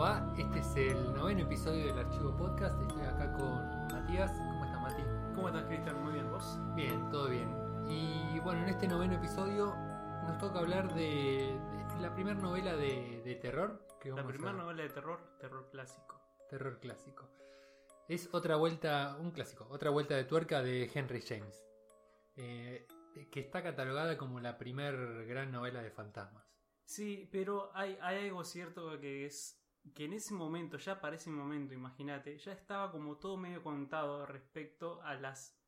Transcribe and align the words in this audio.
Este 0.00 0.60
es 0.60 0.76
el 0.76 1.12
noveno 1.12 1.42
episodio 1.42 1.88
del 1.88 1.98
Archivo 1.98 2.34
Podcast. 2.34 2.74
Estoy 2.80 3.02
acá 3.02 3.34
con 3.34 3.86
Matías. 3.92 4.32
¿Cómo 4.32 4.64
estás, 4.64 4.80
Mati? 4.80 5.02
¿Cómo 5.34 5.48
estás, 5.48 5.64
Cristian? 5.66 6.02
Muy 6.02 6.14
bien, 6.14 6.30
¿vos? 6.30 6.58
Bien, 6.74 7.10
todo 7.10 7.28
bien. 7.28 7.50
Y 7.86 8.40
bueno, 8.40 8.62
en 8.62 8.70
este 8.70 8.88
noveno 8.88 9.16
episodio 9.16 9.76
nos 10.26 10.38
toca 10.38 10.60
hablar 10.60 10.94
de, 10.94 11.54
de 11.92 12.00
la 12.00 12.14
primera 12.14 12.40
novela 12.40 12.76
de, 12.76 13.20
de 13.22 13.34
terror. 13.34 13.86
Que 14.00 14.08
La 14.08 14.26
primera 14.26 14.54
novela 14.54 14.82
de 14.84 14.88
terror, 14.88 15.36
terror 15.38 15.68
clásico. 15.70 16.18
Terror 16.48 16.80
clásico. 16.80 17.28
Es 18.08 18.30
otra 18.32 18.56
vuelta, 18.56 19.18
un 19.20 19.32
clásico, 19.32 19.66
otra 19.68 19.90
vuelta 19.90 20.14
de 20.16 20.24
tuerca 20.24 20.62
de 20.62 20.90
Henry 20.94 21.20
James. 21.20 21.62
eh, 22.36 22.86
que 23.30 23.40
está 23.40 23.62
catalogada 23.62 24.16
como 24.16 24.40
la 24.40 24.56
primer 24.56 25.26
gran 25.26 25.52
novela 25.52 25.82
de 25.82 25.90
fantasmas. 25.90 26.46
Sí, 26.86 27.28
pero 27.30 27.70
hay, 27.74 27.98
hay 28.00 28.28
algo 28.28 28.44
cierto 28.44 28.98
que 28.98 29.26
es 29.26 29.59
que 29.94 30.04
en 30.04 30.12
ese 30.12 30.34
momento, 30.34 30.76
ya 30.78 31.00
para 31.00 31.16
ese 31.16 31.30
momento, 31.30 31.74
imagínate, 31.74 32.36
ya 32.38 32.52
estaba 32.52 32.92
como 32.92 33.16
todo 33.16 33.36
medio 33.36 33.62
contado 33.62 34.26
respecto 34.26 35.02
a 35.02 35.14
las 35.14 35.58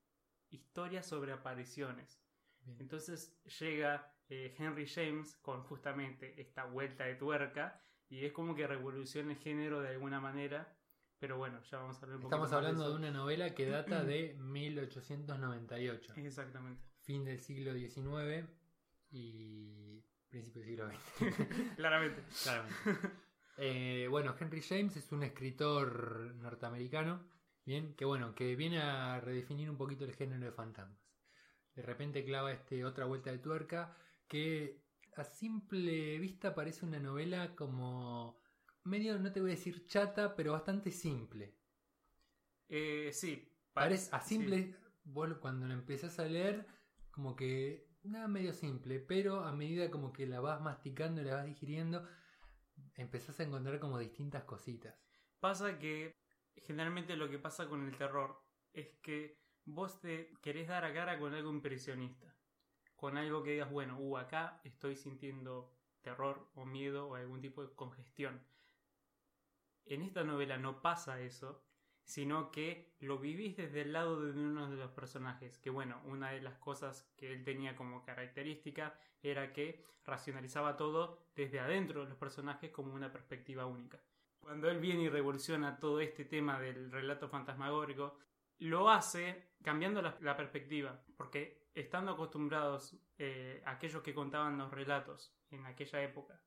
historias 0.51 1.07
sobre 1.07 1.33
apariciones. 1.33 2.21
Bien. 2.65 2.77
Entonces 2.81 3.41
llega 3.61 4.15
eh, 4.29 4.55
Henry 4.59 4.87
James 4.87 5.37
con 5.37 5.63
justamente 5.65 6.41
esta 6.41 6.65
vuelta 6.65 7.05
de 7.05 7.15
tuerca 7.17 7.81
y 8.09 8.25
es 8.25 8.33
como 8.33 8.55
que 8.55 8.67
revoluciona 8.67 9.33
el 9.33 9.39
género 9.39 9.81
de 9.81 9.89
alguna 9.89 10.21
manera. 10.21 10.77
Pero 11.19 11.39
bueno, 11.39 11.63
ya 11.71 11.79
vamos 11.79 11.97
a 11.97 12.01
hablar 12.03 12.17
un 12.17 12.23
poquito 12.23 12.37
Estamos 12.37 12.53
hablando 12.53 12.83
de 12.83 12.89
eso. 12.91 12.99
una 12.99 13.11
novela 13.11 13.55
que 13.55 13.67
data 13.67 14.05
de 14.05 14.35
1898. 14.39 16.15
Exactamente. 16.17 16.83
fin 17.01 17.25
del 17.25 17.41
siglo 17.41 17.73
XIX 17.73 18.49
y 19.11 20.03
principio 20.29 20.63
del 20.63 20.71
siglo 20.71 20.89
XX. 20.89 21.77
Claramente. 21.77 22.23
Claramente. 22.43 22.75
Eh, 23.59 24.07
bueno, 24.11 24.35
Henry 24.39 24.63
James 24.63 24.97
es 24.97 25.13
un 25.13 25.23
escritor 25.23 26.35
norteamericano, 26.37 27.29
bien, 27.65 27.95
que 27.95 28.05
bueno, 28.05 28.35
que 28.35 28.57
viene 28.57 28.81
a 28.81 29.21
redefinir 29.21 29.71
un 29.71 29.77
poquito 29.77 30.05
el 30.05 30.15
género 30.15 30.45
de 30.45 30.53
fantasmas. 30.53 30.99
De 31.75 31.83
repente 31.83 32.25
clava 32.25 32.53
este 32.53 32.85
otra 32.85 33.07
vuelta 33.07 33.31
de 33.31 33.39
tuerca 33.39 33.97
que 34.29 34.83
a 35.17 35.25
simple 35.25 36.19
vista 36.19 36.55
parece 36.55 36.87
una 36.87 36.99
novela 36.99 37.55
como 37.55 38.41
medio, 38.85 39.19
no 39.19 39.33
te 39.33 39.41
voy 39.41 39.51
a 39.51 39.55
decir 39.55 39.87
chata, 39.87 40.35
pero 40.35 40.53
bastante 40.53 40.91
simple. 40.91 41.55
Eh, 42.69 43.11
sí. 43.13 43.49
Parece 43.73 44.15
a 44.15 44.21
sí. 44.21 44.37
simple, 44.37 44.75
vos 45.05 45.35
cuando 45.39 45.67
lo 45.67 45.75
empezás 45.75 46.19
a 46.19 46.27
leer, 46.27 46.67
como 47.11 47.37
que 47.37 47.89
nada 48.03 48.29
medio 48.29 48.53
simple, 48.53 48.99
pero 48.99 49.45
a 49.45 49.53
medida 49.53 49.91
como 49.91 50.13
que 50.13 50.27
la 50.27 50.41
vas 50.41 50.61
masticando 50.61 51.21
y 51.21 51.25
la 51.25 51.37
vas 51.37 51.47
digiriendo, 51.47 52.07
empezás 52.97 53.39
a 53.41 53.45
encontrar 53.45 53.79
como 53.79 53.99
distintas 53.99 54.45
cositas. 54.45 54.95
Pasa 55.41 55.79
que 55.79 56.17
generalmente 56.57 57.17
lo 57.17 57.29
que 57.29 57.39
pasa 57.39 57.69
con 57.69 57.87
el 57.87 57.97
terror 57.97 58.41
es 58.73 58.89
que 59.03 59.41
vos 59.65 60.01
te 60.01 60.33
querés 60.43 60.69
dar 60.69 60.85
a 60.85 60.93
cara 60.93 61.19
con 61.19 61.35
algo 61.35 61.51
impresionista. 61.51 62.35
Con 62.97 63.17
algo 63.17 63.43
que 63.43 63.53
digas, 63.53 63.71
bueno, 63.71 63.99
uh, 63.99 64.19
acá 64.19 64.61
estoy 64.65 64.97
sintiendo 64.97 65.75
terror 66.03 66.51
o 66.55 66.65
miedo 66.65 67.09
o 67.09 67.15
algún 67.17 67.41
tipo 67.41 67.65
de 67.65 67.75
congestión. 67.75 68.47
En 69.85 70.03
esta 70.03 70.23
novela 70.23 70.57
no 70.59 70.81
pasa 70.81 71.21
eso, 71.21 71.65
sino 72.05 72.51
que 72.51 72.95
lo 73.01 73.19
vivís 73.19 73.57
desde 73.57 73.83
el 73.83 73.93
lado 73.93 74.21
de 74.21 74.33
uno 74.33 74.71
de 74.71 74.77
los 74.77 74.91
personajes. 74.93 75.59
Que 75.59 75.71
bueno, 75.71 76.01
una 76.05 76.31
de 76.31 76.43
las 76.43 76.59
cosas 76.59 77.11
que 77.17 77.33
él 77.33 77.45
tenía 77.45 77.77
como 77.77 78.05
característica 78.05 78.99
era 79.23 79.53
que 79.53 79.85
racionalizaba 80.05 80.77
todo 80.77 81.27
desde 81.35 81.61
adentro 81.61 82.03
de 82.03 82.09
los 82.09 82.19
personajes 82.19 82.71
como 82.71 82.95
una 82.95 83.13
perspectiva 83.13 83.67
única. 83.67 84.01
Cuando 84.41 84.69
él 84.69 84.81
viene 84.81 85.05
y 85.05 85.09
revoluciona 85.09 85.79
todo 85.79 86.01
este 86.01 86.25
tema 86.25 86.61
del 86.61 86.91
relato 86.91 87.29
fantasmagórico, 87.29 88.19
lo 88.59 88.91
hace 88.91 89.53
cambiando 89.63 90.03
la, 90.03 90.37
perspectiva, 90.37 91.01
porque 91.17 91.69
estando 91.75 92.13
acostumbrados 92.13 92.97
eh, 93.19 93.63
aquellos 93.65 94.03
que 94.03 94.15
contaban 94.15 94.59
los 94.59 94.71
relatos 94.71 95.33
en 95.51 95.65
aquella 95.67 96.03
época 96.03 96.41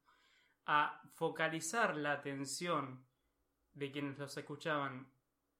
a 0.65 1.01
focalizar 1.13 1.95
la 1.95 2.13
atención 2.13 3.05
de 3.73 3.91
quienes 3.91 4.17
los 4.17 4.35
escuchaban 4.37 5.07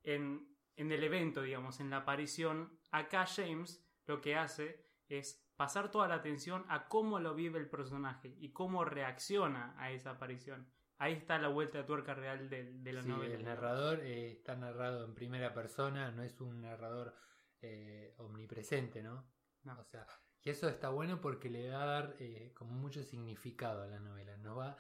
en, 0.06 0.48
en 0.76 0.92
el 0.92 1.04
evento, 1.04 1.42
digamos, 1.42 1.80
en 1.80 1.90
la 1.90 1.98
aparición, 1.98 2.80
acá 2.92 3.26
James 3.26 3.86
lo 4.06 4.22
que 4.22 4.36
hace 4.36 4.86
es 5.08 5.42
pasar 5.56 5.90
toda 5.92 6.08
la 6.08 6.16
atención 6.16 6.66
a 6.68 6.88
cómo 6.88 7.20
lo 7.20 7.34
vive 7.34 7.60
el 7.60 7.70
personaje 7.70 8.34
y 8.38 8.52
cómo 8.52 8.84
reacciona 8.86 9.74
a 9.78 9.92
esa 9.92 10.12
aparición. 10.12 10.70
Ahí 10.98 11.14
está 11.14 11.38
la 11.38 11.48
vuelta 11.50 11.78
de 11.80 11.84
tuerca 11.84 12.14
real 12.14 12.50
del- 12.50 12.84
de, 12.84 12.94
la 12.94 13.02
Sí, 13.04 13.10
novela. 13.10 13.36
el 13.36 13.44
narrador 13.44 14.00
eh, 14.02 14.32
está 14.32 14.56
narrado 14.56 15.06
en 15.06 15.14
primera 15.14 15.54
persona, 15.54 16.12
no 16.12 16.24
es 16.24 16.40
un 16.42 16.62
narrador 16.62 17.16
eh, 17.62 18.14
omnipresente, 18.18 19.02
¿no? 19.02 19.30
No. 19.64 19.80
O 19.80 19.84
sea, 19.86 20.06
y 20.42 20.50
eso 20.52 20.70
está 20.70 20.90
bueno 20.90 21.20
porque 21.20 21.50
le 21.50 21.68
da 21.68 21.84
a 21.84 21.86
dar 21.86 22.16
eh, 22.20 22.54
como 22.56 22.76
mucho 22.76 23.04
significado 23.04 23.82
a 23.84 23.88
la 23.88 24.00
novela. 24.00 24.38
Nos 24.38 24.58
va, 24.58 24.78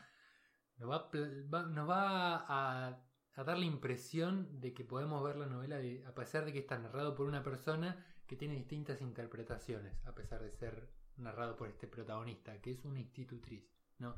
nos 0.77 0.89
va, 0.91 1.09
va- 1.53 1.65
nos 1.67 1.89
va 1.89 2.45
a, 2.47 3.03
a 3.35 3.43
dar 3.43 3.57
la 3.57 3.65
impresión 3.65 4.61
de 4.61 4.73
que 4.73 4.85
podemos 4.85 5.23
ver 5.23 5.35
la 5.35 5.45
novela 5.45 5.79
a 6.07 6.15
pesar 6.15 6.45
de 6.45 6.53
que 6.53 6.59
está 6.59 6.77
narrado 6.77 7.15
por 7.15 7.27
una 7.27 7.43
persona 7.43 8.05
que 8.25 8.35
tiene 8.35 8.55
distintas 8.55 9.01
interpretaciones, 9.01 9.93
a 10.05 10.15
pesar 10.15 10.41
de 10.41 10.51
ser 10.51 10.89
narrado 11.17 11.55
por 11.55 11.69
este 11.69 11.87
protagonista, 11.87 12.59
que 12.61 12.71
es 12.71 12.85
una 12.85 12.99
institutriz, 12.99 13.63
¿no? 13.99 14.15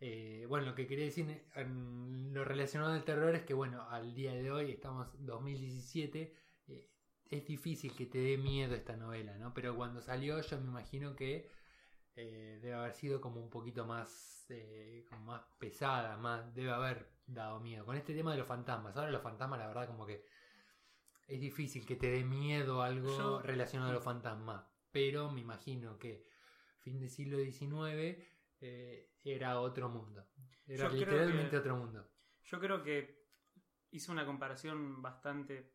Eh, 0.00 0.46
bueno, 0.48 0.66
lo 0.66 0.74
que 0.74 0.86
quería 0.86 1.06
decir 1.06 1.44
en 1.56 2.32
lo 2.32 2.44
relacionado 2.44 2.92
al 2.92 3.04
terror 3.04 3.34
es 3.34 3.42
que, 3.42 3.54
bueno, 3.54 3.88
al 3.88 4.14
día 4.14 4.32
de 4.32 4.50
hoy, 4.50 4.70
estamos 4.70 5.08
2017, 5.24 6.34
eh, 6.68 6.90
es 7.30 7.46
difícil 7.46 7.94
que 7.96 8.06
te 8.06 8.18
dé 8.18 8.36
miedo 8.36 8.74
esta 8.74 8.96
novela, 8.96 9.36
¿no? 9.38 9.52
Pero 9.54 9.76
cuando 9.76 10.00
salió 10.00 10.40
yo 10.40 10.60
me 10.60 10.68
imagino 10.68 11.16
que 11.16 11.50
eh, 12.14 12.58
debe 12.62 12.74
haber 12.74 12.94
sido 12.94 13.20
como 13.20 13.40
un 13.40 13.50
poquito 13.50 13.86
más, 13.86 14.46
más 15.24 15.42
pesada, 15.58 16.16
más 16.16 16.54
debe 16.54 16.70
haber 16.70 17.17
dado 17.28 17.60
miedo. 17.60 17.84
Con 17.84 17.96
este 17.96 18.14
tema 18.14 18.32
de 18.32 18.38
los 18.38 18.46
fantasmas, 18.46 18.96
ahora 18.96 19.10
los 19.10 19.22
fantasmas 19.22 19.58
la 19.58 19.66
verdad 19.68 19.86
como 19.86 20.06
que 20.06 20.24
es 21.26 21.40
difícil 21.40 21.84
que 21.86 21.96
te 21.96 22.10
dé 22.10 22.24
miedo 22.24 22.82
algo 22.82 23.16
Yo- 23.16 23.42
relacionado 23.42 23.90
a 23.90 23.94
los 23.94 24.04
fantasmas, 24.04 24.64
pero 24.90 25.30
me 25.30 25.40
imagino 25.42 25.98
que 25.98 26.26
fin 26.78 26.98
del 26.98 27.10
siglo 27.10 27.36
XIX 27.38 28.26
eh, 28.60 29.12
era 29.22 29.60
otro 29.60 29.88
mundo, 29.88 30.26
era 30.66 30.88
Yo 30.88 30.94
literalmente 30.96 31.50
que- 31.50 31.56
otro 31.58 31.76
mundo. 31.76 32.08
Yo 32.44 32.58
creo 32.58 32.82
que 32.82 33.28
hice 33.90 34.10
una 34.10 34.24
comparación 34.24 35.02
bastante, 35.02 35.74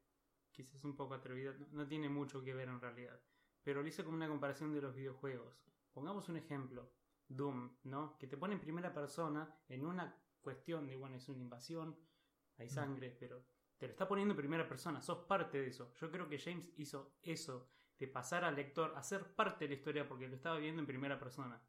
quizás 0.51 0.83
un 0.83 0.95
poco 0.95 1.13
atrevida, 1.13 1.53
no- 1.53 1.67
no 1.71 1.87
tiene 1.87 2.09
mucho 2.09 2.43
que 2.43 2.53
ver 2.55 2.67
en 2.67 2.81
realidad, 2.81 3.21
pero 3.61 3.81
lo 3.83 3.87
hice 3.87 4.03
como 4.03 4.17
una 4.17 4.27
comparación 4.27 4.73
de 4.73 4.81
los 4.81 4.95
videojuegos. 4.95 5.55
Pongamos 5.93 6.27
un 6.29 6.37
ejemplo, 6.37 6.91
Doom, 7.27 7.77
¿no? 7.83 8.17
Que 8.17 8.27
te 8.27 8.37
pone 8.37 8.55
en 8.55 8.59
primera 8.59 8.91
persona 8.93 9.55
en 9.69 9.85
una 9.85 10.19
cuestión 10.43 10.85
de, 10.85 10.95
bueno, 10.95 11.15
es 11.15 11.27
una 11.29 11.41
invasión, 11.41 11.97
hay 12.57 12.69
sangre, 12.69 13.09
pero 13.19 13.43
te 13.77 13.87
lo 13.87 13.91
está 13.91 14.07
poniendo 14.07 14.33
en 14.33 14.37
primera 14.37 14.67
persona, 14.67 15.01
sos 15.01 15.25
parte 15.25 15.59
de 15.59 15.67
eso. 15.67 15.93
Yo 15.95 16.11
creo 16.11 16.29
que 16.29 16.37
James 16.37 16.71
hizo 16.77 17.17
eso, 17.23 17.69
de 17.97 18.07
pasar 18.07 18.43
al 18.43 18.55
lector 18.55 18.93
a 18.95 19.03
ser 19.03 19.33
parte 19.35 19.65
de 19.65 19.69
la 19.69 19.75
historia 19.75 20.07
porque 20.07 20.27
lo 20.27 20.35
estaba 20.35 20.57
viendo 20.57 20.81
en 20.81 20.87
primera 20.87 21.19
persona, 21.19 21.61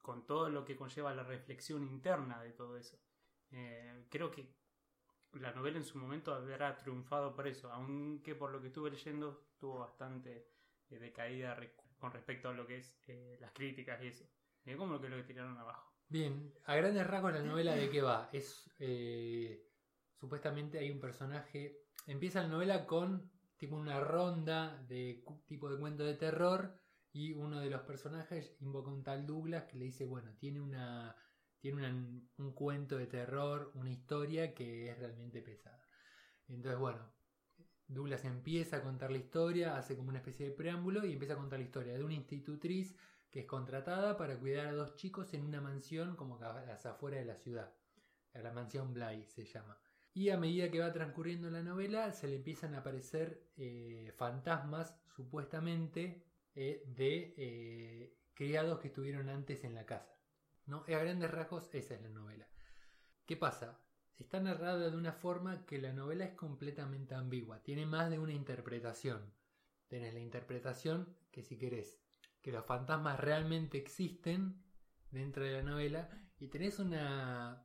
con 0.00 0.26
todo 0.26 0.48
lo 0.48 0.64
que 0.64 0.76
conlleva 0.76 1.14
la 1.14 1.24
reflexión 1.24 1.84
interna 1.84 2.40
de 2.42 2.52
todo 2.52 2.76
eso. 2.76 2.98
Eh, 3.50 4.06
creo 4.08 4.30
que 4.30 4.54
la 5.32 5.52
novela 5.52 5.78
en 5.78 5.84
su 5.84 5.98
momento 5.98 6.32
habrá 6.34 6.76
triunfado 6.76 7.34
por 7.34 7.46
eso, 7.46 7.70
aunque 7.72 8.34
por 8.34 8.50
lo 8.50 8.60
que 8.60 8.68
estuve 8.68 8.90
leyendo 8.90 9.48
tuvo 9.58 9.80
bastante 9.80 10.48
eh, 10.90 10.98
decaída 10.98 11.58
con 11.98 12.12
respecto 12.12 12.48
a 12.48 12.52
lo 12.52 12.66
que 12.66 12.78
es 12.78 12.96
eh, 13.06 13.36
las 13.40 13.52
críticas 13.52 14.02
y 14.02 14.08
eso. 14.08 14.24
Es 14.64 14.76
como 14.76 14.94
lo 14.94 15.00
que 15.00 15.08
lo 15.08 15.16
que 15.16 15.24
tiraron 15.24 15.56
abajo. 15.58 15.87
Bien, 16.10 16.54
a 16.64 16.74
grandes 16.74 17.06
rasgos 17.06 17.34
la 17.34 17.42
novela 17.42 17.74
de 17.74 17.90
qué 17.90 18.00
va. 18.00 18.30
Es 18.32 18.70
eh, 18.78 19.68
supuestamente 20.18 20.78
hay 20.78 20.90
un 20.90 21.00
personaje. 21.00 21.82
Empieza 22.06 22.40
la 22.40 22.48
novela 22.48 22.86
con 22.86 23.30
tipo 23.58 23.76
una 23.76 24.00
ronda 24.00 24.82
de 24.88 25.22
tipo 25.46 25.68
de 25.68 25.78
cuento 25.78 26.04
de 26.04 26.14
terror 26.14 26.80
y 27.12 27.32
uno 27.32 27.60
de 27.60 27.68
los 27.68 27.82
personajes 27.82 28.56
invoca 28.60 28.90
un 28.90 29.02
tal 29.02 29.26
Douglas 29.26 29.64
que 29.64 29.76
le 29.76 29.86
dice 29.86 30.06
bueno 30.06 30.32
tiene 30.38 30.60
una 30.60 31.16
tiene 31.60 31.88
un 32.38 32.52
cuento 32.52 32.96
de 32.96 33.06
terror, 33.06 33.72
una 33.74 33.90
historia 33.90 34.54
que 34.54 34.90
es 34.90 34.98
realmente 34.98 35.42
pesada. 35.42 35.82
Entonces 36.46 36.78
bueno, 36.78 37.12
Douglas 37.88 38.24
empieza 38.24 38.76
a 38.76 38.82
contar 38.82 39.10
la 39.10 39.18
historia, 39.18 39.76
hace 39.76 39.96
como 39.96 40.10
una 40.10 40.18
especie 40.18 40.46
de 40.46 40.54
preámbulo 40.54 41.04
y 41.04 41.12
empieza 41.12 41.34
a 41.34 41.38
contar 41.38 41.58
la 41.58 41.64
historia 41.64 41.94
de 41.94 42.04
una 42.04 42.14
institutriz 42.14 42.96
que 43.30 43.40
es 43.40 43.46
contratada 43.46 44.16
para 44.16 44.38
cuidar 44.38 44.68
a 44.68 44.72
dos 44.72 44.96
chicos 44.96 45.34
en 45.34 45.44
una 45.44 45.60
mansión 45.60 46.16
como 46.16 46.36
a 46.42 46.62
las 46.62 46.86
afueras 46.86 47.20
de 47.20 47.26
la 47.26 47.36
ciudad. 47.36 47.72
La 48.34 48.52
mansión 48.52 48.94
Bly 48.94 49.26
se 49.26 49.44
llama. 49.44 49.78
Y 50.14 50.30
a 50.30 50.38
medida 50.38 50.70
que 50.70 50.80
va 50.80 50.92
transcurriendo 50.92 51.50
la 51.50 51.62
novela, 51.62 52.12
se 52.12 52.28
le 52.28 52.36
empiezan 52.36 52.74
a 52.74 52.78
aparecer 52.78 53.50
eh, 53.56 54.12
fantasmas, 54.16 54.96
supuestamente, 55.14 56.24
eh, 56.54 56.84
de 56.86 57.34
eh, 57.36 58.18
criados 58.34 58.80
que 58.80 58.88
estuvieron 58.88 59.28
antes 59.28 59.64
en 59.64 59.74
la 59.74 59.84
casa. 59.86 60.18
¿no? 60.66 60.84
A 60.86 60.98
grandes 60.98 61.30
rasgos, 61.30 61.72
esa 61.74 61.94
es 61.94 62.02
la 62.02 62.08
novela. 62.08 62.48
¿Qué 63.26 63.36
pasa? 63.36 63.78
Está 64.16 64.40
narrada 64.40 64.90
de 64.90 64.96
una 64.96 65.12
forma 65.12 65.64
que 65.66 65.78
la 65.78 65.92
novela 65.92 66.24
es 66.24 66.34
completamente 66.34 67.14
ambigua, 67.14 67.62
tiene 67.62 67.86
más 67.86 68.10
de 68.10 68.18
una 68.18 68.32
interpretación. 68.32 69.32
Tenés 69.86 70.12
la 70.14 70.20
interpretación 70.20 71.16
que 71.30 71.42
si 71.42 71.56
querés 71.56 72.00
que 72.48 72.52
los 72.52 72.64
fantasmas 72.64 73.20
realmente 73.20 73.76
existen 73.76 74.64
dentro 75.10 75.44
de 75.44 75.52
la 75.52 75.62
novela 75.62 76.08
y 76.38 76.48
tenés 76.48 76.78
una 76.78 77.62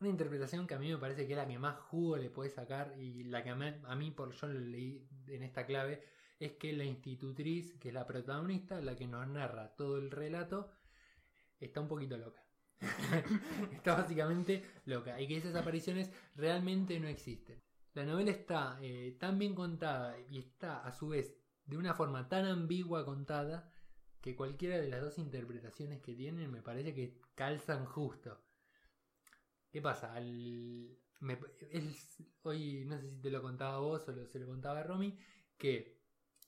una 0.00 0.10
interpretación 0.10 0.66
que 0.66 0.74
a 0.74 0.80
mí 0.80 0.90
me 0.90 0.98
parece 0.98 1.28
que 1.28 1.34
es 1.34 1.38
la 1.38 1.46
que 1.46 1.60
más 1.60 1.78
jugo 1.78 2.16
le 2.16 2.28
puede 2.28 2.50
sacar 2.50 2.96
y 2.98 3.22
la 3.22 3.44
que 3.44 3.50
a 3.50 3.94
mí, 3.94 4.10
por 4.10 4.32
yo 4.32 4.48
lo 4.48 4.58
leí 4.58 5.08
en 5.28 5.44
esta 5.44 5.64
clave 5.64 6.02
es 6.40 6.54
que 6.54 6.72
la 6.72 6.82
institutriz, 6.82 7.78
que 7.78 7.88
es 7.88 7.94
la 7.94 8.04
protagonista, 8.04 8.80
la 8.80 8.96
que 8.96 9.06
nos 9.06 9.28
narra 9.28 9.76
todo 9.76 9.98
el 9.98 10.10
relato, 10.10 10.72
está 11.60 11.80
un 11.80 11.86
poquito 11.86 12.18
loca. 12.18 12.42
está 13.72 13.94
básicamente 13.94 14.64
loca 14.86 15.20
y 15.20 15.28
que 15.28 15.36
esas 15.36 15.54
apariciones 15.54 16.10
realmente 16.34 16.98
no 16.98 17.06
existen. 17.06 17.62
La 17.94 18.04
novela 18.04 18.32
está 18.32 18.76
eh, 18.82 19.16
tan 19.20 19.38
bien 19.38 19.54
contada 19.54 20.18
y 20.28 20.38
está 20.38 20.84
a 20.84 20.90
su 20.90 21.10
vez 21.10 21.38
de 21.68 21.76
una 21.76 21.94
forma 21.94 22.28
tan 22.28 22.46
ambigua 22.46 23.04
contada 23.04 23.70
que 24.20 24.34
cualquiera 24.34 24.78
de 24.78 24.88
las 24.88 25.00
dos 25.00 25.18
interpretaciones 25.18 26.00
que 26.02 26.14
tienen 26.14 26.50
me 26.50 26.62
parece 26.62 26.94
que 26.94 27.20
calzan 27.34 27.84
justo. 27.84 28.36
¿Qué 29.70 29.80
pasa? 29.80 30.14
hoy 32.42 32.84
no 32.86 32.98
sé 32.98 33.10
si 33.10 33.20
te 33.20 33.30
lo 33.30 33.42
contaba 33.42 33.78
vos 33.78 34.08
o 34.08 34.26
se 34.26 34.38
lo 34.38 34.46
contaba 34.46 34.80
a 34.80 34.82
Romy, 34.82 35.16
que 35.56 36.00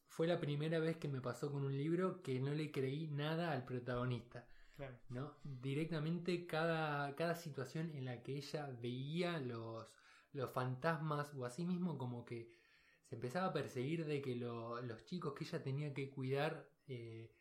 fue 0.08 0.26
la 0.26 0.40
primera 0.40 0.78
vez 0.78 0.96
que 0.96 1.08
me 1.08 1.20
pasó 1.20 1.52
con 1.52 1.64
un 1.64 1.76
libro 1.76 2.22
que 2.22 2.40
no 2.40 2.52
le 2.52 2.72
creí 2.72 3.06
nada 3.08 3.52
al 3.52 3.64
protagonista. 3.64 4.48
¿no? 5.10 5.34
Directamente 5.44 6.46
cada, 6.46 7.14
cada 7.14 7.34
situación 7.34 7.90
en 7.94 8.06
la 8.06 8.22
que 8.22 8.36
ella 8.36 8.74
veía 8.80 9.38
los, 9.38 9.86
los 10.32 10.50
fantasmas 10.50 11.34
o 11.34 11.44
así 11.44 11.66
mismo 11.66 11.98
como 11.98 12.24
que 12.24 12.50
se 13.10 13.16
empezaba 13.16 13.46
a 13.46 13.52
perseguir 13.52 14.06
de 14.06 14.22
que 14.22 14.36
los 14.36 15.04
chicos 15.04 15.34
que 15.34 15.42
ella 15.42 15.60
tenía 15.60 15.92
que 15.92 16.08
cuidar 16.10 16.70
eh, 16.86 17.34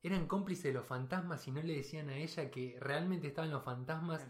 eran 0.00 0.28
cómplices 0.28 0.62
de 0.62 0.74
los 0.74 0.86
fantasmas 0.86 1.46
y 1.48 1.50
no 1.50 1.60
le 1.60 1.74
decían 1.74 2.08
a 2.08 2.16
ella 2.16 2.52
que 2.52 2.78
realmente 2.78 3.26
estaban 3.26 3.50
los 3.50 3.64
fantasmas. 3.64 4.24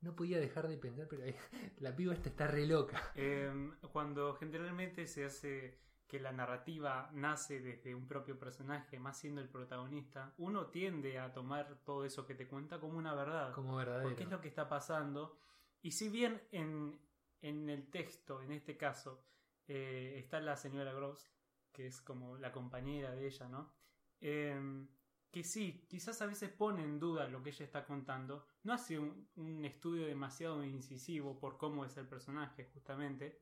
No 0.00 0.14
podía 0.14 0.38
dejar 0.38 0.68
de 0.68 0.78
pensar, 0.78 1.08
pero 1.10 1.24
la 1.78 1.96
piba 1.96 2.14
esta 2.14 2.28
está 2.28 2.46
re 2.46 2.64
loca. 2.64 3.10
Em, 3.16 3.76
cuando 3.92 4.34
generalmente 4.34 5.08
se 5.08 5.24
hace 5.24 5.80
que 6.06 6.20
la 6.20 6.30
narrativa 6.30 7.10
nace 7.12 7.60
desde 7.60 7.96
un 7.96 8.06
propio 8.06 8.38
personaje, 8.38 9.00
más 9.00 9.18
siendo 9.18 9.40
el 9.40 9.48
protagonista, 9.48 10.32
uno 10.38 10.68
tiende 10.68 11.18
a 11.18 11.32
tomar 11.32 11.80
todo 11.84 12.04
eso 12.04 12.24
que 12.24 12.36
te 12.36 12.46
cuenta 12.46 12.78
como 12.78 12.98
una 12.98 13.16
verdad. 13.16 13.52
Como 13.52 13.74
verdadero. 13.74 14.08
Porque 14.08 14.22
es 14.22 14.30
lo 14.30 14.40
que 14.40 14.48
está 14.48 14.68
pasando. 14.68 15.40
Y 15.82 15.90
si 15.90 16.08
bien 16.08 16.40
en, 16.52 17.00
en 17.40 17.68
el 17.68 17.90
texto, 17.90 18.40
en 18.42 18.52
este 18.52 18.76
caso, 18.76 19.24
eh, 19.68 20.14
está 20.18 20.40
la 20.40 20.56
señora 20.56 20.92
Gross, 20.92 21.30
que 21.72 21.86
es 21.86 22.00
como 22.00 22.36
la 22.38 22.50
compañera 22.50 23.14
de 23.14 23.26
ella, 23.26 23.48
¿no? 23.48 23.72
Eh, 24.20 24.86
que 25.30 25.44
sí, 25.44 25.84
quizás 25.88 26.20
a 26.22 26.26
veces 26.26 26.50
pone 26.50 26.82
en 26.82 26.98
duda 26.98 27.28
lo 27.28 27.42
que 27.42 27.50
ella 27.50 27.64
está 27.64 27.84
contando, 27.84 28.46
no 28.62 28.72
hace 28.72 28.98
un, 28.98 29.64
estudio 29.64 30.06
demasiado 30.06 30.64
incisivo 30.64 31.38
por 31.38 31.58
cómo 31.58 31.84
es 31.84 31.96
el 31.98 32.08
personaje, 32.08 32.64
justamente, 32.72 33.40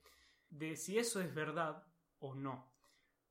de 0.51 0.77
si 0.77 0.99
eso 0.99 1.21
es 1.21 1.33
verdad 1.33 1.85
o 2.19 2.35
no. 2.35 2.73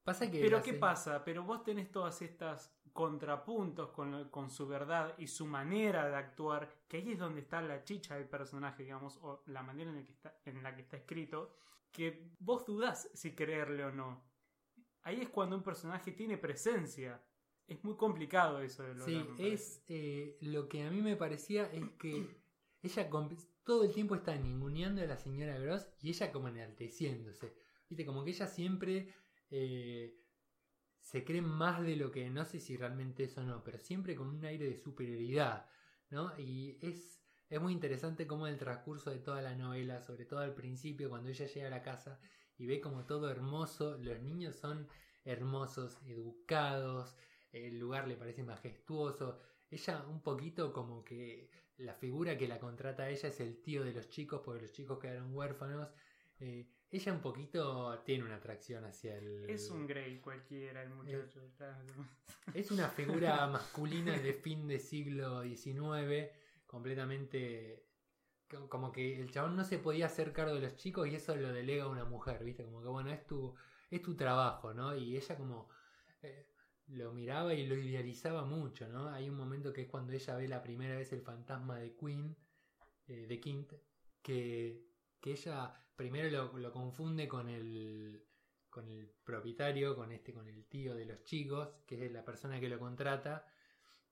Pasa 0.04 0.30
que 0.30 0.40
Pero 0.40 0.62
¿qué 0.62 0.74
pasa? 0.74 1.24
Pero 1.26 1.44
vos 1.44 1.64
tenés 1.64 1.92
todas 1.92 2.22
estas 2.22 2.74
contrapuntos 2.94 3.90
con, 3.90 4.30
con, 4.30 4.50
su 4.50 4.68
verdad 4.68 5.16
y 5.18 5.28
su 5.28 5.46
manera 5.46 6.08
de 6.08 6.16
actuar, 6.16 6.84
que 6.88 6.98
ahí 6.98 7.12
es 7.12 7.20
donde 7.20 7.42
está 7.42 7.62
la 7.62 7.84
chicha 7.84 8.16
del 8.16 8.30
personaje, 8.30 8.84
digamos, 8.84 9.18
o 9.22 9.44
la 9.48 9.64
manera 9.64 9.90
en 9.90 9.98
la 9.98 10.06
que 10.06 10.12
está, 10.14 10.40
en 10.46 10.64
la 10.64 10.76
que 10.76 10.82
está 10.84 10.96
escrito, 10.96 11.58
que 11.96 12.32
vos 12.40 12.66
dudás 12.66 13.10
si 13.14 13.34
creerle 13.34 13.86
o 13.86 13.92
no. 13.92 14.24
Ahí 15.04 15.22
es 15.22 15.30
cuando 15.30 15.56
un 15.56 15.64
personaje 15.64 16.12
tiene 16.12 16.38
presencia 16.38 17.24
es 17.68 17.84
muy 17.84 17.96
complicado 17.96 18.62
eso 18.62 18.84
de 18.84 18.96
lograr. 18.96 19.26
Sí, 19.38 19.44
es 19.44 19.84
eh, 19.88 20.38
lo 20.42 20.68
que 20.70 20.84
a 20.84 20.92
mí 20.92 21.02
me 21.02 21.16
parecía 21.16 21.66
es 21.72 21.90
que 22.00 22.28
ella 22.82 23.10
todo 23.64 23.84
el 23.84 23.92
tiempo 23.92 24.16
está 24.16 24.36
ninguneando 24.36 25.02
a 25.02 25.06
la 25.06 25.18
señora 25.18 25.58
Gross 25.58 25.88
y 26.00 26.10
ella 26.10 26.32
como 26.32 26.48
enalteciéndose. 26.48 27.56
Viste, 27.90 28.06
como 28.06 28.24
que 28.24 28.32
ella 28.32 28.48
siempre 28.48 29.14
eh, 29.50 30.16
se 31.00 31.24
cree 31.24 31.42
más 31.42 31.82
de 31.82 31.96
lo 31.96 32.12
que 32.12 32.30
no 32.30 32.46
sé 32.46 32.60
si 32.60 32.78
realmente 32.78 33.24
eso 33.24 33.44
no, 33.44 33.64
pero 33.64 33.80
siempre 33.80 34.16
con 34.16 34.28
un 34.28 34.46
aire 34.46 34.68
de 34.70 34.78
superioridad, 34.78 35.68
¿no? 36.12 36.38
Y 36.38 36.78
es, 36.82 37.25
es 37.50 37.62
muy 37.62 37.74
interesante 37.74 38.26
cómo 38.26 38.48
el 38.48 38.58
transcurso 38.58 39.12
de 39.12 39.20
toda 39.20 39.42
la 39.42 39.56
novela, 39.56 40.02
sobre 40.02 40.26
todo 40.26 40.40
al 40.40 40.54
principio, 40.54 41.10
cuando 41.10 41.30
ella 41.30 41.46
llega 41.46 41.68
a 41.68 41.72
la 41.72 41.82
casa 41.82 42.20
y 42.58 42.66
ve 42.66 42.82
como 42.82 43.06
todo 43.06 43.30
hermoso, 43.30 43.98
los 44.00 44.20
niños 44.22 44.56
son 44.56 44.88
hermosos, 45.24 46.00
educados, 46.08 47.16
el 47.52 47.80
lugar 47.80 48.08
le 48.08 48.16
parece 48.16 48.44
majestuoso. 48.44 49.40
Ella 49.70 50.06
un 50.10 50.22
poquito 50.22 50.72
como 50.74 51.04
que 51.04 51.50
la 51.78 51.94
figura 51.94 52.38
que 52.38 52.48
la 52.48 52.60
contrata 52.60 53.04
a 53.04 53.10
ella 53.10 53.30
es 53.30 53.40
el 53.40 53.62
tío 53.62 53.84
de 53.84 53.94
los 53.94 54.10
chicos 54.10 54.42
porque 54.44 54.62
los 54.62 54.72
chicos 54.72 55.00
quedaron 55.00 55.34
huérfanos. 55.34 55.90
Eh, 56.40 56.68
ella 56.92 57.14
un 57.14 57.22
poquito 57.22 58.00
tiene 58.06 58.24
una 58.24 58.36
atracción 58.36 58.86
hacia 58.86 59.18
el... 59.18 59.50
Es 59.50 59.70
un 59.70 59.86
Grey 59.86 60.20
cualquiera 60.20 60.84
el 60.84 60.90
muchacho. 60.90 61.42
es 62.54 62.72
una 62.72 62.90
figura 62.90 63.48
masculina 63.52 64.18
de 64.18 64.34
fin 64.34 64.68
de 64.68 64.80
siglo 64.80 65.44
XIX, 65.44 66.30
completamente... 66.76 67.86
Como 68.70 68.92
que 68.92 69.20
el 69.20 69.32
chabón 69.32 69.56
no 69.56 69.64
se 69.64 69.80
podía 69.80 70.06
hacer 70.06 70.32
cargo 70.32 70.56
de 70.56 70.62
los 70.62 70.76
chicos 70.76 71.08
y 71.08 71.16
eso 71.16 71.36
lo 71.36 71.52
delega 71.52 71.86
a 71.86 71.90
una 71.90 72.06
mujer, 72.06 72.44
¿viste? 72.44 72.64
Como 72.64 72.82
que 72.82 72.90
bueno, 72.90 73.12
es 73.12 73.26
tu, 73.26 73.56
es 73.90 74.02
tu 74.02 74.16
trabajo, 74.16 74.74
¿no? 74.74 74.96
Y 74.96 75.16
ella 75.16 75.36
como... 75.38 75.70
Eh, 76.22 76.52
lo 76.88 77.12
miraba 77.14 77.54
y 77.56 77.66
lo 77.66 77.76
idealizaba 77.76 78.46
mucho, 78.46 78.88
¿no? 78.88 79.10
Hay 79.10 79.30
un 79.30 79.38
momento 79.38 79.74
que 79.74 79.84
es 79.84 79.88
cuando 79.88 80.14
ella 80.14 80.36
ve 80.36 80.48
la 80.48 80.62
primera 80.62 80.96
vez 80.96 81.12
el 81.14 81.22
fantasma 81.22 81.80
de 81.80 81.96
Queen, 81.96 82.36
eh, 83.08 83.26
de 83.28 83.40
Kint, 83.40 83.74
que, 84.22 84.86
que 85.20 85.32
ella 85.32 85.74
primero 85.96 86.30
lo, 86.30 86.58
lo, 86.60 86.72
confunde 86.72 87.28
con 87.28 87.50
el, 87.50 88.24
con 88.70 88.88
el 88.88 89.10
propietario, 89.24 89.96
con 89.96 90.12
este, 90.12 90.34
con 90.34 90.48
el 90.48 90.66
tío 90.66 90.94
de 90.94 91.06
los 91.06 91.24
chicos, 91.24 91.70
que 91.88 92.06
es 92.06 92.12
la 92.12 92.24
persona 92.24 92.60
que 92.60 92.70
lo 92.70 92.78
contrata, 92.78 93.48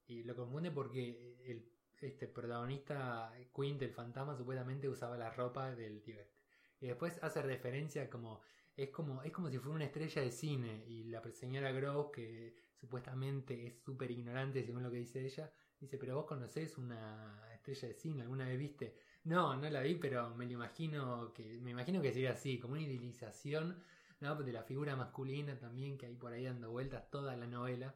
y 0.08 0.24
lo 0.24 0.36
confunde 0.36 0.72
porque 0.72 1.38
el, 1.46 1.73
este 2.03 2.27
protagonista, 2.27 3.33
Quint, 3.55 3.81
el 3.81 3.91
fantasma, 3.91 4.36
supuestamente 4.36 4.89
usaba 4.89 5.17
la 5.17 5.29
ropa 5.29 5.74
del 5.74 6.01
tío 6.01 6.19
este. 6.19 6.41
Y 6.79 6.88
después 6.88 7.17
hace 7.22 7.41
referencia 7.41 8.10
como 8.10 8.41
es 8.75 8.89
como, 8.89 9.22
es 9.22 9.31
como 9.31 9.50
si 9.50 9.60
fuera 9.60 9.75
una 9.75 9.86
estrella 9.86 10.22
de 10.22 10.31
cine 10.31 10.83
y 10.88 11.03
la 11.05 11.22
señora 11.31 11.72
Gross, 11.72 12.07
que 12.12 12.55
supuestamente 12.79 13.67
es 13.67 13.79
súper 13.83 14.10
ignorante 14.12 14.63
según 14.63 14.83
lo 14.83 14.91
que 14.91 14.98
dice 14.98 15.24
ella, 15.25 15.51
dice, 15.79 15.98
pero 15.98 16.15
vos 16.15 16.25
conocés 16.25 16.77
una 16.77 17.50
estrella 17.53 17.89
de 17.89 17.93
cine, 17.93 18.24
¿alguna 18.24 18.45
vez 18.45 18.57
viste? 18.57 18.98
No, 19.25 19.55
no 19.55 19.69
la 19.69 19.81
vi, 19.81 19.95
pero 19.95 20.36
me 20.36 20.45
lo 20.45 20.53
imagino 20.53 21.31
que, 21.33 21.60
me 21.60 21.72
imagino 21.72 22.01
que 22.01 22.12
sería 22.12 22.31
así, 22.31 22.60
como 22.60 22.74
una 22.74 22.81
idealización 22.81 23.81
¿no? 24.19 24.36
de 24.36 24.51
la 24.51 24.63
figura 24.63 24.95
masculina 24.95 25.57
también 25.60 25.98
que 25.98 26.07
hay 26.07 26.15
por 26.15 26.33
ahí 26.33 26.45
dando 26.45 26.72
vueltas 26.72 27.10
toda 27.10 27.36
la 27.36 27.48
novela. 27.48 27.95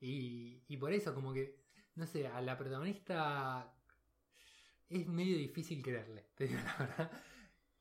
Y, 0.00 0.64
y 0.66 0.76
por 0.78 0.92
eso, 0.92 1.14
como 1.14 1.32
que, 1.32 1.61
no 1.94 2.06
sé, 2.06 2.26
a 2.26 2.40
la 2.40 2.56
protagonista 2.56 3.74
es 4.88 5.06
medio 5.08 5.36
difícil 5.36 5.82
creerle, 5.82 6.30
te 6.34 6.46
digo 6.46 6.60
la 6.60 6.76
verdad. 6.78 7.12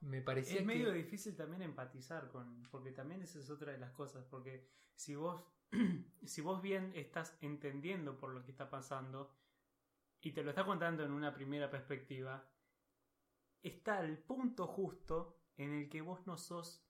Me 0.01 0.21
parecía 0.21 0.59
es 0.59 0.65
medio 0.65 0.91
difícil 0.91 1.35
también 1.35 1.61
empatizar 1.61 2.29
con 2.29 2.63
porque 2.71 2.91
también 2.91 3.21
esa 3.21 3.39
es 3.39 3.49
otra 3.51 3.71
de 3.71 3.77
las 3.77 3.91
cosas 3.91 4.25
porque 4.25 4.67
si 4.95 5.13
vos 5.13 5.43
si 6.25 6.41
vos 6.41 6.61
bien 6.61 6.91
estás 6.95 7.37
entendiendo 7.41 8.17
por 8.17 8.31
lo 8.31 8.43
que 8.43 8.49
está 8.49 8.69
pasando 8.69 9.35
y 10.19 10.31
te 10.31 10.43
lo 10.43 10.49
está 10.49 10.65
contando 10.65 11.03
en 11.03 11.11
una 11.11 11.33
primera 11.35 11.69
perspectiva 11.69 12.49
está 13.61 14.01
el 14.01 14.17
punto 14.17 14.65
justo 14.65 15.37
en 15.57 15.71
el 15.73 15.87
que 15.87 16.01
vos 16.01 16.25
no 16.25 16.35
sos 16.35 16.83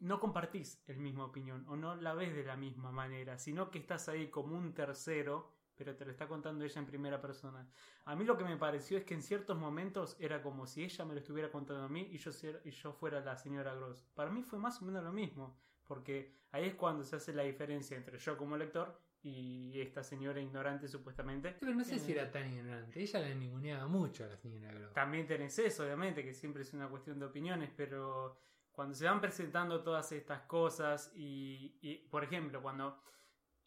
no 0.00 0.20
compartís 0.20 0.82
el 0.86 0.98
misma 0.98 1.24
opinión 1.24 1.66
o 1.68 1.76
no 1.76 1.96
la 1.96 2.12
ves 2.12 2.34
de 2.34 2.44
la 2.44 2.56
misma 2.56 2.92
manera 2.92 3.38
sino 3.38 3.70
que 3.70 3.78
estás 3.78 4.10
ahí 4.10 4.28
como 4.28 4.58
un 4.58 4.74
tercero 4.74 5.53
pero 5.76 5.96
te 5.96 6.04
lo 6.04 6.10
está 6.10 6.26
contando 6.26 6.64
ella 6.64 6.78
en 6.78 6.86
primera 6.86 7.20
persona. 7.20 7.68
A 8.04 8.14
mí 8.14 8.24
lo 8.24 8.36
que 8.36 8.44
me 8.44 8.56
pareció 8.56 8.98
es 8.98 9.04
que 9.04 9.14
en 9.14 9.22
ciertos 9.22 9.56
momentos 9.56 10.16
era 10.18 10.42
como 10.42 10.66
si 10.66 10.84
ella 10.84 11.04
me 11.04 11.14
lo 11.14 11.20
estuviera 11.20 11.50
contando 11.50 11.84
a 11.84 11.88
mí 11.88 12.08
y 12.10 12.18
yo, 12.18 12.30
y 12.64 12.70
yo 12.70 12.92
fuera 12.92 13.20
la 13.20 13.36
señora 13.36 13.74
Gross. 13.74 14.06
Para 14.14 14.30
mí 14.30 14.42
fue 14.42 14.58
más 14.58 14.80
o 14.80 14.84
menos 14.84 15.02
lo 15.02 15.12
mismo, 15.12 15.58
porque 15.84 16.34
ahí 16.52 16.66
es 16.66 16.74
cuando 16.74 17.04
se 17.04 17.16
hace 17.16 17.32
la 17.32 17.42
diferencia 17.42 17.96
entre 17.96 18.18
yo 18.18 18.36
como 18.36 18.56
lector 18.56 19.00
y 19.22 19.80
esta 19.80 20.02
señora 20.02 20.40
ignorante 20.40 20.86
supuestamente. 20.86 21.56
Pero 21.58 21.74
no 21.74 21.82
sé 21.82 21.98
si 21.98 22.12
era 22.12 22.30
tan 22.30 22.52
ignorante, 22.52 23.00
ella 23.00 23.20
la 23.20 23.34
ninguneaba 23.34 23.86
mucho 23.86 24.24
a 24.24 24.28
la 24.28 24.36
señora 24.36 24.72
Gross. 24.72 24.92
También 24.92 25.26
tenés 25.26 25.58
eso, 25.58 25.84
obviamente, 25.84 26.22
que 26.22 26.34
siempre 26.34 26.62
es 26.62 26.72
una 26.74 26.88
cuestión 26.88 27.18
de 27.18 27.26
opiniones, 27.26 27.70
pero 27.74 28.38
cuando 28.70 28.94
se 28.94 29.06
van 29.06 29.20
presentando 29.20 29.82
todas 29.82 30.12
estas 30.12 30.42
cosas 30.42 31.12
y, 31.14 31.78
y 31.80 31.96
por 32.08 32.22
ejemplo, 32.22 32.60
cuando 32.60 33.00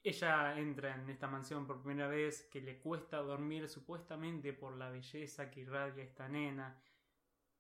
ella 0.04 0.58
entra 0.58 0.96
en 0.96 1.10
esta 1.10 1.28
mansión 1.28 1.66
por 1.66 1.82
primera 1.82 2.08
vez, 2.08 2.48
que 2.52 2.62
le 2.62 2.80
cuesta 2.80 3.18
dormir 3.18 3.68
supuestamente 3.68 4.54
por 4.54 4.78
la 4.78 4.90
belleza 4.90 5.50
que 5.52 5.62
irradia 5.62 6.04
esta 6.04 6.28
nena. 6.28 6.80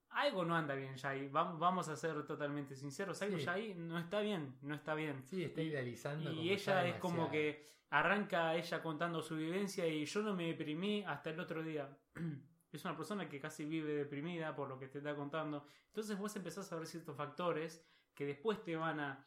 Algo 0.09 0.45
no 0.45 0.55
anda 0.55 0.73
bien 0.73 0.95
ya 0.95 1.09
ahí, 1.09 1.27
vamos, 1.27 1.89
a 1.89 1.95
ser 1.95 2.25
totalmente 2.25 2.75
sinceros, 2.75 3.21
algo 3.21 3.37
Sí. 3.37 3.43
ya 3.43 3.53
ahí 3.53 3.73
no 3.75 3.99
está 3.99 4.21
bien, 4.21 4.57
no 4.61 4.73
está 4.73 4.93
bien. 4.93 5.23
Sí, 5.25 5.43
está 5.43 5.61
idealizando. 5.61 6.31
Y 6.31 6.55
ya 6.55 6.83
ella 6.83 6.87
es 6.87 6.95
como 6.99 7.29
que 7.29 7.67
arranca 7.89 8.55
ella 8.55 8.81
contando 8.81 9.21
su 9.21 9.35
vivencia 9.35 9.85
y 9.87 10.05
yo 10.05 10.21
no 10.21 10.33
me 10.33 10.47
deprimí 10.47 11.03
hasta 11.03 11.29
el 11.29 11.39
otro 11.39 11.63
día. 11.63 11.97
Es 12.69 12.83
una 12.83 12.97
persona 12.97 13.29
que 13.29 13.39
casi 13.39 13.63
vive 13.63 13.93
deprimida 13.93 14.53
por 14.53 14.67
lo 14.67 14.77
que 14.77 14.89
te 14.89 14.97
está 14.97 15.15
contando. 15.15 15.65
Entonces 15.87 16.17
vos 16.17 16.35
empezás 16.35 16.71
a 16.71 16.75
ver 16.75 16.85
ciertos 16.85 17.15
factores 17.15 17.83
que 18.13 18.25
después 18.25 18.61
te 18.61 18.75
van 18.75 18.99
a 18.99 19.25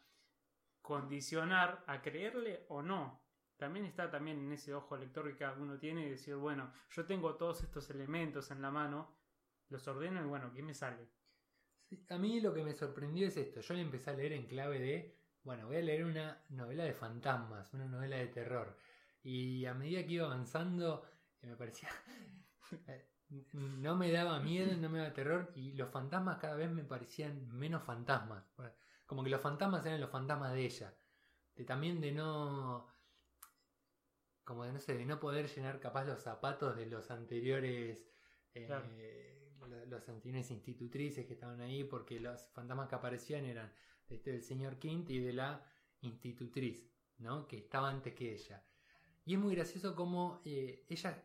condicionar 0.91 1.85
a 1.87 2.01
creerle 2.01 2.65
o 2.67 2.81
no. 2.81 3.23
También 3.55 3.85
está 3.85 4.11
también 4.11 4.39
en 4.39 4.51
ese 4.51 4.73
ojo 4.73 4.97
lector 4.97 5.25
que 5.29 5.37
cada 5.37 5.55
uno 5.55 5.79
tiene 5.79 6.05
y 6.05 6.09
decir, 6.09 6.35
bueno, 6.35 6.73
yo 6.89 7.05
tengo 7.05 7.35
todos 7.35 7.63
estos 7.63 7.89
elementos 7.91 8.51
en 8.51 8.61
la 8.61 8.71
mano, 8.71 9.15
los 9.69 9.87
ordeno 9.87 10.21
y 10.21 10.25
bueno, 10.27 10.51
¿qué 10.53 10.61
me 10.61 10.73
sale? 10.73 11.07
A 12.09 12.17
mí 12.17 12.41
lo 12.41 12.53
que 12.53 12.61
me 12.61 12.73
sorprendió 12.73 13.25
es 13.25 13.37
esto. 13.37 13.61
Yo 13.61 13.73
le 13.73 13.83
empecé 13.83 14.09
a 14.09 14.15
leer 14.15 14.33
en 14.33 14.47
clave 14.47 14.79
de, 14.79 15.17
bueno, 15.43 15.67
voy 15.67 15.77
a 15.77 15.81
leer 15.81 16.03
una 16.03 16.43
novela 16.49 16.83
de 16.83 16.93
fantasmas, 16.93 17.73
una 17.73 17.85
novela 17.85 18.17
de 18.17 18.27
terror. 18.27 18.77
Y 19.23 19.65
a 19.65 19.73
medida 19.73 20.05
que 20.05 20.11
iba 20.11 20.25
avanzando, 20.25 21.05
eh, 21.41 21.47
me 21.47 21.55
parecía... 21.55 21.87
eh, 22.87 23.07
no 23.53 23.95
me 23.95 24.11
daba 24.11 24.41
miedo, 24.41 24.75
no 24.75 24.89
me 24.89 24.99
daba 24.99 25.13
terror 25.13 25.53
y 25.55 25.71
los 25.71 25.89
fantasmas 25.89 26.37
cada 26.39 26.55
vez 26.55 26.69
me 26.69 26.83
parecían 26.83 27.47
menos 27.57 27.81
fantasmas. 27.81 28.43
Como 29.11 29.25
que 29.25 29.29
los 29.29 29.41
fantasmas 29.41 29.85
eran 29.85 29.99
los 29.99 30.09
fantasmas 30.09 30.53
de 30.53 30.63
ella. 30.65 30.97
De 31.53 31.65
también 31.65 31.99
de 31.99 32.13
no... 32.13 32.87
Como 34.45 34.63
de 34.63 34.71
no 34.71 34.79
sé, 34.79 34.95
de 34.95 35.05
no 35.05 35.19
poder 35.19 35.53
llenar 35.53 35.81
capaz 35.81 36.05
los 36.05 36.21
zapatos 36.21 36.77
de 36.77 36.85
los 36.85 37.11
anteriores... 37.11 38.07
eh, 38.53 38.67
Claro. 38.67 38.85
los 39.87 40.07
anteriores 40.07 40.49
institutrices 40.51 41.25
que 41.25 41.33
estaban 41.33 41.59
ahí 41.59 41.83
porque 41.83 42.21
los 42.21 42.47
fantasmas 42.53 42.87
que 42.87 42.95
aparecían 42.95 43.43
eran 43.43 43.73
de 44.07 44.15
este 44.15 44.31
del 44.31 44.43
señor 44.43 44.79
Quint 44.79 45.09
y 45.09 45.19
de 45.19 45.33
la 45.33 45.69
institutriz, 45.99 46.89
¿no? 47.17 47.45
Que 47.49 47.57
estaba 47.57 47.89
antes 47.89 48.13
que 48.15 48.33
ella. 48.33 48.63
Y 49.25 49.33
es 49.33 49.39
muy 49.41 49.55
gracioso 49.55 49.93
como 49.93 50.41
eh, 50.45 50.85
ella 50.87 51.21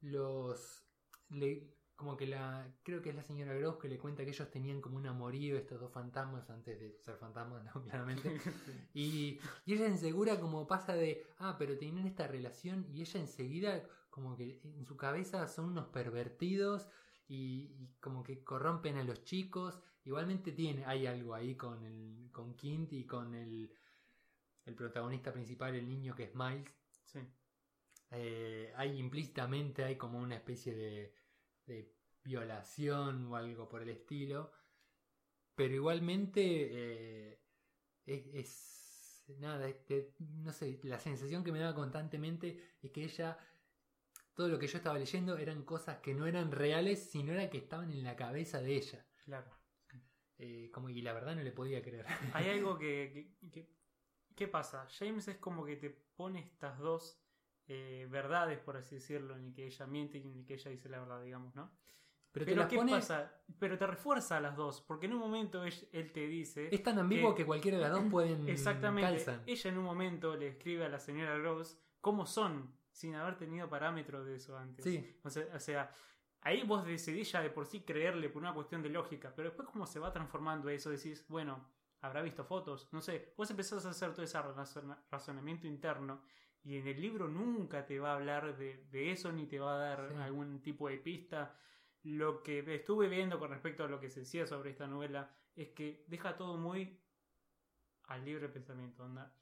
los 0.00 0.88
le- 1.28 1.75
como 1.96 2.16
que 2.16 2.26
la 2.26 2.70
creo 2.82 3.00
que 3.00 3.08
es 3.10 3.16
la 3.16 3.22
señora 3.22 3.54
Gross 3.54 3.78
que 3.78 3.88
le 3.88 3.98
cuenta 3.98 4.22
que 4.22 4.30
ellos 4.30 4.50
tenían 4.50 4.82
como 4.82 4.98
un 4.98 5.06
amorío 5.06 5.56
estos 5.56 5.80
dos 5.80 5.90
fantasmas 5.90 6.48
antes 6.50 6.78
de 6.78 6.98
ser 7.00 7.16
fantasmas, 7.16 7.64
¿no? 7.64 7.82
claramente. 7.84 8.38
Y, 8.92 9.40
y 9.64 9.72
ella 9.74 9.88
insegura 9.88 10.38
como 10.38 10.66
pasa 10.66 10.94
de, 10.94 11.26
ah, 11.38 11.56
pero 11.58 11.78
tienen 11.78 12.06
esta 12.06 12.26
relación 12.26 12.86
y 12.92 13.00
ella 13.00 13.20
enseguida 13.20 13.82
como 14.10 14.36
que 14.36 14.60
en 14.62 14.84
su 14.84 14.96
cabeza 14.96 15.48
son 15.48 15.70
unos 15.70 15.86
pervertidos 15.86 16.86
y, 17.28 17.74
y 17.78 17.94
como 18.00 18.22
que 18.22 18.44
corrompen 18.44 18.96
a 18.98 19.04
los 19.04 19.24
chicos. 19.24 19.80
Igualmente 20.04 20.52
tiene, 20.52 20.84
hay 20.84 21.06
algo 21.06 21.34
ahí 21.34 21.56
con 21.56 21.82
el 21.84 22.28
con 22.30 22.54
Quint 22.54 22.92
y 22.92 23.06
con 23.06 23.34
el, 23.34 23.72
el 24.66 24.74
protagonista 24.74 25.32
principal, 25.32 25.74
el 25.74 25.88
niño 25.88 26.14
que 26.14 26.24
es 26.24 26.34
Miles. 26.34 26.70
Sí. 27.04 27.20
Eh, 28.10 28.72
hay 28.76 28.98
implícitamente 28.98 29.82
hay 29.82 29.96
como 29.96 30.18
una 30.18 30.36
especie 30.36 30.74
de, 30.74 31.12
de 31.66 31.94
violación 32.24 33.26
o 33.26 33.36
algo 33.36 33.68
por 33.68 33.82
el 33.82 33.88
estilo. 33.90 34.52
Pero 35.54 35.74
igualmente 35.74 36.40
eh, 36.42 37.40
es, 38.04 38.26
es- 38.34 39.24
nada, 39.38 39.68
este, 39.68 40.14
no 40.18 40.52
sé, 40.52 40.78
la 40.84 40.98
sensación 41.00 41.42
que 41.42 41.50
me 41.52 41.58
daba 41.58 41.74
constantemente 41.74 42.76
es 42.80 42.90
que 42.92 43.04
ella, 43.04 43.36
todo 44.34 44.48
lo 44.48 44.58
que 44.58 44.68
yo 44.68 44.78
estaba 44.78 44.98
leyendo 44.98 45.36
eran 45.36 45.64
cosas 45.64 45.98
que 45.98 46.14
no 46.14 46.26
eran 46.26 46.52
reales, 46.52 47.10
sino 47.10 47.32
era 47.32 47.50
que 47.50 47.58
estaban 47.58 47.92
en 47.92 48.04
la 48.04 48.14
cabeza 48.16 48.60
de 48.60 48.76
ella. 48.76 49.04
Claro. 49.24 49.50
Eh, 50.38 50.70
como, 50.72 50.90
y 50.90 51.00
la 51.00 51.12
verdad 51.14 51.34
no 51.34 51.42
le 51.42 51.50
podía 51.52 51.82
creer. 51.82 52.06
Hay 52.34 52.50
algo 52.50 52.78
que, 52.78 53.34
que- 53.40 53.50
que- 53.50 53.76
¿Qué 54.36 54.48
pasa? 54.48 54.86
James 54.90 55.26
es 55.28 55.38
como 55.38 55.64
que 55.64 55.76
te 55.76 55.88
pone 55.88 56.40
estas 56.40 56.78
dos 56.78 57.18
eh, 57.68 58.06
verdades, 58.10 58.58
por 58.58 58.76
así 58.76 58.96
decirlo, 58.96 59.36
el 59.36 59.52
que 59.52 59.66
ella 59.66 59.86
miente 59.86 60.18
el 60.18 60.44
que 60.46 60.54
ella 60.54 60.70
dice 60.70 60.88
la 60.88 61.00
verdad, 61.00 61.22
digamos, 61.22 61.54
¿no? 61.54 61.70
Pero, 62.32 62.68
¿qué 62.68 62.76
pone- 62.76 62.92
pasa? 62.92 63.32
Pero 63.58 63.78
te 63.78 63.86
refuerza 63.86 64.36
a 64.36 64.40
las 64.40 64.56
dos, 64.56 64.82
porque 64.82 65.06
en 65.06 65.14
un 65.14 65.20
momento 65.20 65.64
él, 65.64 65.72
él 65.92 66.12
te 66.12 66.26
dice... 66.26 66.68
Es 66.70 66.82
tan 66.82 66.98
ambiguo 66.98 67.34
que- 67.34 67.42
que, 67.42 67.46
cualquiera 67.46 67.78
de 67.78 67.82
las 67.84 67.92
dos 67.92 68.04
pueden 68.10 68.46
Exactamente. 68.48 69.10
calzan. 69.24 69.42
Ella 69.46 69.70
en 69.70 69.78
un 69.78 69.84
momento 69.84 70.36
le 70.36 70.48
escribe 70.48 70.84
a 70.84 70.88
la 70.90 70.98
señora 70.98 71.38
Rose 71.38 71.78
cómo 72.02 72.26
son, 72.26 72.76
sin 72.90 73.14
haber 73.14 73.36
tenido 73.38 73.68
parámetros 73.70 74.26
de 74.26 74.34
eso 74.36 74.56
antes. 74.58 74.84
Sí. 74.84 75.18
O 75.22 75.30
sea, 75.30 75.46
o 75.54 75.58
sea, 75.58 75.94
ahí 76.42 76.62
vos 76.62 76.84
decidís 76.84 77.32
ya 77.32 77.40
de 77.40 77.48
por 77.50 77.66
sí 77.66 77.80
creerle 77.80 78.28
por 78.28 78.42
una 78.42 78.52
cuestión 78.52 78.82
de 78.82 78.90
lógica, 78.90 79.32
pero 79.34 79.48
después 79.48 79.68
como 79.68 79.86
se 79.86 79.98
va 79.98 80.12
transformando 80.12 80.68
eso, 80.68 80.90
decís, 80.90 81.24
bueno, 81.28 81.66
habrá 82.02 82.20
visto 82.20 82.44
fotos, 82.44 82.88
no 82.92 83.00
sé, 83.00 83.32
vos 83.36 83.50
empezás 83.50 83.84
a 83.86 83.90
hacer 83.90 84.12
todo 84.12 84.22
ese 84.22 84.38
razona- 84.38 85.02
razonamiento 85.10 85.66
interno 85.66 86.20
y 86.66 86.76
en 86.78 86.86
el 86.88 87.00
libro 87.00 87.28
nunca 87.28 87.86
te 87.86 87.98
va 88.00 88.12
a 88.12 88.16
hablar 88.16 88.56
de, 88.58 88.84
de 88.90 89.12
eso 89.12 89.30
ni 89.32 89.46
te 89.46 89.58
va 89.60 89.76
a 89.76 89.78
dar 89.78 90.08
Sí. 90.08 90.14
algún 90.16 90.60
tipo 90.62 90.88
de 90.88 90.98
pista. 90.98 91.56
Lo 92.02 92.42
que 92.42 92.58
estuve 92.74 93.08
viendo 93.08 93.38
con 93.38 93.50
respecto 93.50 93.84
a 93.84 93.88
lo 93.88 94.00
que 94.00 94.10
se 94.10 94.20
decía 94.20 94.46
sobre 94.46 94.70
esta 94.70 94.86
novela 94.86 95.30
es 95.54 95.70
que 95.70 96.04
deja 96.08 96.36
todo 96.36 96.56
muy 96.58 97.00
al 98.08 98.24
libre 98.24 98.48
pensamiento. 98.48 99.04
Onda. 99.04 99.32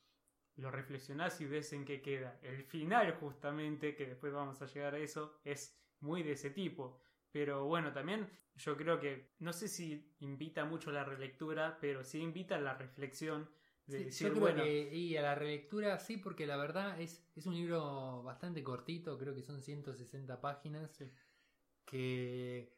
Lo 0.57 0.71
reflexionás 0.71 1.41
y 1.41 1.47
ves 1.47 1.73
en 1.73 1.85
qué 1.85 2.01
queda. 2.01 2.39
El 2.43 2.63
final, 2.63 3.13
justamente, 3.15 3.97
que 3.97 4.07
después 4.07 4.33
vamos 4.33 4.61
a 4.63 4.67
llegar 4.67 4.95
a 4.95 4.99
eso, 4.99 5.41
es 5.45 5.77
muy 6.01 6.23
de 6.23 6.33
ese 6.33 6.51
tipo. 6.51 7.01
Pero 7.33 7.65
bueno, 7.65 7.93
también 7.93 8.29
yo 8.55 8.77
creo 8.77 9.01
que 9.01 9.35
no 9.41 9.53
sé 9.53 9.67
si 9.67 10.15
invita 10.21 10.65
mucho 10.65 10.91
a 10.91 10.93
la 10.93 11.05
relectura, 11.05 11.79
pero 11.81 12.05
sí 12.05 12.21
invita 12.21 12.55
a 12.57 12.61
la 12.61 12.75
reflexión 12.75 13.51
de 13.87 14.01
Sí, 14.01 14.07
decir, 14.07 14.33
yo 14.33 14.35
creo 14.35 14.55
bueno, 14.55 14.55
que 14.55 14.95
y 14.95 15.17
a 15.17 15.23
la 15.23 15.35
relectura 15.35 15.99
sí, 15.99 16.17
porque 16.17 16.47
la 16.47 16.57
verdad 16.57 17.01
es, 17.01 17.23
es 17.37 17.47
un 17.47 17.55
libro 17.55 18.23
bastante 18.23 18.63
cortito, 18.65 19.19
creo 19.19 19.35
que 19.35 19.43
son 19.43 19.61
160 19.61 20.41
páginas, 20.41 20.91
Sí. 20.99 21.11
que 21.87 22.77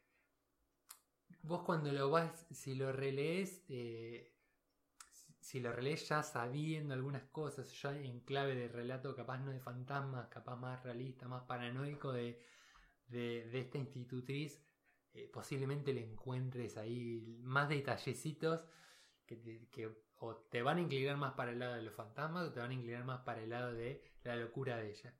vos 1.42 1.62
cuando 1.62 1.90
lo 1.92 2.10
vas, 2.10 2.46
si 2.50 2.74
lo 2.74 2.92
relees, 2.92 3.64
eh, 3.68 4.34
si 5.40 5.60
lo 5.60 5.72
relees 5.72 6.08
ya 6.08 6.22
sabiendo 6.22 6.94
algunas 6.94 7.24
cosas, 7.24 7.70
ya 7.80 7.96
en 7.96 8.20
clave 8.20 8.54
de 8.54 8.68
relato 8.68 9.14
capaz 9.14 9.38
no 9.38 9.50
de 9.52 9.60
fantasmas, 9.60 10.28
capaz 10.28 10.56
más 10.56 10.82
realista, 10.82 11.28
más 11.28 11.44
paranoico 11.44 12.12
de, 12.12 12.40
de, 13.08 13.48
de 13.50 13.60
esta 13.60 13.78
institutriz, 13.78 14.62
eh, 15.14 15.28
posiblemente 15.32 15.92
le 15.94 16.04
encuentres 16.04 16.76
ahí 16.76 17.38
más 17.42 17.68
detallecitos 17.68 18.66
que, 19.26 19.36
te, 19.36 19.68
que 19.70 20.05
o 20.18 20.36
te 20.36 20.62
van 20.62 20.78
a 20.78 20.80
inclinar 20.80 21.16
más 21.16 21.34
para 21.34 21.52
el 21.52 21.58
lado 21.58 21.74
de 21.74 21.82
los 21.82 21.94
fantasmas 21.94 22.48
o 22.48 22.52
te 22.52 22.60
van 22.60 22.70
a 22.70 22.74
inclinar 22.74 23.04
más 23.04 23.20
para 23.20 23.42
el 23.42 23.50
lado 23.50 23.72
de 23.72 24.02
la 24.24 24.36
locura 24.36 24.76
de 24.78 24.90
ella. 24.90 25.14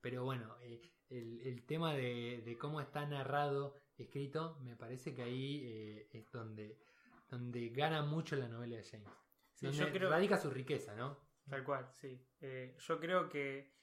Pero 0.00 0.24
bueno, 0.24 0.56
eh, 0.62 0.80
el, 1.10 1.40
el 1.46 1.64
tema 1.66 1.94
de, 1.94 2.42
de 2.44 2.58
cómo 2.58 2.80
está 2.80 3.06
narrado, 3.06 3.76
escrito, 3.96 4.58
me 4.62 4.76
parece 4.76 5.14
que 5.14 5.22
ahí 5.22 5.60
eh, 5.64 6.08
es 6.12 6.30
donde, 6.32 6.78
donde 7.30 7.68
gana 7.68 8.02
mucho 8.02 8.36
la 8.36 8.48
novela 8.48 8.76
de 8.76 8.84
James. 8.84 9.08
Sí, 9.54 9.66
donde 9.66 9.78
yo 9.84 9.92
creo- 9.92 10.10
radica 10.10 10.36
su 10.38 10.50
riqueza, 10.50 10.94
¿no? 10.96 11.18
Tal 11.48 11.64
cual, 11.64 11.88
sí. 11.92 12.24
Eh, 12.40 12.76
yo 12.78 12.98
creo 13.00 13.28
que 13.28 13.74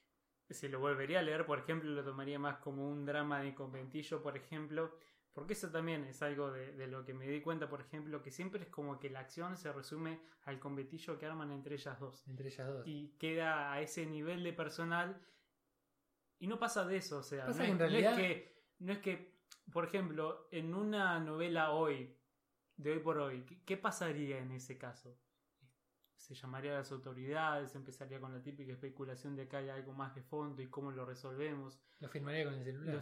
si 0.49 0.67
lo 0.67 0.79
volvería 0.79 1.19
a 1.19 1.21
leer, 1.21 1.45
por 1.45 1.59
ejemplo, 1.59 1.89
lo 1.91 2.03
tomaría 2.03 2.39
más 2.39 2.57
como 2.57 2.89
un 2.89 3.05
drama 3.05 3.41
de 3.41 3.53
conventillo, 3.53 4.21
por 4.23 4.35
ejemplo, 4.35 4.97
porque 5.33 5.53
eso 5.53 5.69
también 5.69 6.05
es 6.05 6.21
algo 6.21 6.51
de, 6.51 6.73
de 6.73 6.87
lo 6.87 7.05
que 7.05 7.13
me 7.13 7.27
di 7.27 7.41
cuenta, 7.41 7.69
por 7.69 7.81
ejemplo, 7.81 8.21
que 8.21 8.31
siempre 8.31 8.63
es 8.63 8.69
como 8.69 8.99
que 8.99 9.09
la 9.09 9.19
acción 9.19 9.57
se 9.57 9.71
resume 9.71 10.19
al 10.45 10.59
conventillo 10.59 11.17
que 11.17 11.25
arman 11.25 11.51
entre 11.51 11.75
ellas 11.75 11.99
dos. 11.99 12.27
Entre 12.27 12.49
ellas 12.49 12.67
dos. 12.67 12.87
Y 12.87 13.15
queda 13.19 13.71
a 13.71 13.81
ese 13.81 14.05
nivel 14.05 14.43
de 14.43 14.53
personal 14.53 15.21
y 16.39 16.47
no 16.47 16.57
pasa 16.57 16.85
de 16.85 16.97
eso, 16.97 17.17
o 17.17 17.23
sea, 17.23 17.45
no, 17.45 17.51
es, 17.51 17.69
no 17.73 18.15
que, 18.15 18.63
no 18.79 18.93
es 18.93 18.99
que, 18.99 19.39
por 19.71 19.85
ejemplo, 19.85 20.47
en 20.51 20.73
una 20.73 21.19
novela 21.19 21.71
hoy, 21.71 22.17
de 22.77 22.93
hoy 22.93 22.99
por 22.99 23.17
hoy, 23.17 23.45
¿qué, 23.45 23.61
qué 23.65 23.77
pasaría 23.77 24.39
en 24.39 24.51
ese 24.51 24.77
caso? 24.77 25.19
Se 26.19 26.35
llamaría 26.35 26.73
a 26.75 26.79
las 26.79 26.91
autoridades, 26.91 27.73
empezaría 27.75 28.19
con 28.19 28.33
la 28.33 28.43
típica 28.43 28.73
especulación 28.73 29.37
de 29.37 29.47
que 29.47 29.55
hay 29.55 29.69
algo 29.69 29.93
más 29.93 30.13
de 30.13 30.21
fondo 30.21 30.61
y 30.61 30.67
cómo 30.67 30.91
lo 30.91 31.05
resolvemos. 31.05 31.79
Lo 32.01 32.09
firmaría 32.09 32.43
con 32.43 32.55
el 32.55 32.63
celular. 32.65 33.01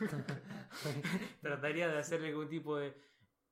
Trataría 1.42 1.88
de 1.88 1.98
hacerle 1.98 2.28
algún 2.28 2.48
tipo 2.48 2.78
de... 2.78 2.94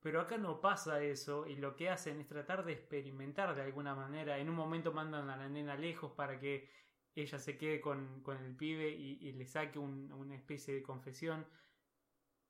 Pero 0.00 0.20
acá 0.22 0.38
no 0.38 0.60
pasa 0.60 1.02
eso 1.02 1.46
y 1.46 1.56
lo 1.56 1.76
que 1.76 1.90
hacen 1.90 2.18
es 2.20 2.26
tratar 2.26 2.64
de 2.64 2.72
experimentar 2.72 3.54
de 3.54 3.62
alguna 3.62 3.94
manera. 3.94 4.38
En 4.38 4.48
un 4.48 4.56
momento 4.56 4.92
mandan 4.92 5.28
a 5.28 5.36
la 5.36 5.48
nena 5.50 5.76
lejos 5.76 6.12
para 6.12 6.40
que 6.40 6.68
ella 7.14 7.38
se 7.38 7.58
quede 7.58 7.80
con, 7.82 8.22
con 8.22 8.38
el 8.38 8.56
pibe 8.56 8.88
y, 8.88 9.18
y 9.20 9.32
le 9.32 9.46
saque 9.46 9.78
un- 9.78 10.10
una 10.12 10.34
especie 10.34 10.74
de 10.74 10.82
confesión. 10.82 11.46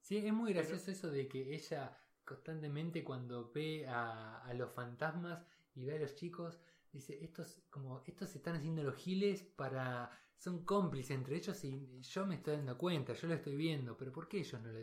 Sí, 0.01 0.19
es 0.19 0.33
muy 0.33 0.53
gracioso 0.53 0.91
eso 0.93 1.11
de 1.11 1.27
que 1.29 1.53
ella 1.55 1.99
constantemente 2.25 3.03
cuando 3.05 3.51
ve 3.53 3.87
a, 3.89 4.39
a 4.45 4.55
los 4.55 4.73
fantasmas 4.73 5.45
y 5.75 5.85
ve 5.85 5.97
a 5.97 6.01
los 6.01 6.15
chicos, 6.15 6.59
dice, 6.93 7.19
estos, 7.23 7.63
como, 7.71 8.03
estos 8.07 8.31
se 8.31 8.39
están 8.39 8.57
haciendo 8.57 8.83
los 8.83 8.97
giles 8.97 9.43
para. 9.43 10.11
son 10.37 10.65
cómplices 10.65 11.13
entre 11.13 11.37
ellos 11.37 11.65
y 11.65 12.01
yo 12.01 12.27
me 12.27 12.37
estoy 12.37 12.57
dando 12.57 12.77
cuenta, 12.79 13.15
yo 13.15 13.29
lo 13.29 13.35
estoy 13.35 13.57
viendo, 13.57 13.97
pero 13.97 14.13
¿por 14.13 14.29
qué 14.29 14.39
ellos 14.39 14.61
no 14.63 14.73
lo 14.73 14.79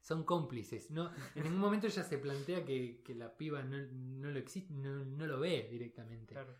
son 0.00 0.24
cómplices. 0.24 0.90
No, 0.90 1.12
en 1.34 1.44
ningún 1.44 1.60
momento 1.60 1.86
ella 1.86 2.02
se 2.02 2.18
plantea 2.18 2.64
que, 2.64 3.02
que 3.04 3.14
la 3.14 3.36
piba 3.36 3.62
no, 3.62 3.76
no 3.92 4.30
lo 4.30 4.38
existe, 4.38 4.72
no, 4.72 5.04
no, 5.04 5.26
lo 5.26 5.38
ve 5.40 5.68
directamente. 5.70 6.34
Claro. 6.34 6.56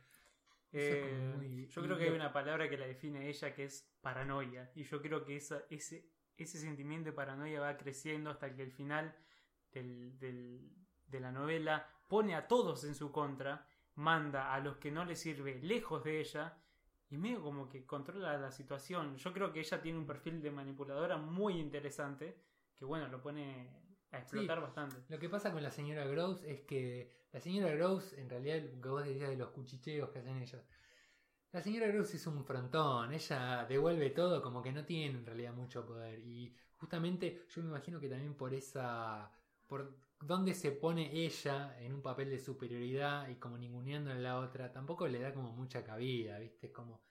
Eh, 0.73 1.67
yo 1.69 1.83
creo 1.83 1.99
que 1.99 2.05
hay 2.05 2.11
una 2.11 2.33
palabra 2.33 2.69
que 2.69 2.77
la 2.77 2.87
define 2.87 3.29
ella 3.29 3.55
que 3.55 3.65
es 3.65 3.91
paranoia. 4.01 4.71
Y 4.75 4.85
yo 4.85 5.01
creo 5.03 5.25
que 5.25 5.37
esa, 5.37 5.65
ese, 5.71 6.11
ese 6.37 6.59
sentimiento 6.59 7.11
de 7.11 7.13
paranoia 7.13 7.61
va 7.61 7.77
creciendo 7.77 8.31
hasta 8.31 8.55
que 8.55 8.63
el 8.63 8.73
final 8.73 9.17
del, 9.73 10.19
del, 10.19 10.71
de 11.07 11.21
la 11.21 11.33
novela 11.33 11.89
pone 12.11 12.35
a 12.35 12.49
todos 12.49 12.83
en 12.83 12.97
su 12.97 13.13
contra, 13.13 13.67
manda 13.95 14.53
a 14.53 14.59
los 14.59 14.79
que 14.79 14.91
no 14.91 15.05
le 15.05 15.15
sirve 15.15 15.61
lejos 15.63 16.03
de 16.03 16.21
ella 16.21 16.59
y 17.09 17.17
medio 17.17 17.41
como 17.41 17.69
que 17.69 17.87
controla 17.87 18.37
la 18.37 18.51
situación. 18.51 19.17
Yo 19.17 19.33
creo 19.33 19.53
que 19.53 19.61
ella 19.61 19.81
tiene 19.81 19.97
un 19.97 20.07
perfil 20.07 20.43
de 20.43 20.51
manipuladora 20.51 21.17
muy 21.17 21.59
interesante 21.61 22.37
que 22.75 22.85
bueno, 22.85 23.07
lo 23.07 23.23
pone 23.23 23.71
a 24.11 24.19
explotar 24.19 24.61
bastante. 24.61 24.97
Lo 25.09 25.21
que 25.21 25.29
pasa 25.29 25.53
con 25.53 25.63
la 25.63 25.71
señora 25.71 26.05
Gross 26.07 26.43
es 26.43 26.63
que 26.63 27.13
la 27.31 27.41
señora 27.41 27.73
Gross, 27.75 28.13
en 28.15 28.29
realidad, 28.29 28.61
lo 28.75 28.81
que 28.81 28.89
vos 28.89 29.05
decías 29.05 29.31
de 29.31 29.37
los 29.37 29.51
cuchicheos 29.51 30.11
que 30.11 30.19
hacen 30.19 30.39
ellos, 30.39 30.63
la 31.53 31.63
señora 31.63 31.87
Gross 31.87 32.15
es 32.15 32.27
un 32.27 32.45
frontón, 32.45 33.13
ella 33.13 33.67
devuelve 33.69 34.11
todo 34.11 34.43
como 34.43 34.63
que 34.63 34.73
no 34.73 34.85
tiene 34.85 35.19
en 35.19 35.27
realidad 35.27 35.53
mucho 35.53 35.87
poder. 35.87 36.19
Y 36.19 36.57
justamente 36.77 37.45
yo 37.49 37.63
me 37.63 37.69
imagino 37.69 38.01
que 38.01 38.09
también 38.09 38.35
por 38.35 38.53
esa. 38.53 39.31
por 39.69 39.95
donde 40.21 40.55
se 40.55 40.73
pone 40.73 41.13
ella 41.25 41.77
en 41.81 41.95
un 41.95 42.03
papel 42.03 42.31
de 42.31 42.39
superioridad 42.39 43.29
y 43.29 43.37
como 43.37 43.59
ninguneando 43.59 44.11
a 44.11 44.15
la 44.15 44.39
otra, 44.39 44.73
tampoco 44.73 45.09
le 45.09 45.21
da 45.21 45.33
como 45.33 45.53
mucha 45.53 45.85
cabida, 45.85 46.39
¿viste? 46.39 46.73
Como 46.73 47.03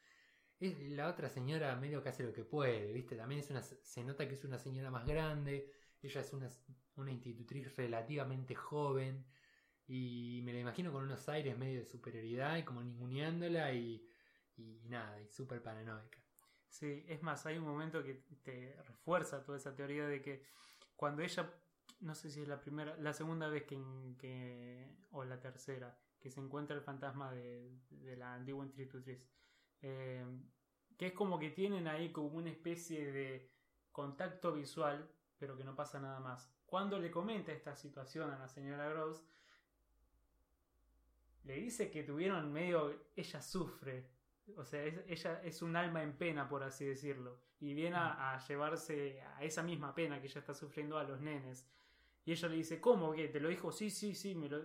es 0.60 0.80
la 0.92 1.10
otra 1.10 1.30
señora 1.30 1.76
medio 1.76 2.04
que 2.04 2.10
hace 2.10 2.24
lo 2.24 2.34
que 2.34 2.44
puede, 2.46 2.92
¿viste? 2.94 3.16
También 3.16 3.42
es 3.42 3.50
una, 3.50 3.62
se 3.64 4.04
nota 4.04 4.28
que 4.28 4.36
es 4.36 4.44
una 4.44 4.60
señora 4.60 4.92
más 4.92 5.06
grande, 5.08 5.72
ella 6.02 6.22
es 6.22 6.34
una, 6.34 6.50
una 6.96 7.12
institutriz 7.12 7.76
relativamente 7.76 8.56
joven 8.56 9.26
y 9.88 10.42
me 10.44 10.54
la 10.54 10.60
imagino 10.60 10.92
con 10.92 11.04
unos 11.04 11.28
aires 11.30 11.58
medio 11.58 11.80
de 11.80 11.86
superioridad 11.86 12.58
y 12.58 12.64
como 12.64 12.84
ninguneándola 12.84 13.74
y, 13.74 14.08
y 14.58 14.82
nada, 14.88 15.20
y 15.22 15.28
súper 15.30 15.64
paranoica. 15.64 16.20
Sí, 16.70 17.04
es 17.08 17.24
más, 17.24 17.46
hay 17.46 17.58
un 17.58 17.66
momento 17.66 18.04
que 18.04 18.24
te 18.44 18.76
refuerza 18.84 19.44
toda 19.44 19.58
esa 19.58 19.76
teoría 19.76 20.06
de 20.08 20.22
que 20.22 20.46
cuando 20.96 21.24
ella, 21.24 21.52
no 22.02 22.16
sé 22.16 22.30
si 22.30 22.42
es 22.42 22.48
la 22.48 22.60
primera, 22.60 22.96
la 22.98 23.14
segunda 23.14 23.48
vez 23.50 23.64
que, 23.64 23.78
que 24.18 24.88
o 25.12 25.24
la 25.24 25.40
tercera, 25.40 25.98
que 26.20 26.30
se 26.30 26.40
encuentra 26.40 26.76
el 26.76 26.82
fantasma 26.82 27.32
de, 27.32 27.72
de 27.90 28.16
la 28.16 28.34
antigua 28.34 28.66
institutriz, 28.66 29.26
eh, 29.82 30.26
que 30.98 31.08
es 31.08 31.14
como 31.14 31.40
que 31.40 31.50
tienen 31.50 31.88
ahí 31.88 32.12
como 32.12 32.38
una 32.38 32.50
especie 32.50 33.12
de 33.12 33.50
contacto 33.92 34.54
visual, 34.54 35.10
pero 35.38 35.58
que 35.58 35.64
no 35.64 35.76
pasa 35.76 36.00
nada 36.00 36.20
más. 36.20 36.52
Cuando 36.66 37.00
le 37.00 37.10
comenta 37.10 37.52
esta 37.52 37.76
situación 37.76 38.30
a 38.32 38.38
la 38.38 38.48
señora 38.48 38.90
Gross, 38.90 39.24
le 41.46 41.56
dice 41.56 41.90
que 41.90 42.04
tuvieron 42.04 42.52
medio, 42.52 43.08
ella 43.16 43.42
sufre, 43.42 44.10
o 44.58 44.66
sea, 44.66 44.84
ella 44.84 45.42
es 45.44 45.62
un 45.62 45.76
alma 45.76 46.04
en 46.04 46.18
pena, 46.18 46.50
por 46.50 46.64
así 46.64 46.86
decirlo, 46.86 47.40
y 47.60 47.74
viene 47.74 47.96
a, 47.96 48.34
a, 48.34 48.40
llevarse 48.46 49.22
a 49.22 49.44
esa 49.44 49.64
misma 49.64 49.94
pena 49.94 50.20
que 50.20 50.28
ella 50.28 50.40
está 50.40 50.54
sufriendo 50.54 50.98
a 50.98 51.04
los 51.04 51.20
nenes. 51.22 51.68
Y 52.26 52.32
ella 52.32 52.48
le 52.48 52.56
dice, 52.58 52.80
¿cómo 52.80 53.14
que 53.14 53.28
te 53.30 53.40
lo 53.40 53.50
dijo? 53.50 53.72
Sí, 53.72 53.90
sí, 53.90 54.14
sí, 54.14 54.36
me 54.36 54.50
lo, 54.50 54.64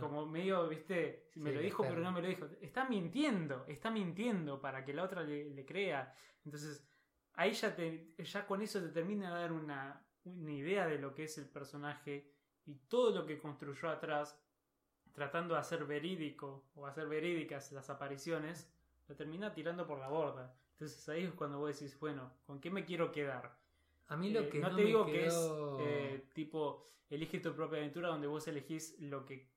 como 0.00 0.26
medio, 0.26 0.68
viste, 0.68 1.30
me 1.34 1.52
lo 1.52 1.60
dijo 1.60 1.82
pero 1.82 2.00
no 2.00 2.10
me 2.10 2.22
lo 2.22 2.28
dijo. 2.28 2.46
Está 2.60 2.88
mintiendo, 2.88 3.66
está 3.68 3.90
mintiendo 3.90 4.60
para 4.60 4.84
que 4.84 4.94
la 4.94 5.02
otra 5.02 5.22
le, 5.22 5.66
crea. 5.66 6.14
Entonces, 6.44 6.88
ahí 7.34 7.52
ya, 7.52 7.74
te, 7.74 8.14
ya 8.16 8.46
con 8.46 8.62
eso 8.62 8.80
te 8.80 8.88
termina 8.88 9.34
de 9.34 9.40
dar 9.40 9.52
una, 9.52 10.02
una 10.24 10.52
idea 10.52 10.86
de 10.86 10.98
lo 10.98 11.14
que 11.14 11.24
es 11.24 11.36
el 11.36 11.48
personaje 11.48 12.32
y 12.64 12.74
todo 12.88 13.14
lo 13.14 13.26
que 13.26 13.38
construyó 13.38 13.90
atrás, 13.90 14.40
tratando 15.12 15.54
de 15.54 15.60
hacer 15.60 15.84
verídico 15.84 16.70
o 16.74 16.86
hacer 16.86 17.06
verídicas 17.06 17.70
las 17.72 17.90
apariciones, 17.90 18.72
lo 19.08 19.14
termina 19.14 19.52
tirando 19.52 19.86
por 19.86 19.98
la 19.98 20.08
borda. 20.08 20.56
Entonces 20.72 21.06
ahí 21.08 21.24
es 21.24 21.32
cuando 21.34 21.58
vos 21.58 21.78
decís, 21.78 21.98
bueno, 21.98 22.32
¿con 22.46 22.60
qué 22.60 22.70
me 22.70 22.84
quiero 22.84 23.12
quedar? 23.12 23.58
A 24.08 24.16
mí 24.16 24.30
lo 24.30 24.40
eh, 24.40 24.48
que 24.48 24.58
no, 24.60 24.74
te 24.74 24.82
digo 24.82 25.06
que 25.06 25.26
es 25.26 25.50
eh, 25.80 26.28
tipo, 26.32 26.92
elige 27.08 27.40
tu 27.40 27.54
propia 27.54 27.78
aventura 27.78 28.08
donde 28.08 28.26
vos 28.26 28.46
elegís 28.46 28.96
lo 29.00 29.24
que 29.24 29.50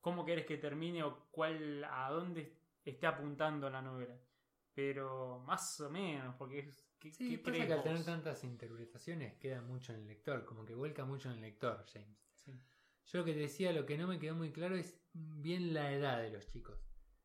cómo 0.00 0.24
querés 0.24 0.44
que 0.44 0.58
termine 0.58 1.02
o 1.02 1.28
cuál, 1.30 1.82
a 1.84 2.10
dónde 2.10 2.58
esté 2.84 3.06
apuntando 3.06 3.70
la 3.70 3.80
novela. 3.80 4.18
Pero 4.74 5.42
más 5.46 5.80
o 5.80 5.88
menos, 5.88 6.34
porque 6.36 6.58
es... 6.58 6.84
¿qué, 6.98 7.10
sí, 7.10 7.38
pasa 7.38 7.66
que 7.66 7.72
al 7.72 7.82
tener 7.82 8.04
tantas 8.04 8.44
interpretaciones 8.44 9.34
queda 9.34 9.62
mucho 9.62 9.92
en 9.94 10.00
el 10.00 10.08
lector, 10.08 10.44
como 10.44 10.66
que 10.66 10.74
vuelca 10.74 11.04
mucho 11.04 11.30
en 11.30 11.36
el 11.36 11.40
lector, 11.40 11.84
James. 11.92 12.18
Yo 13.06 13.18
lo 13.18 13.24
que 13.24 13.34
te 13.34 13.40
decía, 13.40 13.72
lo 13.72 13.86
que 13.86 13.98
no 13.98 14.06
me 14.06 14.18
quedó 14.18 14.34
muy 14.34 14.50
claro 14.50 14.76
es 14.76 14.98
bien 15.12 15.74
la 15.74 15.92
edad 15.92 16.20
de 16.22 16.30
los 16.30 16.48
chicos. 16.48 16.78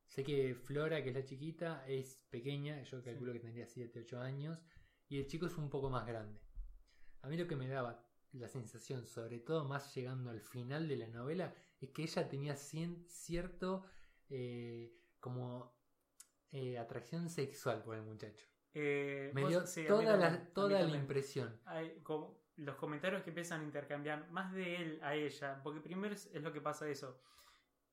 Sé 0.07 0.23
que 0.23 0.55
Flora, 0.55 1.01
que 1.03 1.09
es 1.09 1.15
la 1.15 1.23
chiquita, 1.23 1.85
es 1.87 2.17
pequeña, 2.29 2.81
yo 2.83 3.03
calculo 3.03 3.31
que 3.33 3.39
tendría 3.39 3.65
7, 3.65 4.01
8 4.01 4.21
años, 4.21 4.59
y 5.07 5.17
el 5.19 5.27
chico 5.27 5.45
es 5.45 5.57
un 5.57 5.69
poco 5.69 5.89
más 5.89 6.05
grande. 6.05 6.41
A 7.21 7.27
mí 7.27 7.37
lo 7.37 7.47
que 7.47 7.55
me 7.55 7.67
daba 7.67 8.03
la 8.33 8.47
sensación, 8.47 9.07
sobre 9.07 9.39
todo 9.39 9.65
más 9.65 9.93
llegando 9.95 10.29
al 10.29 10.41
final 10.41 10.87
de 10.87 10.97
la 10.97 11.07
novela, 11.07 11.53
es 11.79 11.89
que 11.89 12.03
ella 12.03 12.27
tenía 12.29 12.55
cierto 12.55 13.85
eh, 14.29 14.93
como 15.19 15.73
eh, 16.51 16.77
atracción 16.77 17.29
sexual 17.29 17.83
por 17.83 17.95
el 17.95 18.03
muchacho. 18.03 18.45
Eh, 18.73 19.31
Me 19.33 19.47
dio 19.47 19.63
toda, 19.87 20.15
la, 20.15 20.45
toda 20.53 20.81
la 20.81 20.97
impresión. 20.97 21.59
Hay, 21.65 21.99
como, 22.03 22.39
los 22.57 22.75
comentarios 22.75 23.23
que 23.23 23.29
empiezan 23.29 23.61
a 23.61 23.63
intercambiar 23.63 24.29
más 24.31 24.53
de 24.53 24.75
él 24.75 24.99
a 25.01 25.15
ella, 25.15 25.61
porque 25.63 25.79
primero 25.79 26.13
es, 26.13 26.29
lo 26.33 26.51
que 26.51 26.61
pasa 26.61 26.87
eso, 26.87 27.19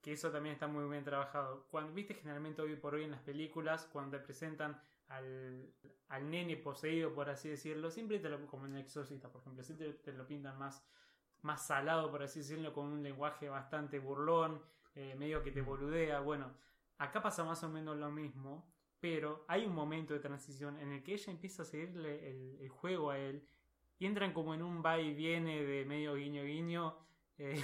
que 0.02 0.12
eso 0.12 0.30
también 0.30 0.54
está 0.54 0.66
muy 0.66 0.88
bien 0.88 1.04
trabajado. 1.04 1.66
Cuando 1.70 1.92
viste 1.92 2.14
generalmente 2.14 2.62
hoy 2.62 2.76
por 2.76 2.94
hoy 2.94 3.04
en 3.04 3.12
las 3.12 3.22
películas, 3.22 3.88
cuando 3.92 4.18
te 4.18 4.24
presentan 4.24 4.80
al, 5.08 5.72
al 6.08 6.30
nene 6.30 6.56
poseído, 6.56 7.14
por 7.14 7.30
así 7.30 7.48
decirlo, 7.48 7.90
siempre 7.90 8.18
te 8.18 8.28
lo, 8.28 8.46
como 8.46 8.66
en 8.66 8.74
el 8.74 8.82
exorcista, 8.82 9.30
por 9.30 9.40
ejemplo, 9.40 9.62
siempre 9.62 9.92
te 9.92 10.12
lo 10.12 10.26
pintan 10.26 10.58
más 10.58 10.84
más 11.46 11.66
salado, 11.66 12.10
por 12.10 12.22
así 12.22 12.40
decirlo, 12.40 12.72
con 12.72 12.86
un 12.86 13.02
lenguaje 13.02 13.48
bastante 13.48 13.98
burlón, 13.98 14.60
eh, 14.94 15.14
medio 15.16 15.42
que 15.42 15.52
te 15.52 15.62
mm. 15.62 15.66
boludea. 15.66 16.20
Bueno, 16.20 16.52
acá 16.98 17.22
pasa 17.22 17.44
más 17.44 17.62
o 17.64 17.68
menos 17.68 17.96
lo 17.96 18.10
mismo, 18.10 18.70
pero 19.00 19.44
hay 19.48 19.64
un 19.64 19.74
momento 19.74 20.12
de 20.12 20.20
transición 20.20 20.78
en 20.78 20.92
el 20.92 21.02
que 21.02 21.14
ella 21.14 21.32
empieza 21.32 21.62
a 21.62 21.64
seguirle 21.64 22.30
el, 22.30 22.68
juego 22.68 23.10
a 23.10 23.18
él 23.18 23.48
y 23.98 24.06
entran 24.06 24.32
como 24.32 24.54
en 24.54 24.62
un 24.62 24.84
va 24.84 24.98
y 24.98 25.14
viene 25.14 25.64
de 25.64 25.84
medio 25.86 26.14
guiño 26.14 26.44
guiño. 26.44 26.98
Eh, 27.38 27.62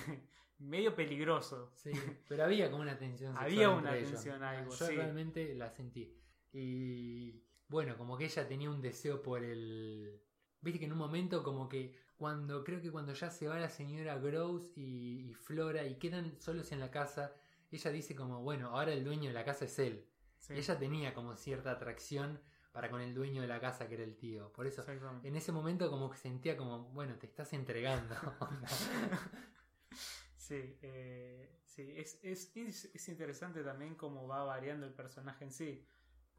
medio 0.59 0.95
peligroso. 0.95 1.73
Sí, 1.77 1.93
pero 2.29 2.45
había 2.45 2.71
como 2.71 2.83
una 2.83 2.99
tensión. 2.99 3.35
había 3.39 3.71
una 3.71 3.93
tensión, 3.93 4.43
algo. 4.43 4.71
Yo 4.71 4.87
realmente 4.89 5.55
la 5.55 5.71
sentí. 5.71 6.15
Y 6.53 7.43
bueno, 7.69 7.97
como 7.97 8.19
que 8.19 8.27
ella 8.27 8.47
tenía 8.47 8.71
un 8.71 8.83
deseo 8.83 9.23
por 9.23 9.43
el. 9.43 10.21
Viste 10.61 10.79
que 10.79 10.85
en 10.85 10.93
un 10.93 10.99
momento 10.99 11.43
como 11.43 11.69
que 11.69 11.97
cuando 12.17 12.63
creo 12.63 12.81
que 12.81 12.93
cuando 12.93 13.15
ya 13.15 13.31
se 13.31 13.49
va 13.49 13.59
la 13.59 13.71
señora 13.71 14.19
Gross 14.19 14.77
y, 14.77 15.35
Flora 15.35 15.85
y 15.87 15.97
quedan 15.97 16.41
solos 16.41 16.71
en 16.71 16.81
la 16.81 16.91
casa, 16.91 17.35
ella 17.71 17.91
dice 17.91 18.15
como, 18.15 18.43
bueno, 18.43 18.69
ahora 18.69 18.93
el 18.93 19.03
dueño 19.03 19.29
de 19.29 19.35
la 19.35 19.45
casa 19.45 19.65
es 19.65 19.79
él. 19.79 20.07
Ella 20.51 20.79
tenía 20.79 21.15
como 21.15 21.37
cierta 21.37 21.73
atracción 21.73 22.41
para 22.73 22.91
con 22.91 23.01
el 23.01 23.15
dueño 23.15 23.43
de 23.43 23.49
la 23.49 23.61
casa 23.61 23.89
que 23.89 23.95
era 23.95 24.05
el 24.05 24.17
tío. 24.17 24.53
Por 24.53 24.67
eso, 24.67 24.85
en 25.25 25.37
ese 25.37 25.53
momento 25.53 25.91
como 25.91 26.11
que 26.11 26.19
sentía 26.19 26.57
como, 26.57 26.85
bueno, 26.91 27.17
te 27.17 27.27
estás 27.27 27.53
entregando. 27.55 28.15
sí, 30.37 30.79
eh, 30.83 31.61
sí, 31.65 31.95
es, 31.97 32.21
es, 32.23 32.55
es 32.55 33.09
interesante 33.09 33.63
también 33.63 33.95
cómo 33.95 34.29
va 34.29 34.45
variando 34.45 34.87
el 34.87 34.93
personaje 34.93 35.45
en 35.45 35.53
sí. 35.53 35.87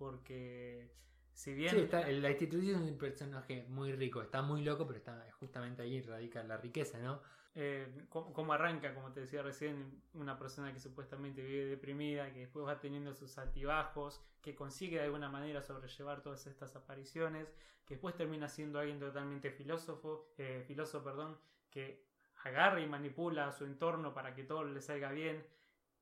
Porque 0.04 0.89
si 1.32 1.54
bien. 1.54 1.78
está, 1.80 2.06
la 2.06 2.30
institución 2.30 2.84
es 2.84 2.92
un 2.92 2.98
personaje 2.98 3.66
muy 3.70 3.94
rico, 3.94 4.22
está 4.22 4.42
muy 4.42 4.62
loco, 4.62 4.86
pero 4.86 4.98
está 4.98 5.26
justamente 5.39 5.82
ahí 5.82 6.02
radica 6.02 6.44
la 6.44 6.58
riqueza, 6.58 7.00
¿no? 7.00 7.22
Eh, 7.56 7.88
¿cómo, 8.10 8.52
arranca, 8.52 8.94
como 8.94 9.13
te 9.13 9.22
decía 9.22 9.42
recién, 9.42 10.02
una 10.13 10.38
persona 10.38 10.74
que 10.74 10.82
supuestamente 10.82 11.42
vive 11.42 11.66
deprimida, 11.68 12.34
que 12.34 12.39
después 12.39 12.66
va 12.66 12.82
teniendo 12.82 13.13
sus 13.13 13.38
altibajos, 13.38 14.22
que 14.42 14.56
consigue 14.56 14.98
de 14.98 15.04
alguna 15.04 15.30
manera 15.30 15.62
sobrellevar 15.62 16.22
todas 16.22 16.46
estas 16.48 16.76
apariciones, 16.76 17.54
que 17.86 17.94
después 17.94 18.16
termina 18.16 18.50
siendo 18.50 18.80
alguien 18.80 19.00
totalmente 19.00 19.52
filósofo, 19.52 20.34
eh, 20.38 20.66
filósofo, 20.68 21.06
perdón, 21.06 21.38
que 21.70 22.04
agarra 22.44 22.82
y 22.82 22.88
manipula 22.88 23.48
a 23.48 23.52
su 23.54 23.63
entorno 23.63 24.13
para 24.13 24.36
que 24.36 24.44
todo 24.44 24.66
le 24.66 24.82
salga 24.82 25.13
bien 25.13 25.46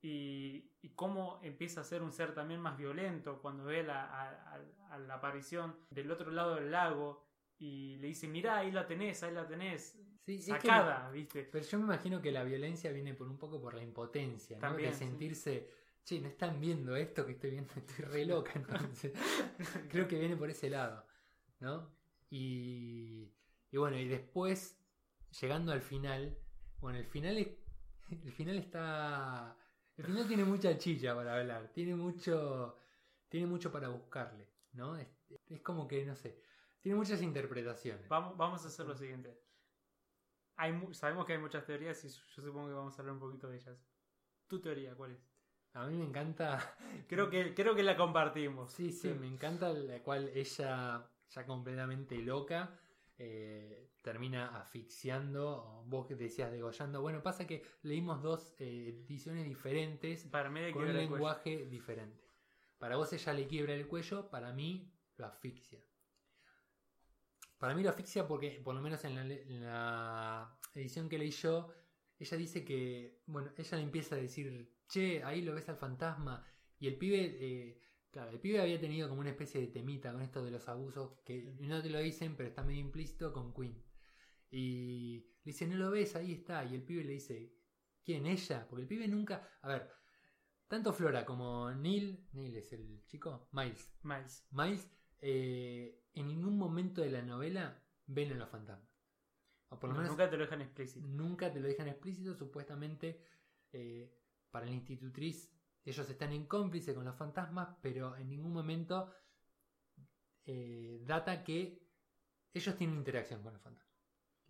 y, 0.02 0.68
cómo 0.96 1.40
empieza 1.42 1.80
a 1.80 1.84
ser 1.84 2.02
un 2.02 2.12
ser 2.12 2.34
también 2.34 2.60
más 2.60 2.76
violento 2.76 3.40
cuando 3.40 3.64
ve 3.64 3.82
la, 3.82 4.04
a, 4.90 4.98
la 4.98 5.14
aparición 5.14 5.76
del 5.90 6.10
otro 6.10 6.30
lado 6.30 6.56
del 6.56 6.70
lago 6.70 7.24
y 7.58 7.96
le 7.96 8.08
dice, 8.08 8.26
mirá, 8.26 8.58
ahí 8.58 8.72
la 8.72 8.86
tenés, 8.86 9.22
ahí 9.22 9.32
la 9.32 9.46
tenés. 9.46 9.96
sacada, 10.40 11.08
¿viste? 11.10 11.44
Pero 11.44 11.64
yo 11.64 11.78
me 11.78 11.84
imagino 11.84 12.20
que 12.20 12.32
la 12.32 12.42
violencia 12.42 12.90
viene 12.92 13.14
por 13.14 13.28
un 13.28 13.38
poco 13.38 13.60
por 13.60 13.74
la 13.74 13.82
impotencia, 13.82 14.58
¿no? 14.58 14.76
de 14.76 14.92
sentirse 14.92 15.70
che, 16.04 16.20
no 16.20 16.28
están 16.28 16.60
viendo 16.60 16.96
esto 16.96 17.24
que 17.24 17.32
estoy 17.32 17.50
viendo, 17.50 17.72
estoy 17.76 18.04
re 18.04 18.24
loca, 18.26 18.52
entonces 18.56 19.12
creo 19.88 20.08
que 20.08 20.18
viene 20.18 20.36
por 20.36 20.50
ese 20.50 20.68
lado, 20.68 21.06
¿no? 21.60 21.94
Y, 22.28 23.32
y 23.70 23.76
bueno, 23.76 23.98
y 23.98 24.08
después, 24.08 24.78
llegando 25.40 25.72
al 25.72 25.82
final, 25.82 26.36
bueno, 26.80 26.98
el 26.98 27.06
final 27.06 27.38
es, 27.38 27.48
el 28.10 28.32
final 28.32 28.56
está, 28.56 29.56
el 30.02 30.06
final 30.06 30.26
tiene 30.28 30.44
mucha 30.44 30.76
chicha 30.78 31.14
para 31.14 31.38
hablar, 31.38 31.68
tiene 31.72 31.94
mucho, 31.94 32.76
tiene 33.28 33.46
mucho 33.46 33.70
para 33.70 33.88
buscarle, 33.88 34.48
¿no? 34.72 34.96
Es, 34.96 35.08
es 35.46 35.60
como 35.62 35.86
que, 35.86 36.04
no 36.04 36.16
sé, 36.16 36.38
tiene 36.80 36.96
muchas 36.96 37.22
interpretaciones. 37.22 38.08
Vamos, 38.08 38.36
vamos 38.36 38.64
a 38.64 38.68
hacer 38.68 38.86
lo 38.86 38.94
siguiente. 38.96 39.38
Hay, 40.56 40.72
sabemos 40.92 41.26
que 41.26 41.32
hay 41.34 41.38
muchas 41.38 41.64
teorías 41.64 42.04
y 42.04 42.08
yo 42.08 42.42
supongo 42.42 42.68
que 42.68 42.74
vamos 42.74 42.98
a 42.98 43.02
hablar 43.02 43.14
un 43.14 43.20
poquito 43.20 43.48
de 43.48 43.56
ellas. 43.56 43.78
¿Tu 44.48 44.60
teoría 44.60 44.94
cuál 44.94 45.12
es? 45.12 45.20
A 45.74 45.86
mí 45.86 45.96
me 45.96 46.04
encanta, 46.04 46.76
Creo 47.08 47.30
que, 47.30 47.54
creo 47.54 47.74
que 47.74 47.82
la 47.82 47.96
compartimos. 47.96 48.72
sí, 48.72 48.90
sí, 48.92 49.08
me 49.14 49.26
encanta 49.26 49.72
la 49.72 50.02
cual 50.02 50.30
ella, 50.34 51.08
ya 51.28 51.46
completamente 51.46 52.16
loca, 52.18 52.78
eh, 53.18 53.91
termina 54.02 54.58
asfixiando, 54.60 55.84
vos 55.86 56.06
que 56.06 56.14
decías 56.16 56.50
degollando. 56.50 57.00
Bueno, 57.00 57.22
pasa 57.22 57.46
que 57.46 57.64
leímos 57.82 58.22
dos 58.22 58.54
eh, 58.58 59.04
ediciones 59.06 59.46
diferentes 59.46 60.24
Para 60.24 60.50
mí 60.50 60.60
con 60.72 60.82
un 60.82 60.88
lenguaje 61.12 61.66
diferente. 61.66 62.20
Para 62.78 62.96
vos 62.96 63.12
ella 63.12 63.32
le 63.32 63.46
quiebra 63.46 63.74
el 63.74 63.86
cuello, 63.86 64.28
para 64.28 64.52
mí 64.52 64.92
lo 65.16 65.26
asfixia. 65.26 65.80
Para 67.58 67.74
mí 67.74 67.82
lo 67.82 67.90
asfixia 67.90 68.26
porque, 68.26 68.60
por 68.64 68.74
lo 68.74 68.80
menos 68.82 69.04
en 69.04 69.14
la, 69.14 69.24
le- 69.24 69.42
en 69.42 69.64
la 69.64 70.58
edición 70.74 71.08
que 71.08 71.18
leí 71.18 71.30
yo, 71.30 71.72
ella 72.18 72.36
dice 72.36 72.64
que, 72.64 73.22
bueno, 73.26 73.52
ella 73.56 73.76
le 73.76 73.84
empieza 73.84 74.16
a 74.16 74.18
decir, 74.18 74.74
che, 74.88 75.22
ahí 75.22 75.42
lo 75.42 75.54
ves 75.54 75.68
al 75.68 75.76
fantasma. 75.76 76.44
Y 76.80 76.88
el 76.88 76.96
pibe, 76.96 77.36
eh, 77.40 77.80
claro, 78.10 78.30
el 78.30 78.40
pibe 78.40 78.60
había 78.60 78.80
tenido 78.80 79.08
como 79.08 79.20
una 79.20 79.30
especie 79.30 79.60
de 79.60 79.68
temita 79.68 80.10
con 80.12 80.22
esto 80.22 80.42
de 80.44 80.50
los 80.50 80.68
abusos, 80.68 81.20
que 81.24 81.54
no 81.60 81.80
te 81.80 81.90
lo 81.90 82.00
dicen, 82.00 82.34
pero 82.36 82.48
está 82.48 82.64
medio 82.64 82.80
implícito 82.80 83.32
con 83.32 83.54
Queen. 83.54 83.80
Y 84.52 85.20
le 85.44 85.52
dice, 85.52 85.66
no 85.66 85.76
lo 85.76 85.90
ves, 85.90 86.16
ahí 86.16 86.32
está. 86.34 86.64
Y 86.64 86.76
el 86.76 86.84
pibe 86.84 87.04
le 87.04 87.14
dice, 87.14 87.54
¿quién? 88.04 88.26
¿Ella? 88.26 88.68
Porque 88.68 88.82
el 88.82 88.88
pibe 88.88 89.08
nunca, 89.08 89.48
a 89.62 89.68
ver, 89.68 89.90
tanto 90.68 90.92
Flora 90.92 91.24
como 91.24 91.72
Neil, 91.72 92.28
Neil 92.32 92.56
es 92.56 92.72
el 92.74 93.04
chico, 93.06 93.48
Miles, 93.52 93.94
Miles. 94.02 94.46
Miles, 94.52 94.88
eh, 95.20 96.04
en 96.14 96.28
ningún 96.28 96.58
momento 96.58 97.02
de 97.02 97.10
la 97.10 97.22
novela 97.22 97.82
ven 98.06 98.32
a 98.32 98.36
los 98.36 98.50
fantasmas. 98.50 98.90
O 99.70 99.78
por 99.80 99.90
lo 99.90 99.94
No, 99.94 100.02
menos 100.02 100.10
nunca 100.10 100.28
te 100.30 100.36
lo 100.36 100.44
dejan 100.44 100.62
explícito. 100.62 101.08
nunca 101.08 101.52
te 101.52 101.60
lo 101.60 101.68
dejan 101.68 101.88
explícito. 101.88 102.34
Supuestamente, 102.34 103.24
eh, 103.72 104.14
para 104.50 104.66
la 104.66 104.72
institutriz, 104.72 105.50
ellos 105.84 106.08
están 106.10 106.32
en 106.32 106.46
cómplice 106.46 106.94
con 106.94 107.04
los 107.04 107.16
fantasmas, 107.16 107.76
pero 107.82 108.16
en 108.16 108.28
ningún 108.28 108.52
momento 108.52 109.10
eh, 110.46 111.00
data 111.04 111.42
que 111.44 111.82
ellos 112.54 112.76
tienen 112.76 112.96
interacción 112.98 113.42
con 113.42 113.54
los 113.54 113.62
fantasmas. 113.62 113.91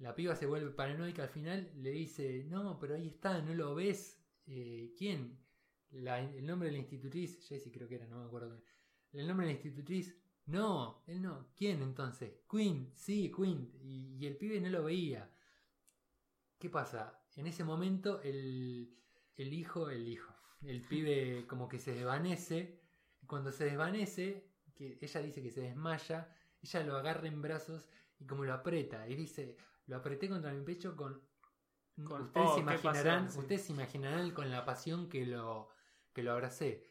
La 0.02 0.16
piba 0.16 0.34
se 0.34 0.46
vuelve 0.46 0.72
paranoica 0.72 1.22
al 1.22 1.28
final, 1.28 1.70
le 1.76 1.90
dice, 1.90 2.44
no, 2.48 2.76
pero 2.80 2.96
ahí 2.96 3.06
está, 3.06 3.40
no 3.40 3.54
lo 3.54 3.72
ves. 3.76 4.20
Eh, 4.48 4.92
¿Quién? 4.98 5.38
El 5.92 6.44
nombre 6.44 6.68
de 6.68 6.72
la 6.72 6.78
institutriz, 6.78 7.46
Jessie 7.46 7.70
creo 7.70 7.86
que 7.88 7.94
era, 7.94 8.08
no 8.08 8.18
me 8.18 8.24
acuerdo. 8.24 8.60
El 9.12 9.28
nombre 9.28 9.46
de 9.46 9.52
la 9.52 9.58
institutriz, 9.60 10.20
no, 10.46 11.04
él 11.06 11.22
no. 11.22 11.52
¿Quién 11.56 11.82
entonces? 11.82 12.32
Queen, 12.50 12.90
sí, 12.96 13.30
Queen. 13.30 13.70
Y, 13.80 14.26
el 14.26 14.36
pibe 14.36 14.60
no 14.60 14.70
lo 14.70 14.82
veía. 14.82 15.30
¿Qué 16.58 16.68
pasa? 16.68 17.22
En 17.36 17.46
ese 17.46 17.62
momento 17.62 18.20
el, 18.22 18.98
el 19.36 19.52
hijo, 19.52 19.88
el 19.88 20.08
hijo, 20.08 20.34
el 20.62 20.82
pibe 20.82 21.46
como 21.46 21.68
que 21.68 21.78
se 21.78 21.92
desvanece. 21.92 22.80
Cuando 23.24 23.52
se 23.52 23.66
desvanece, 23.66 24.50
que 24.74 24.98
ella 25.00 25.22
dice 25.22 25.40
que 25.44 25.52
se 25.52 25.60
desmaya, 25.60 26.34
ella 26.60 26.82
lo 26.82 26.96
agarra 26.96 27.28
en 27.28 27.40
brazos 27.40 27.88
y 28.18 28.26
como 28.26 28.44
lo 28.44 28.52
aprieta. 28.52 29.08
Y 29.08 29.14
dice, 29.14 29.56
lo 29.86 29.96
apreté 29.96 30.28
contra 30.28 30.52
mi 30.52 30.62
pecho 30.64 30.96
con... 30.96 31.20
Con- 32.04 32.22
ustedes, 32.22 32.46
oh, 32.48 32.54
se 32.54 32.60
imaginarán, 32.60 33.24
pasión, 33.26 33.30
sí. 33.30 33.38
ustedes 33.40 33.62
se 33.64 33.72
imaginarán 33.72 34.30
con 34.30 34.50
la 34.50 34.64
pasión 34.64 35.08
que 35.08 35.26
lo, 35.26 35.68
que 36.14 36.22
lo 36.22 36.32
abracé. 36.32 36.90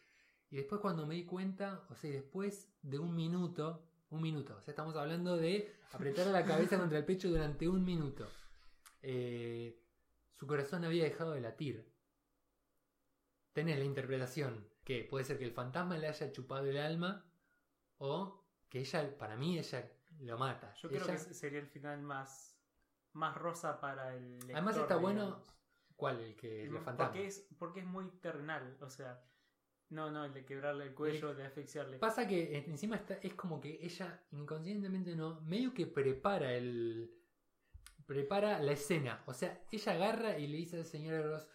Y 0.49 0.58
después 0.58 0.80
cuando 0.82 1.08
me 1.08 1.15
di 1.15 1.25
cuenta, 1.25 1.86
o 1.89 1.95
sea, 1.95 2.12
después 2.12 2.71
de 2.82 2.99
un 2.99 3.15
minuto, 3.15 3.88
un 4.10 4.21
minuto, 4.21 4.58
o 4.58 4.62
sea, 4.62 4.73
estamos 4.73 4.95
hablando 4.95 5.38
de 5.38 5.73
apretar 5.91 6.27
la 6.27 6.45
cabeza 6.45 6.77
contra 6.80 6.99
el 6.99 7.06
pecho 7.06 7.30
durante 7.30 7.67
un 7.67 7.84
minuto. 7.84 8.27
Eh, 9.01 9.82
su 10.36 10.45
corazón 10.45 10.84
había 10.86 11.04
dejado 11.06 11.32
de 11.32 11.41
latir. 11.41 11.91
Tenés 13.54 13.80
la 13.80 13.86
interpretación 13.86 14.67
que 14.84 15.04
puede 15.04 15.25
ser 15.25 15.38
que 15.38 15.45
el 15.45 15.51
fantasma 15.51 15.97
le 15.97 16.08
haya 16.08 16.32
chupado 16.32 16.67
el 16.67 16.77
alma 16.77 17.25
o 17.97 18.45
que 18.69 18.80
ella, 18.80 19.17
para 19.17 19.36
mí, 19.36 19.58
ella 19.60 19.91
lo 20.19 20.38
mata. 20.38 20.73
Yo 20.75 20.89
creo 20.89 21.01
Ella- 21.04 21.15
que 21.15 21.21
ese 21.21 21.34
sería 21.34 21.60
el 21.60 21.67
final 21.67 22.01
más, 22.01 22.50
más 23.13 23.36
rosa 23.36 23.80
para 23.80 24.15
el 24.15 24.32
lector, 24.39 24.56
Además 24.56 24.78
está 24.78 24.95
bueno 24.95 25.26
digamos. 25.26 25.56
¿Cuál? 25.95 26.19
El 26.21 26.36
que 26.36 26.63
El- 26.63 26.80
porque 26.80 27.28
es, 27.28 27.47
porque 27.60 27.80
es 27.82 27.86
muy 27.86 28.10
terrenal, 28.21 28.76
o 28.82 28.89
sea, 28.89 29.24
no, 29.89 30.10
no, 30.10 30.26
el 30.26 30.34
de 30.34 30.45
quebrarle 30.45 30.86
el 30.86 30.93
cuello, 30.95 31.36
de 31.36 31.45
asfixiarle. 31.45 32.00
Pasa 32.00 32.26
que 32.28 32.58
eh, 32.58 32.65
encima 32.67 32.95
está, 32.95 33.15
es 33.15 33.34
como 33.36 33.60
que 33.62 33.78
ella 33.82 34.24
inconscientemente 34.32 35.15
no, 35.15 35.41
medio 35.41 35.74
que 35.74 35.86
prepara 35.86 36.54
el. 36.54 37.12
prepara 38.06 38.60
la 38.60 38.71
escena. 38.71 39.21
O 39.26 39.34
sea, 39.34 39.62
ella 39.71 39.91
agarra 39.93 40.38
y 40.38 40.47
le 40.47 40.58
dice 40.58 40.78
al 40.78 40.86
señor 40.86 41.26
Ross, 41.26 41.47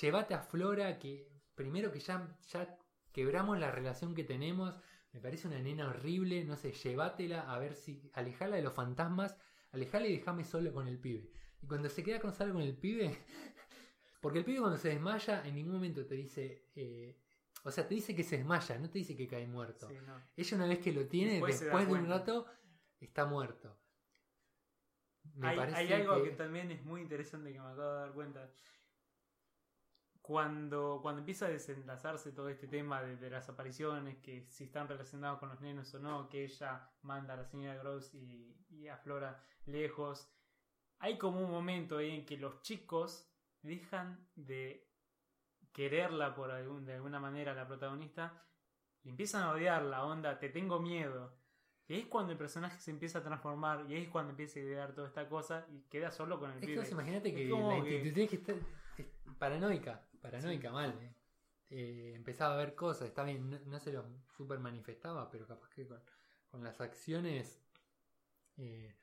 llévate 0.00 0.34
a 0.34 0.40
Flora, 0.40 0.98
que 0.98 1.30
primero 1.54 1.90
que 1.92 2.00
ya, 2.00 2.36
ya 2.48 2.76
quebramos 3.12 3.58
la 3.58 3.70
relación 3.70 4.14
que 4.14 4.24
tenemos. 4.24 4.76
Me 5.12 5.20
parece 5.20 5.46
una 5.46 5.60
nena 5.60 5.88
horrible, 5.88 6.44
no 6.44 6.56
sé, 6.56 6.72
llévatela 6.72 7.52
a 7.52 7.58
ver 7.58 7.74
si. 7.74 8.10
alejala 8.14 8.56
de 8.56 8.62
los 8.62 8.74
fantasmas, 8.74 9.36
alejala 9.74 10.06
y 10.06 10.16
déjame 10.16 10.44
solo 10.44 10.72
con 10.72 10.88
el 10.88 10.98
pibe. 10.98 11.30
Y 11.62 11.66
cuando 11.66 11.88
se 11.88 12.02
queda 12.02 12.20
con 12.20 12.32
solo 12.32 12.52
con 12.54 12.62
el 12.62 12.76
pibe. 12.76 13.10
Porque 14.20 14.38
el 14.38 14.44
pibe 14.44 14.60
cuando 14.60 14.78
se 14.78 14.88
desmaya, 14.88 15.46
en 15.46 15.54
ningún 15.54 15.74
momento 15.74 16.06
te 16.06 16.14
dice. 16.14 16.68
eh, 16.74 17.20
o 17.64 17.70
sea, 17.70 17.86
te 17.88 17.94
dice 17.94 18.14
que 18.14 18.22
se 18.22 18.36
desmaya, 18.38 18.78
no 18.78 18.90
te 18.90 18.98
dice 18.98 19.16
que 19.16 19.26
cae 19.26 19.46
muerto. 19.46 19.88
Sí, 19.88 19.96
no. 20.06 20.20
Ella 20.36 20.56
una 20.56 20.66
vez 20.66 20.78
que 20.80 20.92
lo 20.92 21.06
tiene, 21.06 21.34
Después 21.34 21.60
de 21.60 21.92
un 21.92 22.06
rato, 22.08 22.46
está 23.00 23.24
muerto. 23.26 23.78
Me 25.34 25.48
Hay, 25.48 25.56
parece 25.56 25.76
hay 25.78 25.92
algo 25.92 26.22
que... 26.22 26.30
que- 26.30 26.36
también 26.36 26.70
es 26.70 26.84
muy 26.84 27.00
interesante 27.00 27.52
que 27.52 27.58
me 27.58 27.66
acabo 27.66 27.90
de 27.92 27.98
dar 28.00 28.12
cuenta. 28.12 28.52
Cuando, 30.26 31.00
cuando 31.02 31.18
empieza 31.18 31.44
a 31.44 31.50
desenlazarse 31.50 32.32
todo 32.32 32.48
este 32.48 32.66
tema 32.66 33.02
de, 33.02 33.16
de 33.18 33.28
las 33.28 33.46
apariciones, 33.50 34.16
que 34.22 34.46
si 34.48 34.64
están 34.64 34.88
relacionados 34.88 35.38
con 35.38 35.50
los 35.50 35.60
nenos 35.60 35.92
o 35.94 35.98
no, 35.98 36.30
que 36.30 36.44
ella 36.44 36.88
manda 37.02 37.34
a 37.34 37.36
la 37.36 37.44
señora 37.44 37.76
Gross 37.76 38.14
y, 38.14 38.56
y 38.70 38.88
a 38.88 38.96
Flora 38.96 39.38
lejos, 39.66 40.26
hay 41.00 41.18
como 41.18 41.40
un 41.44 41.50
momento 41.50 41.98
ahí 41.98 42.10
en 42.20 42.24
que 42.24 42.38
los 42.38 42.62
chicos 42.62 43.30
dejan 43.60 44.26
de 44.34 44.88
quererla 45.74 46.34
por 46.34 46.50
algún, 46.50 46.86
de 46.86 46.94
alguna 46.94 47.20
manera 47.20 47.52
a 47.52 47.54
la 47.54 47.66
protagonista 47.66 48.42
y 49.02 49.10
empiezan 49.10 49.42
a 49.42 49.50
odiar 49.52 49.82
la 49.82 50.06
onda, 50.06 50.38
te 50.38 50.48
tengo 50.48 50.80
miedo. 50.80 51.36
Y 51.86 51.92
ahí 51.96 52.00
es 52.00 52.06
cuando 52.06 52.32
el 52.32 52.38
personaje 52.38 52.80
se 52.80 52.90
empieza 52.92 53.18
a 53.18 53.22
transformar 53.22 53.84
y 53.90 53.94
ahí 53.94 54.04
es 54.04 54.08
cuando 54.08 54.30
empieza 54.30 54.58
a 54.58 54.62
idear 54.62 54.94
toda 54.94 55.06
esta 55.08 55.28
cosa 55.28 55.66
y 55.70 55.82
queda 55.90 56.10
solo 56.10 56.40
con 56.40 56.50
el 56.50 56.56
Es 56.56 56.60
que 56.62 56.66
pibe. 56.68 56.78
vos 56.80 56.90
imagínate 56.92 57.34
que 57.34 57.44
la 57.68 57.84
que- 57.84 58.26
que 58.26 58.36
está 58.36 58.52
es 58.52 59.06
paranoica, 59.38 60.02
paranoica 60.30 60.70
mal. 60.72 60.90
eh. 61.00 61.14
Eh, 61.70 62.12
empezaba 62.14 62.54
a 62.54 62.56
ver 62.58 62.74
cosas, 62.74 63.08
está 63.08 63.24
bien, 63.24 63.50
no, 63.50 63.58
no 63.66 63.78
se 63.80 63.92
lo 63.92 64.04
super 64.36 64.58
manifestaba, 64.58 65.30
pero 65.30 65.46
capaz 65.46 65.68
que 65.70 65.86
con, 65.86 66.00
con 66.50 66.62
las 66.62 66.80
acciones 66.80 67.64
eh, 68.56 68.94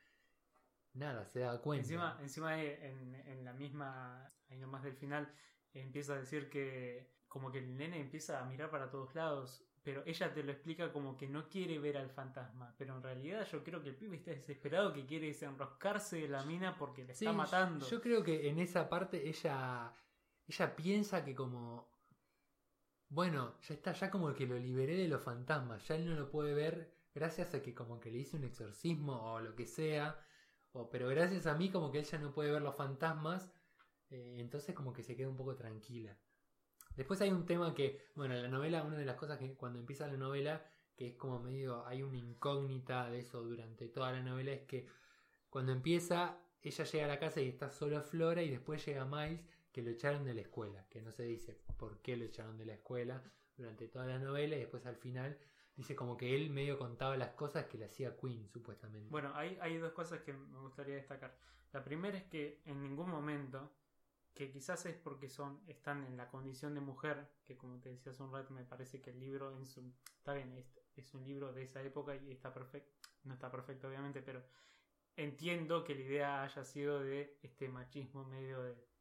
nada, 0.94 1.26
se 1.26 1.40
da 1.40 1.60
cuenta. 1.60 1.82
Encima, 1.82 2.18
encima 2.20 2.62
en, 2.62 3.14
en 3.14 3.44
la 3.44 3.52
misma, 3.52 4.32
ahí 4.48 4.58
nomás 4.58 4.82
del 4.84 4.94
final, 4.96 5.32
empieza 5.74 6.14
a 6.14 6.18
decir 6.18 6.48
que 6.48 7.10
como 7.28 7.50
que 7.50 7.58
el 7.58 7.76
nene 7.76 7.98
empieza 8.00 8.40
a 8.40 8.44
mirar 8.44 8.70
para 8.70 8.90
todos 8.90 9.14
lados, 9.14 9.64
pero 9.82 10.02
ella 10.06 10.32
te 10.32 10.42
lo 10.42 10.52
explica 10.52 10.92
como 10.92 11.16
que 11.16 11.26
no 11.26 11.48
quiere 11.48 11.78
ver 11.78 11.96
al 11.96 12.10
fantasma, 12.10 12.74
pero 12.78 12.94
en 12.96 13.02
realidad 13.02 13.46
yo 13.50 13.64
creo 13.64 13.82
que 13.82 13.88
el 13.88 13.96
pibe 13.96 14.16
está 14.16 14.30
desesperado 14.30 14.92
que 14.92 15.06
quiere 15.06 15.26
desenroscarse 15.28 16.20
de 16.20 16.28
la 16.28 16.44
mina 16.44 16.76
porque 16.78 17.04
le 17.04 17.14
Sí, 17.14 17.24
está 17.24 17.32
matando. 17.36 17.88
Yo 17.88 18.00
creo 18.00 18.22
que 18.22 18.48
en 18.48 18.58
esa 18.58 18.88
parte 18.88 19.28
ella, 19.28 19.92
ella 20.46 20.76
piensa 20.76 21.24
que 21.24 21.34
como, 21.34 21.88
bueno, 23.08 23.58
ya 23.62 23.74
está, 23.74 23.92
ya 23.92 24.10
como 24.10 24.32
que 24.34 24.46
lo 24.46 24.58
liberé 24.58 24.96
de 24.96 25.08
los 25.08 25.22
fantasmas, 25.22 25.86
ya 25.86 25.96
él 25.96 26.06
no 26.08 26.14
lo 26.14 26.30
puede 26.30 26.54
ver 26.54 26.92
gracias 27.14 27.54
a 27.54 27.62
que 27.62 27.74
como 27.74 28.00
que 28.00 28.10
le 28.10 28.18
hice 28.18 28.36
un 28.36 28.44
exorcismo 28.44 29.32
o 29.32 29.40
lo 29.40 29.54
que 29.54 29.66
sea, 29.66 30.18
o, 30.72 30.88
pero 30.90 31.08
gracias 31.08 31.46
a 31.46 31.54
mí 31.54 31.70
como 31.70 31.92
que 31.92 32.00
ella 32.00 32.18
no 32.18 32.32
puede 32.32 32.50
ver 32.50 32.62
los 32.62 32.74
fantasmas, 32.74 33.52
eh, 34.10 34.36
entonces 34.38 34.74
como 34.74 34.92
que 34.92 35.02
se 35.02 35.16
queda 35.16 35.28
un 35.28 35.36
poco 35.36 35.54
tranquila. 35.54 36.16
Después 36.96 37.20
hay 37.20 37.30
un 37.30 37.46
tema 37.46 37.74
que, 37.74 38.06
bueno, 38.14 38.34
la 38.34 38.48
novela, 38.48 38.82
una 38.82 38.98
de 38.98 39.04
las 39.04 39.16
cosas 39.16 39.38
que 39.38 39.54
cuando 39.54 39.78
empieza 39.78 40.06
la 40.06 40.16
novela, 40.16 40.66
que 40.96 41.08
es 41.08 41.16
como 41.16 41.40
medio, 41.40 41.86
hay 41.86 42.02
una 42.02 42.18
incógnita 42.18 43.08
de 43.10 43.20
eso 43.20 43.42
durante 43.42 43.88
toda 43.88 44.12
la 44.12 44.22
novela, 44.22 44.52
es 44.52 44.62
que 44.62 44.86
cuando 45.48 45.72
empieza, 45.72 46.38
ella 46.60 46.84
llega 46.84 47.04
a 47.04 47.08
la 47.08 47.18
casa 47.18 47.40
y 47.40 47.48
está 47.48 47.70
solo 47.70 48.02
Flora 48.02 48.42
y 48.42 48.50
después 48.50 48.84
llega 48.84 49.04
Miles 49.04 49.42
que 49.72 49.82
lo 49.82 49.90
echaron 49.90 50.24
de 50.24 50.34
la 50.34 50.42
escuela, 50.42 50.86
que 50.90 51.00
no 51.02 51.10
se 51.10 51.24
dice 51.24 51.58
por 51.76 52.00
qué 52.02 52.16
lo 52.16 52.24
echaron 52.24 52.58
de 52.58 52.66
la 52.66 52.74
escuela, 52.74 53.22
durante 53.56 53.88
toda 53.88 54.06
la 54.06 54.18
novela 54.18 54.56
y 54.56 54.60
después 54.60 54.86
al 54.86 54.96
final 54.96 55.38
dice 55.76 55.96
como 55.96 56.16
que 56.16 56.34
él 56.34 56.50
medio 56.50 56.78
contaba 56.78 57.16
las 57.16 57.30
cosas 57.30 57.66
que 57.66 57.78
le 57.78 57.86
hacía 57.86 58.16
Queen, 58.16 58.48
supuestamente. 58.48 59.10
Bueno, 59.10 59.32
hay, 59.34 59.58
hay 59.60 59.78
dos 59.78 59.92
cosas 59.92 60.20
que 60.20 60.32
me 60.32 60.58
gustaría 60.60 60.94
destacar. 60.94 61.36
La 61.72 61.82
primera 61.82 62.16
es 62.18 62.24
que 62.24 62.60
en 62.66 62.82
ningún 62.82 63.08
momento, 63.10 63.72
que 64.34 64.50
quizás 64.50 64.84
es 64.86 64.96
porque 64.96 65.28
son 65.28 65.62
están 65.66 66.04
en 66.04 66.16
la 66.16 66.28
condición 66.28 66.74
de 66.74 66.80
mujer, 66.80 67.30
que 67.44 67.56
como 67.56 67.80
te 67.80 67.90
decía 67.90 68.12
hace 68.12 68.22
un 68.22 68.32
rato, 68.32 68.52
me 68.52 68.64
parece 68.64 69.00
que 69.00 69.10
el 69.10 69.20
libro 69.20 69.56
en 69.56 69.66
su, 69.66 69.92
está 70.18 70.34
bien, 70.34 70.52
es, 70.52 70.78
es 70.96 71.14
un 71.14 71.24
libro 71.24 71.52
de 71.52 71.62
esa 71.62 71.82
época 71.82 72.14
y 72.16 72.30
está 72.30 72.52
perfecto, 72.52 72.92
no 73.24 73.34
está 73.34 73.50
perfecto 73.50 73.88
obviamente, 73.88 74.20
pero 74.20 74.42
entiendo 75.16 75.84
que 75.84 75.94
la 75.94 76.00
idea 76.00 76.42
haya 76.42 76.64
sido 76.64 77.00
de 77.00 77.38
este 77.42 77.68
machismo 77.68 78.24
medio 78.24 78.62
de 78.62 78.91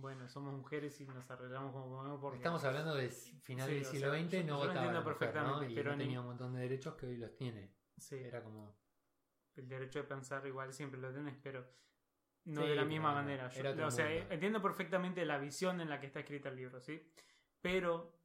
bueno, 0.00 0.28
somos 0.28 0.54
mujeres 0.54 1.00
y 1.00 1.06
nos 1.06 1.30
arreglamos 1.30 1.72
como 1.72 1.88
podemos 1.96 2.20
porque 2.20 2.36
Estamos 2.38 2.62
hablando 2.64 2.94
del 2.94 3.10
final 3.10 3.68
Sí, 3.68 3.74
del 3.74 3.84
siglo 3.84 4.10
XX, 4.10 4.44
no 4.46 4.56
votaba 4.58 4.72
entiendo 4.74 5.00
la 5.00 5.10
mujer, 5.12 5.34
¿no? 5.34 5.62
Y 5.64 5.74
pero 5.74 5.90
no 5.90 5.96
ni- 5.96 6.04
tenía 6.04 6.20
un 6.20 6.26
montón 6.26 6.54
de 6.54 6.60
derechos 6.60 6.94
que 6.94 7.06
hoy 7.06 7.16
los 7.16 7.34
tiene. 7.34 7.74
sí, 7.96 8.16
Era 8.16 8.42
como... 8.42 8.76
el 9.56 9.68
derecho 9.68 9.98
de 10.00 10.04
pensar 10.04 10.46
igual 10.46 10.72
siempre 10.72 11.00
lo 11.00 11.12
tenés, 11.12 11.36
pero 11.42 11.66
no 12.44 12.62
Sí, 12.62 12.68
de 12.68 12.74
la 12.76 12.84
misma 12.84 13.10
era- 13.12 13.20
manera. 13.22 13.48
Yo- 13.50 13.86
o 13.86 13.90
sea, 13.90 14.08
mundo. 14.08 14.34
entiendo 14.34 14.62
perfectamente 14.62 15.24
la 15.26 15.38
visión 15.38 15.80
en 15.80 15.88
la 15.90 15.98
que 16.00 16.06
está 16.06 16.20
escrita 16.20 16.48
el 16.48 16.56
libro, 16.56 16.80
¿sí? 16.80 17.12
Pero 17.60 18.18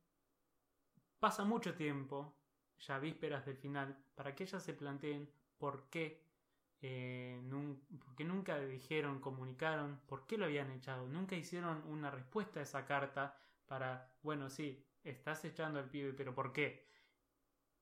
pasa 1.19 1.43
mucho 1.43 1.73
tiempo, 1.75 2.37
ya 2.77 2.99
vísperas 2.99 3.45
del 3.45 3.57
final, 3.57 3.97
para 4.15 4.35
que 4.35 4.43
ellas 4.43 4.61
se 4.63 4.73
planteen 4.73 5.29
por 5.57 5.89
qué, 5.89 6.23
eh, 6.83 7.39
nun- 7.43 7.81
por 8.03 8.15
qué 8.15 8.25
nunca 8.25 8.59
dijeron, 8.59 9.19
comunicaron, 9.21 10.01
por 10.07 10.27
qué 10.27 10.37
lo 10.37 10.45
habían 10.45 10.71
echado. 10.71 11.07
Nunca 11.07 11.35
hicieron 11.35 11.83
una 11.87 12.11
respuesta 12.11 12.59
a 12.59 12.63
esa 12.63 12.85
carta 12.85 13.37
para, 13.67 14.15
bueno, 14.23 14.49
sí, 14.49 14.85
estás 15.03 15.45
echando 15.45 15.79
al 15.79 15.89
pibe, 15.89 16.13
pero 16.13 16.35
¿por 16.35 16.53
qué? 16.53 16.87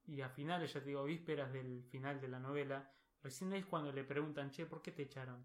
Y 0.05 0.21
a 0.21 0.29
finales, 0.29 0.73
ya 0.73 0.79
te 0.81 0.89
digo, 0.89 1.03
vísperas 1.05 1.51
del 1.51 1.83
final 1.83 2.21
de 2.21 2.27
la 2.27 2.39
novela, 2.39 2.93
recién 3.23 3.51
es 3.53 3.65
cuando 3.65 3.91
le 3.91 4.03
preguntan, 4.03 4.51
che, 4.51 4.67
¿por 4.67 4.79
qué 4.83 4.91
te 4.91 5.01
echaron? 5.03 5.43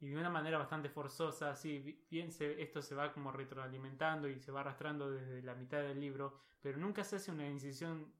Y 0.00 0.08
de 0.08 0.16
una 0.18 0.30
manera 0.30 0.58
bastante 0.58 0.88
forzosa, 0.90 1.50
así, 1.50 1.78
bi- 1.78 2.06
bien 2.10 2.30
se- 2.32 2.60
esto 2.62 2.82
se 2.82 2.94
va 2.94 3.12
como 3.12 3.32
retroalimentando 3.32 4.28
y 4.28 4.38
se 4.40 4.52
va 4.52 4.60
arrastrando 4.60 5.10
desde 5.10 5.42
la 5.42 5.54
mitad 5.54 5.82
del 5.82 6.00
libro, 6.00 6.38
pero 6.60 6.78
nunca 6.78 7.02
se 7.04 7.16
hace 7.16 7.30
una 7.30 7.48
incisión 7.48 8.12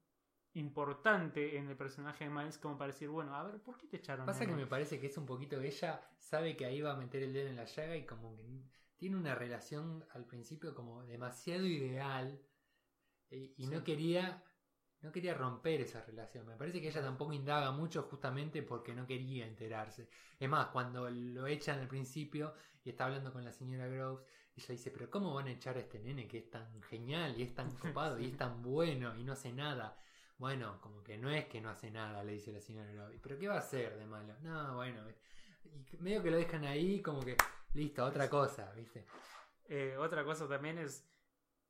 importante 0.57 1.57
en 1.57 1.69
el 1.69 1.75
personaje 1.75 2.25
de 2.25 2.29
Miles 2.29 2.57
como 2.57 2.77
para 2.77 2.91
decir, 2.91 3.09
bueno, 3.09 3.35
a 3.35 3.43
ver, 3.43 3.61
¿por 3.61 3.77
qué 3.77 3.87
te 3.87 3.97
echaron? 3.97 4.25
Pasa 4.25 4.41
que 4.41 4.47
nene?". 4.47 4.63
me 4.63 4.67
parece 4.67 4.99
que 4.99 5.07
es 5.07 5.17
un 5.17 5.25
poquito 5.25 5.61
ella 5.61 6.01
sabe 6.17 6.55
que 6.57 6.65
ahí 6.65 6.81
va 6.81 6.93
a 6.93 6.97
meter 6.97 7.23
el 7.23 7.33
dedo 7.33 7.49
en 7.49 7.55
la 7.55 7.65
llaga 7.65 7.95
y 7.95 8.05
como 8.05 8.35
que 8.35 8.43
tiene 8.97 9.15
una 9.15 9.35
relación 9.35 10.03
al 10.13 10.25
principio 10.25 10.73
como 10.73 11.03
demasiado 11.03 11.65
ideal 11.65 12.41
y, 13.29 13.53
y 13.57 13.67
no 13.67 13.83
quería 13.83 14.43
no 15.01 15.11
quería 15.11 15.35
romper 15.35 15.81
esa 15.81 16.01
relación. 16.01 16.45
Me 16.47 16.55
parece 16.55 16.81
que 16.81 16.87
ella 16.87 17.01
tampoco 17.01 17.31
indaga 17.33 17.71
mucho 17.71 18.03
justamente 18.03 18.63
porque 18.63 18.93
no 18.95 19.05
quería 19.05 19.45
enterarse. 19.45 20.09
Es 20.39 20.49
más, 20.49 20.67
cuando 20.67 21.09
lo 21.09 21.45
echan 21.45 21.79
al 21.79 21.87
principio 21.87 22.55
y 22.83 22.89
está 22.89 23.05
hablando 23.05 23.31
con 23.31 23.45
la 23.45 23.51
señora 23.51 23.87
Groves, 23.87 24.25
ella 24.55 24.67
dice, 24.69 24.89
pero 24.89 25.09
¿cómo 25.11 25.33
van 25.35 25.47
a 25.47 25.51
echar 25.51 25.77
a 25.77 25.81
este 25.81 25.99
nene 25.99 26.27
que 26.27 26.39
es 26.39 26.49
tan 26.49 26.81
genial 26.81 27.35
y 27.37 27.43
es 27.43 27.53
tan 27.53 27.69
copado 27.75 28.19
y 28.19 28.25
es 28.25 28.37
tan 28.37 28.63
bueno 28.63 29.15
y 29.15 29.23
no 29.23 29.33
hace 29.33 29.53
nada? 29.53 29.97
Bueno, 30.37 30.79
como 30.81 31.03
que 31.03 31.17
no 31.17 31.29
es 31.29 31.45
que 31.45 31.61
no 31.61 31.69
hace 31.69 31.89
nada, 31.89 32.23
le 32.23 32.33
dice 32.33 32.51
la 32.51 32.61
señora 32.61 32.91
Groves. 32.91 33.19
¿Pero 33.21 33.39
qué 33.39 33.47
va 33.47 33.55
a 33.55 33.59
hacer 33.59 33.97
de 33.97 34.05
malo? 34.05 34.35
No, 34.41 34.75
bueno. 34.75 35.01
Y 35.91 35.97
medio 35.97 36.21
que 36.21 36.31
lo 36.31 36.37
dejan 36.37 36.63
ahí 36.63 37.01
como 37.01 37.21
que, 37.21 37.35
listo, 37.73 38.05
otra 38.05 38.29
cosa, 38.29 38.71
¿viste? 38.73 39.05
Eh, 39.67 39.97
otra 39.97 40.23
cosa 40.23 40.47
también 40.47 40.77
es 40.77 41.09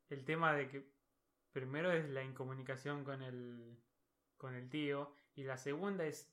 el 0.09 0.23
tema 0.25 0.53
de 0.53 0.67
que 0.67 0.91
primero 1.51 1.91
es 1.91 2.07
la 2.09 2.23
incomunicación 2.23 3.03
con 3.03 3.21
el, 3.21 3.81
con 4.37 4.53
el 4.53 4.69
tío 4.69 5.13
y 5.33 5.43
la 5.43 5.57
segunda 5.57 6.05
es, 6.05 6.31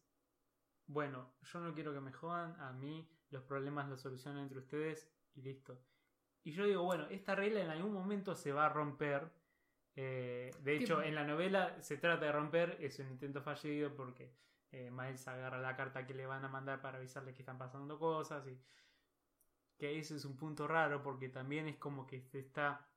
bueno, 0.87 1.35
yo 1.43 1.61
no 1.61 1.73
quiero 1.73 1.95
que 1.95 2.01
me 2.01 2.13
jodan, 2.13 2.61
a 2.61 2.73
mí 2.73 3.09
los 3.31 3.43
problemas 3.45 3.89
los 3.89 4.01
solucionan 4.01 4.43
entre 4.43 4.59
ustedes 4.59 5.11
y 5.35 5.43
listo. 5.43 5.81
Y 6.43 6.53
yo 6.53 6.67
digo, 6.67 6.83
bueno, 6.83 7.07
esta 7.09 7.35
regla 7.35 7.61
en 7.61 7.71
algún 7.71 7.93
momento 7.93 8.35
se 8.35 8.53
va 8.53 8.67
a 8.67 8.69
romper. 8.69 9.31
Eh, 9.97 10.51
de 10.63 10.79
¿Qué- 10.79 10.85
hecho, 10.85 11.03
en 11.03 11.15
la 11.15 11.25
novela 11.25 11.81
se 11.83 11.97
trata 11.97 12.27
de 12.27 12.33
romper, 12.33 12.77
es 12.81 12.99
un 12.99 13.09
intento 13.11 13.43
fallido 13.43 13.95
porque 13.95 14.33
eh, 14.73 14.91
Miles 14.91 15.27
agarra 15.29 15.61
la 15.61 15.77
carta 15.77 16.07
que 16.07 16.15
le 16.15 16.27
van 16.27 16.45
a 16.45 16.49
mandar 16.49 16.81
para 16.81 16.99
avisarle 16.99 17.33
que 17.35 17.43
están 17.43 17.59
pasando 17.59 17.99
cosas 17.99 18.47
y 18.49 18.59
que 19.79 19.99
ese 19.99 20.17
es 20.17 20.25
un 20.25 20.37
punto 20.37 20.67
raro 20.67 21.03
porque 21.03 21.29
también 21.29 21.67
es 21.69 21.77
como 21.77 22.07
que 22.07 22.21
se 22.23 22.41
está 22.41 22.89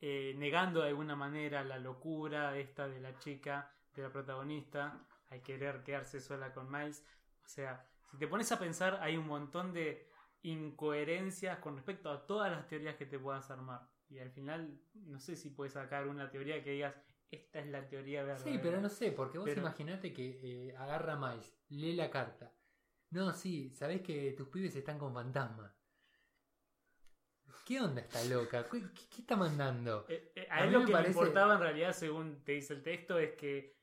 eh, 0.00 0.34
negando 0.38 0.82
de 0.82 0.88
alguna 0.88 1.16
manera 1.16 1.64
la 1.64 1.78
locura 1.78 2.56
esta 2.58 2.88
de 2.88 3.00
la 3.00 3.18
chica, 3.18 3.72
de 3.94 4.02
la 4.02 4.12
protagonista, 4.12 5.06
al 5.30 5.42
querer 5.42 5.82
quedarse 5.84 6.20
sola 6.20 6.52
con 6.52 6.70
Miles. 6.70 7.04
O 7.44 7.48
sea, 7.48 7.86
si 8.10 8.18
te 8.18 8.28
pones 8.28 8.50
a 8.52 8.58
pensar, 8.58 8.98
hay 9.02 9.16
un 9.16 9.26
montón 9.26 9.72
de 9.72 10.08
incoherencias 10.42 11.58
con 11.60 11.76
respecto 11.76 12.10
a 12.10 12.26
todas 12.26 12.50
las 12.52 12.66
teorías 12.66 12.96
que 12.96 13.06
te 13.06 13.18
puedas 13.18 13.50
armar. 13.50 13.82
Y 14.10 14.18
al 14.18 14.30
final, 14.30 14.78
no 14.94 15.18
sé 15.20 15.36
si 15.36 15.50
puedes 15.50 15.72
sacar 15.74 16.06
una 16.08 16.30
teoría 16.30 16.62
que 16.62 16.72
digas, 16.72 16.94
esta 17.30 17.60
es 17.60 17.66
la 17.68 17.88
teoría 17.88 18.24
verdadera. 18.24 18.50
Sí, 18.52 18.58
pero 18.62 18.80
no 18.80 18.88
sé, 18.88 19.12
porque 19.12 19.38
vos 19.38 19.46
Pero- 19.48 19.60
imaginate 19.60 20.12
que 20.12 20.40
eh, 20.68 20.76
agarra 20.76 21.16
Miles, 21.16 21.56
lee 21.68 21.94
la 21.94 22.10
carta. 22.10 22.52
No, 23.10 23.32
sí, 23.32 23.70
sabés 23.70 24.02
que 24.02 24.32
tus 24.32 24.48
pibes 24.48 24.74
están 24.74 24.98
con 24.98 25.14
fantasma. 25.14 25.72
¿Qué 27.64 27.80
onda 27.80 28.00
esta 28.00 28.24
loca? 28.24 28.68
¿Qué, 28.68 28.80
qué- 28.80 29.08
qué 29.08 29.20
está 29.22 29.36
mandando? 29.36 30.06
Eh, 30.08 30.32
eh, 30.34 30.46
A 30.50 30.64
él 30.64 30.72
lo 30.72 30.84
que 30.84 30.92
parece- 30.92 31.12
le 31.12 31.18
importaba 31.18 31.54
en 31.54 31.60
realidad, 31.60 31.92
según 31.92 32.42
te 32.44 32.52
dice 32.52 32.74
el 32.74 32.82
texto, 32.82 33.18
es 33.18 33.32
que 33.36 33.78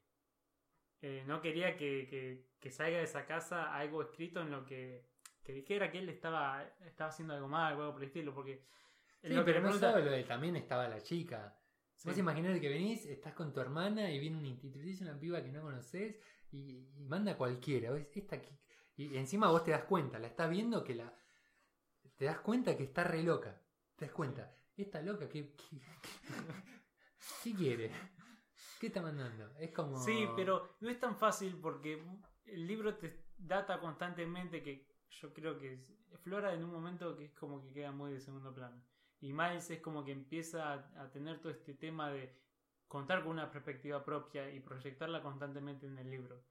eh, 1.02 1.24
no 1.28 1.42
quería 1.42 1.78
que, 1.78 2.08
que- 2.10 2.48
que 2.60 2.72
salga 2.72 2.98
de 2.98 3.04
esa 3.04 3.26
casa 3.26 3.74
algo 3.76 4.02
escrito 4.02 4.42
en 4.42 4.50
lo 4.52 4.66
que, 4.66 5.06
que 5.44 5.54
dijera 5.54 5.92
que 5.92 6.00
él 6.00 6.10
estaba, 6.10 6.64
estaba 6.86 7.12
haciendo 7.12 7.34
algo 7.36 7.48
mal 7.48 7.74
algo 7.74 7.92
por 7.94 8.02
el 8.02 8.08
estilo, 8.08 8.34
porque 8.34 8.66
Sí, 9.22 9.30
lo 9.30 9.44
que 9.44 9.52
pero 9.54 9.60
no 9.62 9.70
pregunta- 9.70 9.92
solo 9.94 10.06
lo 10.06 10.12
de 10.12 10.24
también 10.24 10.56
estaba 10.56 10.88
la 10.88 11.02
chica. 11.02 11.58
Sí. 11.96 12.08
Vos 12.10 12.18
imaginate 12.18 12.62
que 12.62 12.70
venís, 12.70 13.06
estás 13.08 13.34
con 13.34 13.52
tu 13.52 13.60
hermana 13.60 14.12
y 14.12 14.20
viene 14.20 14.38
una 14.38 14.48
institutriz, 14.48 15.02
una 15.02 15.20
piba 15.20 15.42
que 15.44 15.52
no 15.52 15.62
conoces 15.64 16.16
y, 16.52 16.88
y 16.96 17.06
manda 17.06 17.32
a 17.34 17.38
cualquiera. 17.38 17.92
Vos, 17.92 18.02
Esta, 18.14 18.40
que- 18.42 18.60
y 18.96 19.18
encima 19.18 19.50
vos 19.50 19.64
te 19.64 19.72
das 19.72 19.84
cuenta, 19.84 20.20
la 20.20 20.28
estás 20.28 20.50
viendo 20.50 20.84
que 20.84 20.96
la. 20.96 21.14
Te 22.16 22.26
das 22.26 22.40
cuenta 22.40 22.76
que 22.78 22.84
está 22.84 23.04
re 23.04 23.22
loca. 23.24 23.62
Te 23.96 24.06
das 24.06 24.14
cuenta. 24.14 24.56
Esta 24.76 25.02
loca, 25.02 25.28
¿qué, 25.28 25.54
qué, 25.56 25.82
qué 27.44 27.54
quiere? 27.56 27.92
¿Qué 28.80 28.88
está 28.88 29.02
mandando? 29.02 29.50
Es 29.60 29.72
como. 29.72 29.98
Sí, 29.98 30.28
pero 30.36 30.78
no 30.82 30.90
es 30.90 31.00
tan 31.00 31.16
fácil 31.18 31.58
porque 31.60 32.04
el 32.46 32.68
libro 32.68 32.96
te 32.98 33.26
data 33.38 33.80
constantemente 33.80 34.62
que 34.62 34.88
yo 35.10 35.34
creo 35.34 35.58
que 35.58 35.84
Flora 36.24 36.54
en 36.54 36.64
un 36.64 36.72
momento 36.72 37.16
que 37.18 37.26
es 37.26 37.34
como 37.34 37.62
que 37.62 37.72
queda 37.74 37.92
muy 37.92 38.12
de 38.14 38.20
segundo 38.20 38.54
plano. 38.54 38.82
Y 39.20 39.34
Miles 39.34 39.70
es 39.72 39.80
como 39.80 40.04
que 40.04 40.12
empieza 40.12 40.74
a, 40.74 41.12
tener 41.12 41.40
todo 41.40 41.52
este 41.52 41.74
tema 41.74 42.12
de 42.12 42.36
contar 42.88 43.24
con 43.24 43.32
una 43.34 43.52
perspectiva 43.52 44.04
propia 44.04 44.50
y 44.54 44.60
proyectarla 44.60 45.22
constantemente 45.22 45.88
en 45.88 45.98
el 45.98 46.10
libro. 46.10 46.44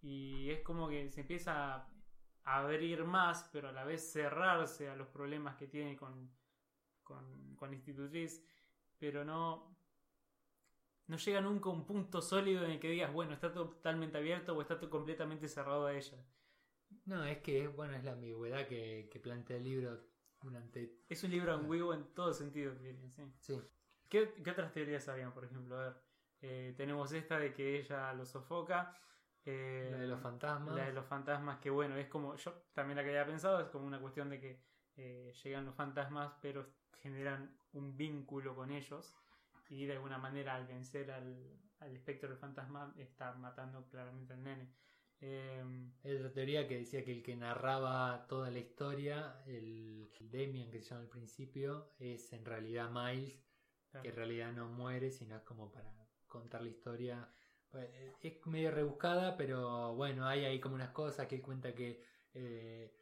Y 0.00 0.50
es 0.50 0.60
como 0.62 0.88
que 0.88 1.10
se 1.10 1.20
empieza 1.20 1.74
a 1.76 1.88
abrir 2.44 3.04
más, 3.04 3.48
pero 3.52 3.68
a 3.68 3.72
la 3.72 3.84
vez 3.84 4.12
cerrarse 4.12 4.88
a 4.88 4.96
los 4.96 5.08
problemas 5.08 5.56
que 5.56 5.66
tiene 5.66 5.96
con, 5.96 6.30
con, 7.02 7.54
con 7.56 7.72
Institutriz, 7.72 8.42
pero 8.98 9.24
no, 9.24 9.76
no 11.06 11.16
llega 11.16 11.40
nunca 11.40 11.68
a 11.68 11.72
un 11.72 11.86
punto 11.86 12.22
sólido 12.22 12.64
en 12.64 12.72
el 12.72 12.80
que 12.80 12.90
digas, 12.90 13.12
bueno, 13.12 13.34
está 13.34 13.52
totalmente 13.52 14.16
abierto 14.18 14.54
o 14.56 14.62
está 14.62 14.78
completamente 14.88 15.48
cerrado 15.48 15.86
a 15.86 15.94
ella. 15.94 16.24
No, 17.06 17.24
es 17.24 17.38
que 17.38 17.68
bueno, 17.68 17.94
es 17.94 18.04
la 18.04 18.12
ambigüedad 18.12 18.66
que 18.66 19.20
plantea 19.22 19.56
el 19.58 19.64
libro 19.64 20.13
durante. 20.44 20.98
Es 21.08 21.24
un 21.24 21.30
libro 21.30 21.52
ambiguo 21.54 21.94
en 21.94 22.04
todo 22.14 22.32
sentido, 22.32 22.74
sí. 22.76 22.96
Sí. 23.40 23.60
¿Qué, 24.08 24.32
qué 24.42 24.50
otras 24.50 24.72
teorías 24.72 25.08
habían, 25.08 25.32
por 25.32 25.44
ejemplo? 25.44 25.78
A 25.78 25.84
ver, 25.84 25.96
eh, 26.42 26.74
tenemos 26.76 27.12
esta 27.12 27.38
de 27.38 27.52
que 27.52 27.78
ella 27.80 28.12
lo 28.12 28.24
sofoca. 28.24 28.96
eh, 29.44 29.88
La 29.90 29.98
de 29.98 30.06
los 30.06 30.20
fantasmas. 30.20 30.76
La 30.76 30.86
de 30.86 30.92
los 30.92 31.06
fantasmas, 31.06 31.58
que 31.58 31.70
bueno, 31.70 31.96
es 31.96 32.08
como, 32.08 32.36
yo 32.36 32.52
también 32.74 32.96
la 32.96 33.02
que 33.02 33.10
había 33.10 33.26
pensado, 33.26 33.60
es 33.60 33.68
como 33.68 33.86
una 33.86 34.00
cuestión 34.00 34.30
de 34.30 34.40
que 34.40 34.60
eh, 34.96 35.32
llegan 35.42 35.64
los 35.64 35.74
fantasmas, 35.74 36.32
pero 36.40 36.66
generan 37.02 37.56
un 37.72 37.96
vínculo 37.96 38.54
con 38.54 38.70
ellos 38.70 39.14
y 39.68 39.86
de 39.86 39.94
alguna 39.94 40.18
manera 40.18 40.54
al 40.54 40.66
vencer 40.66 41.10
al, 41.10 41.58
al 41.80 41.94
espectro 41.94 42.28
del 42.28 42.38
fantasma 42.38 42.94
está 42.98 43.34
matando 43.34 43.86
claramente 43.90 44.32
al 44.34 44.42
nene. 44.42 44.72
Eh, 45.26 45.64
Hay 46.04 46.16
otra 46.16 46.30
teoría 46.30 46.68
que 46.68 46.76
decía 46.76 47.02
que 47.02 47.12
el 47.12 47.22
que 47.22 47.34
narraba 47.34 48.26
toda 48.28 48.50
la 48.50 48.58
historia, 48.58 49.42
el, 49.46 50.10
Damien 50.20 50.70
que 50.70 50.82
se 50.82 50.90
llama 50.90 51.02
al 51.02 51.08
principio, 51.08 51.92
es 51.98 52.32
en 52.34 52.44
realidad 52.44 52.90
Miles, 52.90 53.42
que 54.02 54.08
en 54.08 54.14
realidad 54.16 54.52
no 54.52 54.68
muere, 54.68 55.10
sino 55.10 55.36
es 55.36 55.42
como 55.42 55.70
para 55.72 55.90
contar 56.26 56.60
la 56.62 56.68
historia. 56.68 57.28
Pues, 57.70 57.88
eh, 57.94 58.12
Es 58.20 58.46
medio 58.46 58.70
rebuscada, 58.70 59.34
pero 59.36 59.94
bueno, 59.94 60.26
hay 60.26 60.44
ahí 60.44 60.60
como 60.60 60.74
unas 60.74 60.90
cosas 60.90 61.26
que 61.26 61.36
él 61.36 61.42
cuenta 61.42 61.74
que 61.74 62.02
eh, 62.34 62.92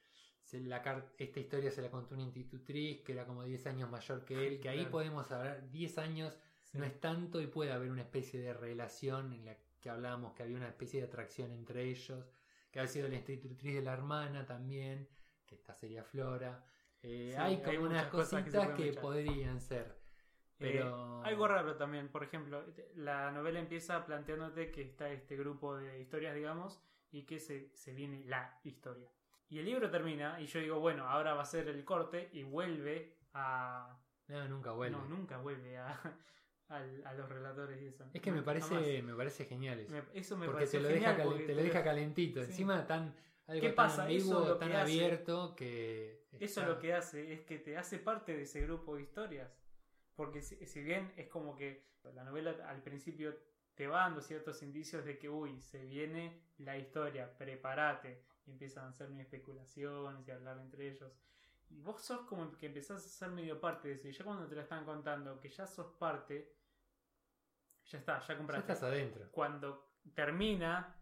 se 0.43 0.61
la 0.61 0.83
esta 1.19 1.41
historia 1.41 1.71
se 1.73 1.83
la 1.83 1.91
contó 1.91 2.15
una 2.15 2.23
institutriz 2.25 3.03
que 3.03 3.13
era 3.13 3.27
como 3.27 3.43
10 3.43 3.67
años 3.67 3.91
mayor 3.91 4.25
que 4.25 4.47
él, 4.47 4.61
que 4.61 4.69
ahí 4.69 4.79
Claro. 4.79 4.91
podemos 4.93 5.33
hablar 5.33 5.71
10 5.71 5.99
años 5.99 6.39
Sí. 6.63 6.79
no 6.79 6.85
es 6.85 7.01
tanto 7.01 7.41
y 7.41 7.47
puede 7.49 7.73
haber 7.73 7.91
una 7.91 8.03
especie 8.03 8.41
de 8.41 8.53
relación 8.55 9.33
en 9.33 9.45
la 9.45 9.57
que 9.83 9.91
hablábamos 9.91 10.33
que 10.33 10.45
había 10.45 10.57
una 10.57 10.69
especie 10.69 11.01
de 11.01 11.07
atracción 11.09 11.53
entre 11.53 11.83
ellos, 11.85 12.25
que 12.71 12.81
ha 12.81 12.87
sido 12.87 13.09
la 13.09 13.17
institutriz 13.17 13.75
de 13.75 13.83
la 13.83 13.93
hermana 13.93 14.47
también, 14.47 15.09
que 15.47 15.57
esta 15.57 15.75
sería 15.75 16.05
Flora. 16.05 16.65
Eh, 17.03 17.33
Sí, 17.35 17.35
hay 17.37 17.63
hay 17.67 17.77
como 17.77 17.87
unas 17.89 18.07
cosas 18.07 18.45
que 18.45 18.51
se 18.51 18.57
cositas 18.59 18.77
que, 18.77 18.89
echar. 18.91 19.03
podrían 19.03 19.61
ser. 19.61 20.01
Eh, 20.61 20.79
Pero 20.79 21.21
algo 21.25 21.49
raro 21.49 21.77
también, 21.77 22.09
por 22.09 22.23
ejemplo, 22.23 22.65
la 22.95 23.33
novela 23.33 23.59
empieza 23.59 24.07
planteándote 24.07 24.71
que 24.71 24.83
está 24.83 25.11
este 25.11 25.37
grupo 25.37 25.77
de 25.77 26.01
historias, 26.01 26.35
digamos, 26.37 26.81
y 27.11 27.25
que 27.27 27.41
se, 27.41 27.71
se 27.75 27.93
viene 27.93 28.25
la 28.25 28.61
historia. 28.63 29.11
Y 29.49 29.59
el 29.59 29.65
libro 29.67 29.91
termina, 29.91 30.41
y 30.41 30.47
yo 30.47 30.61
digo, 30.61 30.79
bueno, 30.79 31.09
ahora 31.09 31.35
va 31.35 31.43
a 31.43 31.47
ser 31.47 31.69
el 31.69 31.85
corte, 31.85 32.31
y 32.33 32.45
vuelve 32.45 33.19
a... 33.35 33.99
no, 34.29 34.49
nunca 34.49 34.71
vuelve. 34.73 34.97
No, 34.97 35.05
nunca 35.07 35.39
vuelve 35.39 35.77
a, 35.79 36.01
al- 36.73 37.07
a 37.07 37.15
los 37.15 37.29
relatores 37.29 37.81
y 37.83 37.87
eso. 37.87 38.05
es 38.13 38.21
que 38.23 38.31
me 38.33 38.39
No, 38.39 38.45
parece, 38.45 38.69
jamás. 38.75 39.05
me 39.05 39.15
parece 39.15 39.45
genial 39.45 39.81
eso. 39.81 39.93
Me- 39.93 40.03
eso 40.15 40.37
me 40.37 40.47
porque 40.47 40.67
te 40.67 40.81
lo, 40.81 40.89
deja, 40.89 41.17
calen- 41.17 41.25
porque 41.25 41.45
te 41.47 41.55
lo 41.55 41.63
deja 41.63 41.85
calentito. 41.85 42.41
Sí. 42.43 42.51
Encima 42.51 42.87
tan 42.87 43.15
algo 43.47 43.61
¿Qué 43.61 43.69
tan 43.69 43.75
pasa? 43.77 44.11
Eso 44.11 44.23
ambiguo, 44.39 44.49
lo 44.49 44.57
tan 44.59 44.69
que 44.71 44.77
hace- 44.77 44.83
abierto 45.05 45.55
que. 45.57 46.27
Eso 46.33 46.61
está- 46.61 46.67
lo 46.67 46.79
que 46.79 46.95
hace 46.95 47.33
es 47.33 47.41
que 47.43 47.59
te 47.59 47.77
hace 47.77 47.99
parte 47.99 48.35
de 48.37 48.43
ese 48.43 48.61
grupo 48.63 48.97
de 48.97 49.03
historias. 49.03 49.51
Porque 50.17 50.43
si, 50.43 50.57
si 50.67 50.83
bien 50.83 51.13
es 51.17 51.29
como 51.29 51.57
que 51.57 51.91
la 52.15 52.25
novela 52.25 52.55
al 52.69 52.83
principio 52.83 53.37
te 53.75 53.87
va 53.87 54.01
dando 54.01 54.21
ciertos 54.21 54.63
indicios 54.63 55.05
de 55.05 55.19
que, 55.19 55.29
uy, 55.29 55.61
se 55.61 55.85
viene 55.85 56.43
la 56.59 56.77
historia, 56.77 57.37
prepárate. 57.37 58.23
Y 58.47 58.51
empiezan 58.51 58.85
a 58.87 58.89
hacer 58.89 59.09
mis 59.11 59.23
especulaciones 59.25 60.27
y 60.27 60.31
a 60.31 60.35
hablar 60.35 60.59
entre 60.59 60.89
ellos. 60.91 61.13
Y 61.71 61.81
vos 61.81 62.03
sos 62.03 62.23
como 62.27 62.53
que 62.59 62.67
empezás 62.67 63.05
a 63.07 63.09
ser 63.09 63.31
medio 63.31 63.59
parte 63.61 63.89
de 63.89 63.95
eso. 63.95 64.09
Y 64.09 64.13
ya 64.13 64.25
cuando 64.25 64.47
te 64.47 64.55
lo 64.55 64.61
están 64.61 64.85
contando, 64.85 65.41
que 65.41 65.49
ya 65.49 65.67
sos 65.67 65.87
parte, 65.99 66.53
ya 67.93 67.99
está, 67.99 68.21
ya 68.21 68.27
Ya 68.29 68.37
compraste. 68.37 68.73
estás 68.73 68.83
adentro. 68.89 69.29
Cuando 69.31 69.93
termina, 70.15 70.97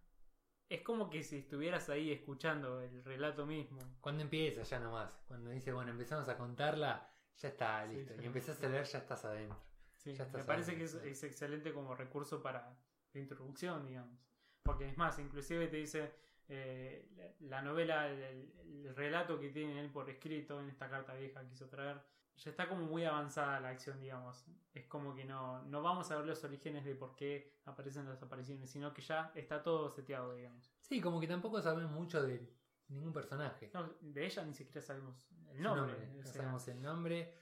es 0.69 0.83
como 0.83 1.09
que 1.09 1.23
si 1.23 1.39
estuvieras 1.39 1.89
ahí 1.89 2.13
escuchando 2.13 2.81
el 2.81 3.05
relato 3.05 3.47
mismo. 3.47 3.81
Cuando 4.01 4.23
empieza, 4.23 4.63
ya 4.63 4.79
nomás. 4.81 5.11
Cuando 5.27 5.51
dice, 5.51 5.73
bueno, 5.73 5.91
empezamos 5.91 6.29
a 6.29 6.37
contarla, 6.37 7.09
ya 7.37 7.49
está, 7.49 7.87
Sí, 7.87 7.95
listo. 7.97 8.15
ya. 8.15 8.23
y 8.23 8.27
empezás 8.27 8.63
a 8.63 8.69
leer, 8.69 8.85
ya 8.85 8.99
estás 8.99 9.25
adentro. 9.25 9.59
Sí, 9.93 10.15
Ya 10.15 10.25
me 10.27 10.45
parece 10.45 10.77
que 10.77 10.85
es, 10.85 11.23
excelente 11.25 11.73
como 11.73 11.95
recurso 11.95 12.43
para 12.43 12.77
la 13.13 13.21
introducción, 13.21 13.87
digamos. 13.87 14.19
Porque 14.63 14.89
es 14.89 14.97
más, 14.97 15.19
inclusive 15.19 15.69
te 15.69 15.77
dice 15.77 16.13
eh, 16.49 17.09
la, 17.17 17.35
la 17.49 17.63
novela, 17.63 18.09
el, 18.09 18.23
el- 18.23 18.87
el 18.87 18.97
relato 18.97 19.39
que 19.39 19.51
tiene 19.51 19.79
él 19.81 19.91
por 19.91 20.09
escrito 20.11 20.59
en 20.61 20.69
esta 20.69 20.89
carta 20.89 21.15
vieja 21.15 21.43
que 21.43 21.49
quiso 21.51 21.69
traer, 21.69 22.01
ya 22.41 22.51
está 22.51 22.69
como 22.69 22.85
muy 22.87 23.05
avanzada 23.05 23.61
la 23.61 23.69
acción, 23.71 24.01
digamos. 24.01 24.45
Es 24.73 24.87
como 24.87 25.15
que 25.15 25.25
no, 25.25 25.63
no 25.65 25.83
vamos 25.83 26.11
a 26.11 26.17
ver 26.17 26.27
los 26.27 26.43
orígenes 26.45 26.85
de 26.85 26.95
por 26.95 27.15
qué 27.17 27.61
aparecen 27.65 28.09
las 28.09 28.23
apariciones, 28.23 28.71
sino 28.71 28.93
que 28.95 29.03
ya 29.03 29.31
está 29.35 29.63
todo 29.63 29.91
seteado, 29.91 30.35
digamos. 30.35 30.73
Sí, 30.81 31.01
como 31.01 31.21
que 31.21 31.27
tampoco 31.27 31.61
sabemos 31.61 31.91
mucho 31.93 32.23
de 32.23 32.53
ningún 32.89 33.13
personaje. 33.13 33.71
No, 33.75 33.95
de 34.01 34.25
ella 34.27 34.45
ni 34.45 34.55
siquiera 34.55 34.81
sabemos 34.81 35.29
el 35.51 35.61
nombre. 35.63 35.95
o 35.95 36.17
No 36.17 36.23
sea, 36.23 36.33
sabemos 36.33 36.69
el 36.69 36.83
nombre. 36.83 37.35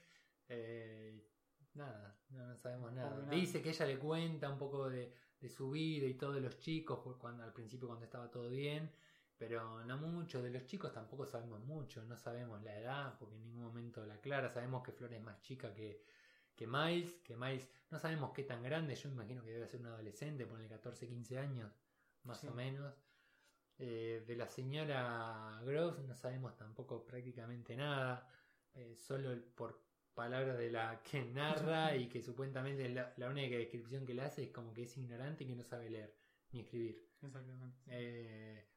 eh, 0.49 1.25
nada, 1.73 2.19
no, 2.29 2.47
no 2.47 2.57
sabemos 2.57 2.91
nada. 2.93 3.09
Nada. 3.17 3.29
Dice 3.29 3.61
que 3.61 3.69
ella 3.69 3.85
le 3.85 3.99
cuenta 3.99 4.49
un 4.49 4.57
poco 4.57 4.89
de, 4.89 5.13
de 5.39 5.49
su 5.49 5.69
vida 5.71 6.07
y 6.07 6.15
todo 6.15 6.33
de 6.33 6.41
los 6.41 6.57
chicos, 6.59 6.99
cuando 7.17 7.43
al 7.43 7.53
principio 7.53 7.87
cuando 7.87 8.05
estaba 8.05 8.29
todo 8.29 8.49
bien. 8.49 8.91
Pero 9.39 9.83
no 9.85 9.97
mucho, 9.97 10.43
de 10.43 10.51
los 10.51 10.65
chicos 10.67 10.93
tampoco 10.93 11.25
sabemos 11.25 11.61
mucho, 11.65 12.03
no 12.05 12.17
sabemos 12.17 12.61
la 12.63 12.77
edad, 12.77 13.17
porque 13.19 13.35
en 13.37 13.43
ningún 13.43 13.63
momento 13.63 14.05
la 14.05 14.15
aclara, 14.15 14.49
sabemos 14.49 14.83
que 14.83 14.91
Flor 14.91 15.13
es 15.13 15.21
más 15.23 15.41
chica 15.41 15.73
que, 15.73 16.03
que 16.55 16.67
Miles, 16.67 17.13
que 17.23 17.35
Miles 17.37 17.69
no 17.89 17.99
sabemos 17.99 18.31
qué 18.33 18.43
tan 18.43 18.61
grande, 18.63 18.95
yo 18.95 19.09
imagino 19.09 19.43
que 19.43 19.51
debe 19.51 19.67
ser 19.67 19.79
un 19.81 19.87
adolescente, 19.87 20.45
ponle 20.45 20.67
14, 20.67 21.07
15 21.07 21.39
años, 21.39 21.71
más 22.23 22.41
Sí. 22.41 22.47
o 22.47 22.53
menos. 22.53 22.93
Eh, 23.79 24.23
de 24.27 24.35
la 24.35 24.47
señora 24.49 25.61
Groves 25.63 25.99
no 26.05 26.15
sabemos 26.15 26.57
tampoco 26.57 27.05
prácticamente 27.05 27.75
nada, 27.77 28.27
eh, 28.75 28.95
solo 28.97 29.33
por 29.55 29.81
palabras 30.13 30.57
de 30.57 30.69
la 30.71 31.01
que 31.01 31.23
narra 31.23 31.95
y 31.95 32.09
que 32.09 32.21
supuestamente 32.21 32.89
la, 32.89 33.13
la 33.17 33.29
única 33.29 33.55
descripción 33.55 34.05
que 34.05 34.13
le 34.13 34.23
hace 34.23 34.43
es 34.43 34.51
como 34.51 34.73
que 34.73 34.83
es 34.83 34.97
ignorante 34.97 35.45
y 35.45 35.47
que 35.47 35.55
no 35.55 35.63
sabe 35.63 35.89
leer 35.89 36.13
ni 36.51 36.59
escribir. 36.61 37.07
Exactamente. 37.21 37.77
Eh, 37.87 38.68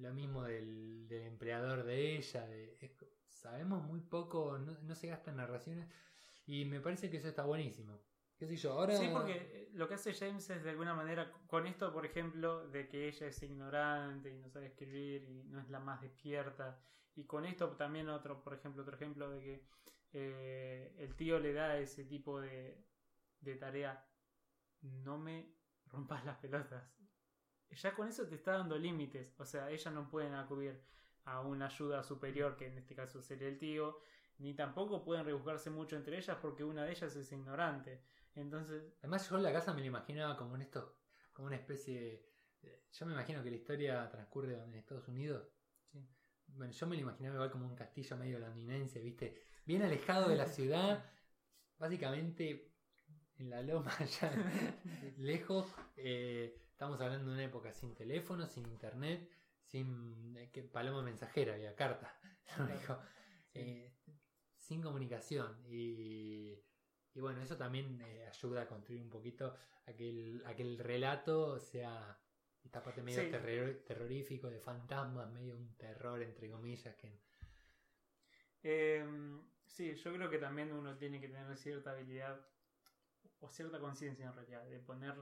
lo 0.00 0.12
mismo 0.14 0.42
del, 0.44 1.06
del 1.08 1.22
empleador 1.26 1.84
de 1.84 2.16
ella. 2.16 2.46
de- 2.46 2.78
sabemos 3.26 3.82
muy 3.84 4.00
poco, 4.00 4.58
no, 4.58 4.76
no 4.82 4.94
se 4.94 5.08
gastan 5.08 5.36
narraciones. 5.36 5.88
Y 6.46 6.64
me 6.64 6.80
parece 6.80 7.10
que 7.10 7.18
eso 7.18 7.28
está 7.28 7.44
buenísimo. 7.44 8.00
¿Qué 8.36 8.46
sé 8.46 8.56
yo? 8.56 8.72
Ahora. 8.72 8.96
Sí, 8.96 9.08
porque 9.12 9.32
eh, 9.36 9.70
lo 9.74 9.86
que 9.86 9.94
hace 9.94 10.14
James 10.14 10.48
es 10.50 10.64
de 10.64 10.70
alguna 10.70 10.94
manera, 10.94 11.30
con 11.46 11.66
esto, 11.66 11.92
por 11.92 12.06
ejemplo, 12.06 12.66
de 12.68 12.88
que 12.88 13.06
ella 13.08 13.26
es 13.26 13.42
ignorante 13.42 14.30
y 14.30 14.38
no 14.38 14.48
sabe 14.48 14.66
escribir 14.68 15.22
y 15.28 15.44
no 15.44 15.60
es 15.60 15.68
la 15.70 15.78
más 15.80 16.00
despierta. 16.00 16.80
Y 17.14 17.24
con 17.24 17.44
esto 17.44 17.68
también 17.76 18.08
otro, 18.08 18.42
por 18.42 18.54
ejemplo, 18.54 18.82
otro 18.82 18.96
ejemplo 18.96 19.28
de 19.30 19.40
que 19.42 19.66
eh, 20.12 20.94
el 20.98 21.14
tío 21.16 21.38
le 21.38 21.52
da 21.52 21.76
ese 21.78 22.04
tipo 22.04 22.40
de, 22.40 22.82
de 23.40 23.56
tarea. 23.56 24.06
No 24.80 25.18
me 25.18 25.54
rompas 25.86 26.24
las 26.24 26.38
pelotas. 26.38 26.84
Ya 27.76 27.94
con 27.94 28.08
eso 28.08 28.26
te 28.26 28.34
está 28.36 28.52
dando 28.52 28.76
límites. 28.78 29.34
O 29.38 29.44
sea, 29.44 29.70
ella 29.70 29.90
no 29.90 30.08
pueden 30.08 30.34
acudir 30.34 30.80
a 31.24 31.40
una 31.40 31.66
ayuda 31.66 32.02
superior, 32.02 32.56
que 32.56 32.66
en 32.66 32.78
este 32.78 32.94
caso 32.94 33.20
sería 33.22 33.48
el 33.48 33.58
tío, 33.58 33.98
ni 34.38 34.54
tampoco 34.54 35.04
pueden 35.04 35.24
rebuscarse 35.24 35.70
mucho 35.70 35.96
entre 35.96 36.16
ellas 36.18 36.38
porque 36.40 36.64
una 36.64 36.84
de 36.84 36.92
ellas 36.92 37.14
es 37.14 37.30
ignorante. 37.32 38.02
Entonces, 38.34 38.82
Además, 39.00 39.28
yo 39.28 39.38
la 39.38 39.52
casa 39.52 39.74
me 39.74 39.80
la 39.80 39.86
imaginaba 39.88 40.36
como 40.36 40.54
en 40.56 40.62
esto, 40.62 40.96
como 41.32 41.46
una 41.48 41.56
especie. 41.56 42.00
de- 42.62 42.82
Yo 42.92 43.06
me 43.06 43.12
imagino 43.12 43.42
que 43.42 43.50
la 43.50 43.56
historia 43.56 44.08
transcurre 44.10 44.54
en 44.62 44.74
Estados 44.74 45.06
Unidos. 45.08 45.46
Sí. 45.92 45.98
Bueno, 46.48 46.72
yo 46.72 46.86
me 46.86 46.96
lo 46.96 47.02
imaginaba 47.02 47.34
igual 47.36 47.50
como 47.50 47.66
un 47.66 47.74
castillo 47.76 48.16
medio 48.16 48.38
londinense, 48.38 49.00
¿viste? 49.00 49.42
Bien 49.64 49.82
alejado 49.82 50.28
de 50.28 50.36
la 50.36 50.46
ciudad, 50.46 51.04
básicamente 51.78 52.72
en 53.38 53.50
la 53.50 53.62
loma, 53.62 53.92
allá 53.98 54.32
lejos. 55.18 55.66
eh, 55.96 56.56
estamos 56.80 56.98
hablando 57.02 57.26
de 57.28 57.34
una 57.34 57.44
época 57.44 57.74
sin 57.74 57.94
teléfono, 57.94 58.46
sin 58.46 58.64
internet, 58.64 59.28
sin 59.66 60.34
eh, 60.34 60.48
que 60.50 60.62
paloma 60.62 61.02
mensajera, 61.02 61.52
había 61.52 61.76
carta. 61.76 62.10
único. 62.58 62.98
Eh, 63.52 63.92
sin 64.56 64.80
comunicación. 64.80 65.58
Y, 65.66 66.58
y 67.12 67.20
bueno, 67.20 67.42
eso 67.42 67.58
también 67.58 68.00
eh, 68.00 68.26
ayuda 68.26 68.62
a 68.62 68.66
construir 68.66 69.02
un 69.02 69.10
poquito 69.10 69.54
a 69.86 69.92
que 69.92 70.08
el, 70.08 70.42
a 70.46 70.56
que 70.56 70.62
el 70.62 70.78
relato 70.78 71.60
sea 71.60 72.18
esta 72.64 72.82
parte 72.82 73.02
medio 73.02 73.24
Sí. 73.24 73.30
terror- 73.30 73.84
terrorífico, 73.84 74.48
de 74.48 74.58
fantasmas, 74.58 75.30
medio 75.30 75.56
un 75.56 75.74
terror, 75.76 76.22
entre 76.22 76.50
comillas, 76.50 76.94
que 76.96 77.20
Eh, 78.62 79.04
sí, 79.66 79.94
yo 79.96 80.14
creo 80.14 80.30
que 80.30 80.38
también 80.38 80.72
uno 80.72 80.96
tiene 80.96 81.20
que 81.20 81.28
tener 81.28 81.54
cierta 81.58 81.90
habilidad 81.90 82.40
o 83.40 83.50
cierta 83.50 83.78
conciencia 83.80 84.26
en 84.28 84.34
realidad 84.34 84.64
de 84.64 84.78
poner 84.80 85.14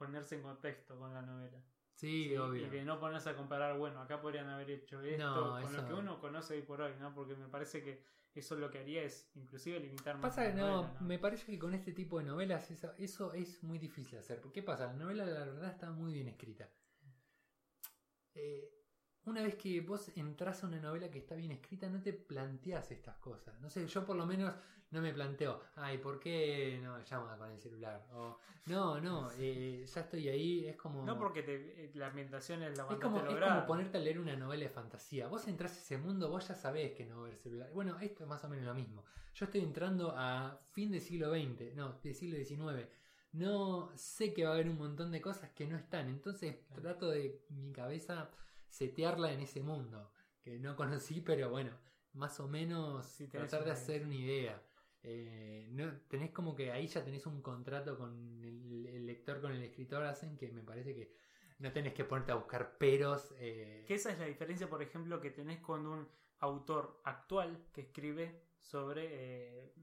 ponerse 0.00 0.34
en 0.36 0.42
contexto 0.42 0.98
con 0.98 1.12
la 1.12 1.20
novela. 1.22 1.62
sí, 1.94 2.28
Sí, 2.30 2.36
obvio. 2.36 2.66
Y 2.66 2.70
de 2.70 2.84
no 2.84 2.98
ponerse 2.98 3.28
a 3.28 3.36
comparar, 3.36 3.76
bueno, 3.78 4.00
acá 4.00 4.18
podrían 4.20 4.48
haber 4.48 4.70
hecho 4.70 5.02
esto 5.02 5.24
No, 5.46 5.60
con 5.60 5.72
eso- 5.74 5.82
lo 5.82 5.86
que 5.88 5.92
uno 5.94 6.18
conoce 6.20 6.54
hoy 6.54 6.62
por 6.62 6.80
hoy, 6.80 6.94
¿no? 6.98 7.14
Porque 7.14 7.36
me 7.36 7.46
parece 7.48 7.82
que 7.84 8.02
eso 8.34 8.54
lo 8.56 8.70
que 8.70 8.78
haría 8.78 9.02
es 9.02 9.30
inclusive 9.34 9.78
limitar 9.78 10.16
más 10.16 10.34
Pasa 10.34 10.48
que 10.50 10.54
no, 10.56 10.82
novela, 10.82 11.00
me 11.00 11.18
parece 11.18 11.44
que 11.46 11.58
con 11.58 11.74
este 11.74 11.92
tipo 11.92 12.18
de 12.18 12.24
novelas 12.24 12.70
eso, 12.70 12.94
eso 12.96 13.34
es 13.34 13.62
muy 13.62 13.78
difícil 13.78 14.12
de 14.12 14.18
hacer. 14.20 14.40
¿Qué 14.54 14.62
pasa? 14.62 14.86
La 14.86 14.94
novela 14.94 15.26
la 15.26 15.44
verdad 15.44 15.70
está 15.70 15.90
muy 15.90 16.14
bien 16.14 16.28
escrita. 16.28 16.66
Eh, 18.34 18.79
una 19.26 19.42
vez 19.42 19.54
que 19.56 19.80
vos 19.80 20.10
entras 20.16 20.62
a 20.64 20.66
una 20.66 20.80
novela 20.80 21.10
que 21.10 21.18
está 21.18 21.34
bien 21.34 21.50
escrita, 21.52 21.88
no 21.88 22.00
te 22.02 22.12
planteas 22.12 22.90
estas 22.90 23.16
cosas. 23.18 23.58
No 23.60 23.68
sé, 23.70 23.86
yo 23.86 24.04
por 24.04 24.16
lo 24.16 24.26
menos 24.26 24.54
no 24.90 25.00
me 25.00 25.12
planteo, 25.12 25.60
ay, 25.76 25.98
¿por 25.98 26.18
qué 26.18 26.80
no 26.82 26.96
me 26.96 27.04
llama 27.04 27.36
con 27.38 27.50
el 27.50 27.60
celular? 27.60 28.04
O, 28.12 28.38
no, 28.66 29.00
no, 29.00 29.30
eh, 29.38 29.84
ya 29.86 30.00
estoy 30.00 30.28
ahí, 30.28 30.66
es 30.66 30.76
como... 30.76 31.04
No 31.04 31.16
porque 31.16 31.42
te- 31.44 31.84
eh, 31.84 31.90
la 31.94 32.08
ambientación 32.08 32.62
es 32.64 32.76
la 32.76 32.84
Es 32.90 32.98
como, 32.98 33.18
es 33.18 33.38
como 33.40 33.66
ponerte 33.66 33.98
a 33.98 34.00
leer 34.00 34.18
una 34.18 34.34
novela 34.34 34.64
de 34.64 34.68
fantasía. 34.70 35.28
Vos 35.28 35.46
entras 35.46 35.76
a 35.76 35.80
ese 35.80 35.96
mundo, 35.98 36.28
vos 36.28 36.48
ya 36.48 36.54
sabés 36.56 36.92
que 36.92 37.04
no 37.06 37.16
va 37.18 37.22
a 37.22 37.26
haber 37.26 37.38
celular. 37.38 37.70
Bueno, 37.72 37.98
esto 38.00 38.24
es 38.24 38.28
más 38.28 38.42
o 38.44 38.48
menos 38.48 38.64
lo 38.64 38.74
mismo. 38.74 39.04
Yo 39.34 39.44
estoy 39.44 39.60
entrando 39.60 40.12
a 40.16 40.58
fin 40.72 40.90
del 40.90 41.00
siglo 41.00 41.30
XX, 41.30 41.74
no, 41.76 42.00
del 42.02 42.14
siglo 42.14 42.36
XIX. 42.36 42.88
No 43.32 43.92
sé 43.94 44.34
que 44.34 44.42
va 44.44 44.50
a 44.50 44.54
haber 44.54 44.68
un 44.68 44.76
montón 44.78 45.12
de 45.12 45.20
cosas 45.20 45.50
que 45.50 45.68
no 45.68 45.76
están. 45.76 46.08
Entonces 46.08 46.56
Claro. 46.66 46.82
trato 46.82 47.10
de 47.10 47.44
mi 47.50 47.72
cabeza 47.72 48.28
setearla 48.70 49.32
en 49.32 49.40
ese 49.40 49.62
mundo. 49.62 50.12
Que 50.42 50.58
no 50.58 50.74
conocí, 50.76 51.20
pero 51.20 51.50
bueno, 51.50 51.72
más 52.14 52.40
o 52.40 52.48
menos 52.48 53.06
Sí, 53.06 53.28
tratar 53.28 53.64
de 53.64 53.72
hacer 53.72 54.04
una 54.04 54.14
idea. 54.14 54.62
Eh, 55.02 55.66
no, 55.70 55.92
tenés 56.08 56.30
como 56.30 56.54
que 56.54 56.72
ahí 56.72 56.86
ya 56.86 57.04
tenés 57.04 57.26
un 57.26 57.42
contrato 57.42 57.96
con 57.98 58.42
el, 58.42 58.86
el 58.86 59.06
lector, 59.06 59.40
con 59.40 59.52
el 59.52 59.62
escritor, 59.62 60.04
hacen 60.04 60.36
que 60.36 60.50
me 60.50 60.62
parece 60.62 60.94
que 60.94 61.14
no 61.58 61.72
tenés 61.72 61.94
que 61.94 62.04
ponerte 62.04 62.32
a 62.32 62.36
buscar 62.36 62.78
peros. 62.78 63.34
eh, 63.38 63.84
Que 63.86 63.94
esa 63.94 64.12
es 64.12 64.18
la 64.18 64.26
diferencia, 64.26 64.68
por 64.68 64.82
ejemplo, 64.82 65.20
que 65.20 65.30
tenés 65.30 65.60
con 65.60 65.86
un 65.86 66.08
autor 66.40 67.00
actual 67.04 67.66
que 67.72 67.82
escribe 67.82 68.42
sobre 68.60 69.08
eh, 69.10 69.74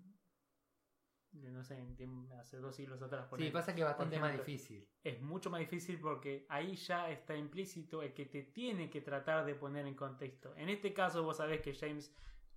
de, 1.32 1.52
no 1.52 1.64
sé, 1.64 1.78
en 1.78 2.32
hace 2.40 2.58
dos 2.58 2.76
siglos 2.76 3.02
atrás. 3.02 3.28
Sí, 3.38 3.50
pasa 3.52 3.76
que 3.76 3.82
es 3.82 3.88
bastante 3.88 4.20
más 4.20 4.30
ejemplo, 4.30 4.46
difícil. 4.46 4.88
es 5.04 5.22
mucho 5.22 5.50
más 5.50 5.60
difícil 5.60 6.00
porque 6.00 6.46
ahí 6.50 6.76
ya 6.76 7.10
está 7.12 7.36
implícito 7.36 8.02
el 8.02 8.14
que 8.14 8.26
te 8.26 8.44
tiene 8.44 8.90
que 8.90 9.02
tratar 9.02 9.46
de 9.46 9.54
poner 9.56 9.86
en 9.86 9.96
contexto. 9.96 10.56
En 10.56 10.70
este 10.70 10.94
caso 10.94 11.24
vos 11.24 11.38
sabés 11.38 11.62
que 11.62 11.74
James 11.74 12.14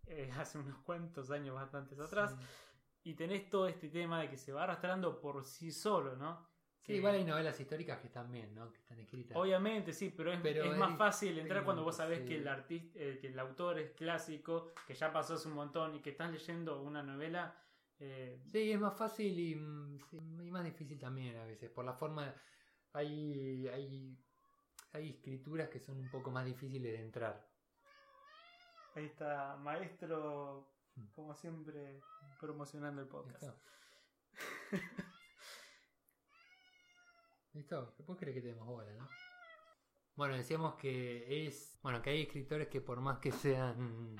eh, 0.07 0.31
hace 0.39 0.59
unos 0.59 0.79
cuantos 0.79 1.31
años 1.31 1.55
bastantes 1.55 1.99
atrás 2.01 2.35
Sí. 2.39 3.11
y 3.11 3.15
tenés 3.15 3.49
todo 3.51 3.67
este 3.67 3.89
tema 3.89 4.21
de 4.21 4.29
que 4.31 4.37
se 4.37 4.53
va 4.53 4.65
arrastrando 4.65 5.21
por 5.21 5.45
sí 5.45 5.73
solo, 5.73 6.17
¿no? 6.17 6.49
Sí, 6.81 6.87
Que- 6.93 6.97
igual 6.97 7.15
hay 7.17 7.25
novelas 7.25 7.61
históricas 7.61 7.99
que 7.99 8.07
están 8.07 8.31
bien, 8.33 8.55
¿no? 8.55 8.71
Que 8.73 8.79
están 8.79 8.99
escritas. 8.99 9.37
Obviamente, 9.37 9.93
sí, 9.93 10.13
pero 10.17 10.33
es, 10.33 10.41
Pero 10.41 10.65
es 10.65 10.79
más 10.79 10.97
fácil 10.97 11.39
entrar 11.39 11.65
cuando 11.65 11.83
vos 11.85 11.97
sabés 11.97 12.21
sí. 12.21 12.25
que 12.27 12.37
el 12.39 12.49
artista, 12.49 12.99
eh, 12.99 13.19
que 13.21 13.27
el 13.29 13.39
autor 13.39 13.79
es 13.79 13.91
clásico, 13.91 14.71
que 14.87 14.95
ya 14.95 15.13
pasó 15.13 15.35
hace 15.35 15.49
un 15.49 15.55
montón 15.55 15.95
y 15.97 16.01
que 16.01 16.11
estás 16.11 16.31
leyendo 16.33 16.81
una 16.81 17.03
novela. 17.03 17.55
Eh, 18.01 18.41
Sí, 18.47 18.73
es 18.73 18.81
más 18.81 18.97
fácil 18.97 19.39
y, 19.39 19.55
mm, 19.55 20.43
y 20.43 20.51
más 20.51 20.65
difícil 20.65 20.99
también 20.99 21.37
a 21.37 21.45
veces. 21.45 21.71
Por 21.71 21.85
la 21.85 21.95
forma. 21.95 22.35
Hay, 22.93 23.69
hay, 23.69 24.19
hay 24.93 25.11
escrituras 25.11 25.69
que 25.69 25.79
son 25.79 25.99
un 25.99 26.11
poco 26.11 26.31
más 26.31 26.45
difíciles 26.45 26.93
de 26.93 27.01
entrar. 27.01 27.49
ahí 28.95 29.05
está, 29.07 29.57
maestro, 29.57 30.67
Hmm. 30.97 31.07
como 31.15 31.35
siempre, 31.35 32.01
promocionando 32.41 33.01
el 33.03 33.09
podcast. 33.09 33.43
¿Listo? 37.53 37.81
¿Listo? 37.81 37.95
Después 37.97 38.19
crees 38.19 38.35
que 38.37 38.43
tenemos 38.43 38.67
bola, 38.67 38.93
¿no? 38.95 39.09
Bueno, 40.17 40.37
decíamos 40.37 40.75
que 40.75 41.47
es. 41.47 41.79
Bueno, 41.83 42.03
que 42.03 42.11
hay 42.11 42.23
escritores 42.23 42.69
que 42.69 42.81
por 42.81 43.01
más 43.01 43.19
que 43.19 43.33
sean 43.33 44.17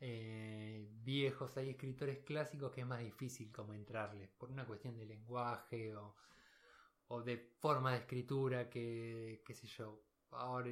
eh, 0.00 0.88
viejos, 1.02 1.56
hay 1.56 1.70
escritores 1.70 2.20
clásicos 2.20 2.72
que 2.72 2.82
es 2.82 2.86
más 2.86 3.00
difícil 3.00 3.52
como 3.52 3.74
entrarles. 3.74 4.30
Por 4.30 4.50
una 4.50 4.66
cuestión 4.66 4.96
de 4.96 5.06
lenguaje 5.06 5.94
o, 5.96 6.14
o 7.08 7.22
de 7.22 7.38
forma 7.38 7.92
de 7.92 7.98
escritura 7.98 8.68
que, 8.70 9.42
qué 9.44 9.54
sé 9.54 9.66
yo. 9.66 10.04
Ahora, 10.30 10.70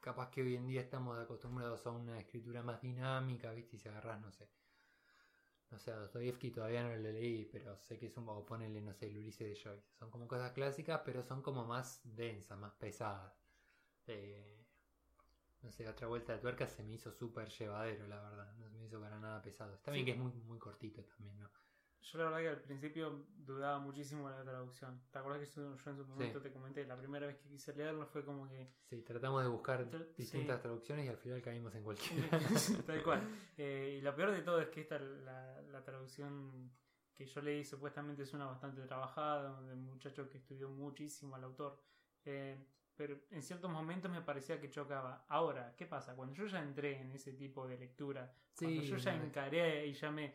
capaz 0.00 0.30
que 0.30 0.42
hoy 0.42 0.56
en 0.56 0.66
día 0.66 0.80
estamos 0.82 1.18
acostumbrados 1.18 1.86
a 1.86 1.90
una 1.92 2.18
escritura 2.20 2.62
más 2.62 2.80
dinámica, 2.82 3.52
¿viste? 3.52 3.76
Y 3.76 3.78
si 3.78 3.88
agarrás, 3.88 4.20
no 4.20 4.30
sé. 4.32 4.48
No 5.70 5.78
sé, 5.78 5.90
a 5.92 5.96
Dostoyevsky 5.96 6.50
todavía 6.50 6.82
no 6.82 6.90
lo 6.96 7.12
leí, 7.12 7.44
pero 7.46 7.76
sé 7.78 7.98
que 7.98 8.06
es 8.06 8.16
un. 8.16 8.28
O 8.28 8.44
ponele, 8.46 8.80
no 8.80 8.94
sé, 8.94 9.06
el 9.08 9.18
Ulises 9.18 9.48
de 9.48 9.56
Joyce. 9.56 9.88
Son 9.98 10.10
como 10.10 10.26
cosas 10.28 10.52
clásicas, 10.52 11.02
pero 11.04 11.22
son 11.22 11.42
como 11.42 11.64
más 11.64 12.00
densas, 12.04 12.58
más 12.58 12.72
pesadas. 12.74 13.34
Eh, 14.06 14.55
no 15.66 15.72
sé, 15.72 15.88
otra 15.88 16.06
vuelta 16.06 16.32
de 16.32 16.38
tuerca 16.38 16.66
se 16.66 16.82
me 16.84 16.94
hizo 16.94 17.10
súper 17.12 17.48
llevadero, 17.48 18.06
la 18.06 18.20
verdad. 18.22 18.52
No 18.56 18.68
se 18.70 18.78
me 18.78 18.86
hizo 18.86 19.00
para 19.00 19.18
nada 19.18 19.42
pesado. 19.42 19.74
Está 19.74 19.90
bien 19.90 20.04
que 20.06 20.12
es 20.12 20.18
muy, 20.18 20.32
muy 20.44 20.58
cortito 20.58 21.02
también, 21.04 21.38
¿no? 21.40 21.50
Yo 22.02 22.18
la 22.18 22.24
verdad 22.26 22.38
que 22.38 22.48
al 22.50 22.60
principio 22.62 23.26
dudaba 23.36 23.80
muchísimo 23.80 24.30
de 24.30 24.36
la 24.38 24.44
traducción. 24.44 25.02
¿Te 25.10 25.18
acuerdas 25.18 25.40
que 25.40 25.46
yo 25.56 25.76
yo 25.76 25.90
en 25.90 25.96
su 25.96 26.04
momento 26.06 26.38
Sí. 26.38 26.42
te 26.44 26.52
comenté? 26.52 26.86
La 26.86 26.96
primera 26.96 27.26
vez 27.26 27.36
que 27.36 27.48
quise 27.48 27.74
leerlo 27.74 28.06
fue 28.06 28.24
como 28.24 28.48
que... 28.48 28.70
Sí, 28.84 29.02
tratamos 29.02 29.42
de 29.42 29.48
buscar 29.48 29.90
Tra- 29.90 30.14
distintas 30.14 30.58
sí. 30.58 30.62
traducciones 30.62 31.04
y 31.04 31.08
al 31.08 31.16
final 31.16 31.42
caímos 31.42 31.74
en 31.74 31.82
cualquiera. 31.82 32.28
Tal 32.86 33.02
cual. 33.02 33.22
Eh, 33.56 33.96
y 33.98 34.02
lo 34.02 34.14
peor 34.14 34.30
de 34.30 34.42
todo 34.42 34.60
es 34.60 34.68
que 34.68 34.82
esta, 34.82 35.00
la, 35.00 35.60
la 35.62 35.82
traducción 35.82 36.70
que 37.12 37.26
yo 37.26 37.40
leí 37.40 37.64
supuestamente 37.64 38.22
es 38.22 38.32
una 38.34 38.46
bastante 38.46 38.82
trabajada, 38.82 39.60
de 39.62 39.72
un 39.72 39.86
muchacho 39.86 40.30
que 40.30 40.38
estudió 40.38 40.68
muchísimo 40.68 41.34
al 41.34 41.42
autor. 41.42 41.82
Eh, 42.24 42.64
pero 42.96 43.18
en 43.30 43.42
ciertos 43.42 43.70
momentos 43.70 44.10
me 44.10 44.22
parecía 44.22 44.60
que 44.60 44.70
chocaba. 44.70 45.24
Ahora, 45.28 45.74
¿qué 45.76 45.86
pasa? 45.86 46.14
Cuando 46.16 46.34
yo 46.34 46.46
ya 46.46 46.60
entré 46.62 47.00
en 47.00 47.12
ese 47.12 47.32
tipo 47.34 47.66
de 47.66 47.78
lectura, 47.78 48.32
cuando 48.60 48.82
Sí, 48.82 48.88
yo 48.88 48.96
ya 48.96 49.14
encaré 49.14 49.86
y 49.86 49.92
ya 49.94 50.10
me 50.10 50.34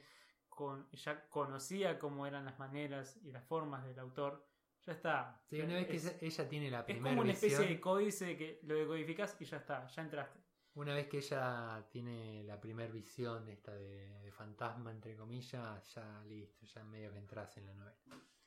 con, 0.50 0.90
ya 0.92 1.28
conocía 1.30 1.98
cómo 2.00 2.28
eran 2.28 2.46
las 2.46 2.60
maneras 2.60 3.18
y 3.24 3.32
las 3.32 3.44
formas 3.46 3.86
del 3.86 4.00
autor, 4.00 4.46
ya 4.86 4.94
está. 4.94 5.42
Sí, 5.50 5.62
una 5.62 5.76
vez 5.76 5.88
que 5.88 5.98
es, 5.98 6.06
ella- 6.06 6.18
ella 6.22 6.50
tiene 6.50 6.72
la 6.72 6.80
es 6.80 6.86
primera 6.86 7.16
como 7.16 7.22
una 7.22 7.32
especie 7.34 7.58
visión, 7.58 7.68
de 7.68 7.82
códice 7.82 8.38
que 8.38 8.60
lo 8.64 8.76
decodificas 8.76 9.36
y 9.40 9.46
ya 9.46 9.58
está, 9.58 9.88
ya 9.88 10.02
entraste. 10.02 10.40
una 10.76 10.94
vez 10.94 11.08
que 11.08 11.18
ella 11.20 11.86
tiene 11.90 12.44
la 12.44 12.60
primera 12.60 12.92
visión 12.92 13.48
esta 13.50 13.74
de, 13.74 14.20
de 14.20 14.32
fantasma, 14.32 14.92
entre 14.92 15.16
comillas, 15.16 15.94
ya 15.94 16.24
listo, 16.26 16.66
ya 16.66 16.84
medio 16.84 17.12
que 17.12 17.20
entras 17.20 17.56
en 17.58 17.66
la 17.68 17.74
novela. 17.74 17.98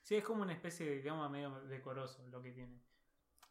Sí, 0.02 0.16
es 0.16 0.24
como 0.24 0.42
una 0.42 0.52
especie 0.52 0.86
de 0.88 0.96
idioma 0.96 1.28
medio 1.28 1.50
decoroso 1.66 2.26
lo 2.28 2.42
que 2.42 2.52
tiene. 2.52 2.80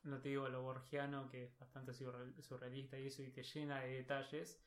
No 0.04 0.20
te 0.22 0.30
digo 0.30 0.50
lo 0.50 0.62
borgiano, 0.62 1.30
que 1.30 1.46
es 1.46 1.58
bastante 1.60 1.94
surreal- 1.94 2.40
surrealista 2.42 3.00
y 3.00 3.08
eso, 3.08 3.24
y 3.24 3.32
te 3.32 3.44
llena 3.44 3.82
de 3.82 3.94
detalles. 3.94 4.62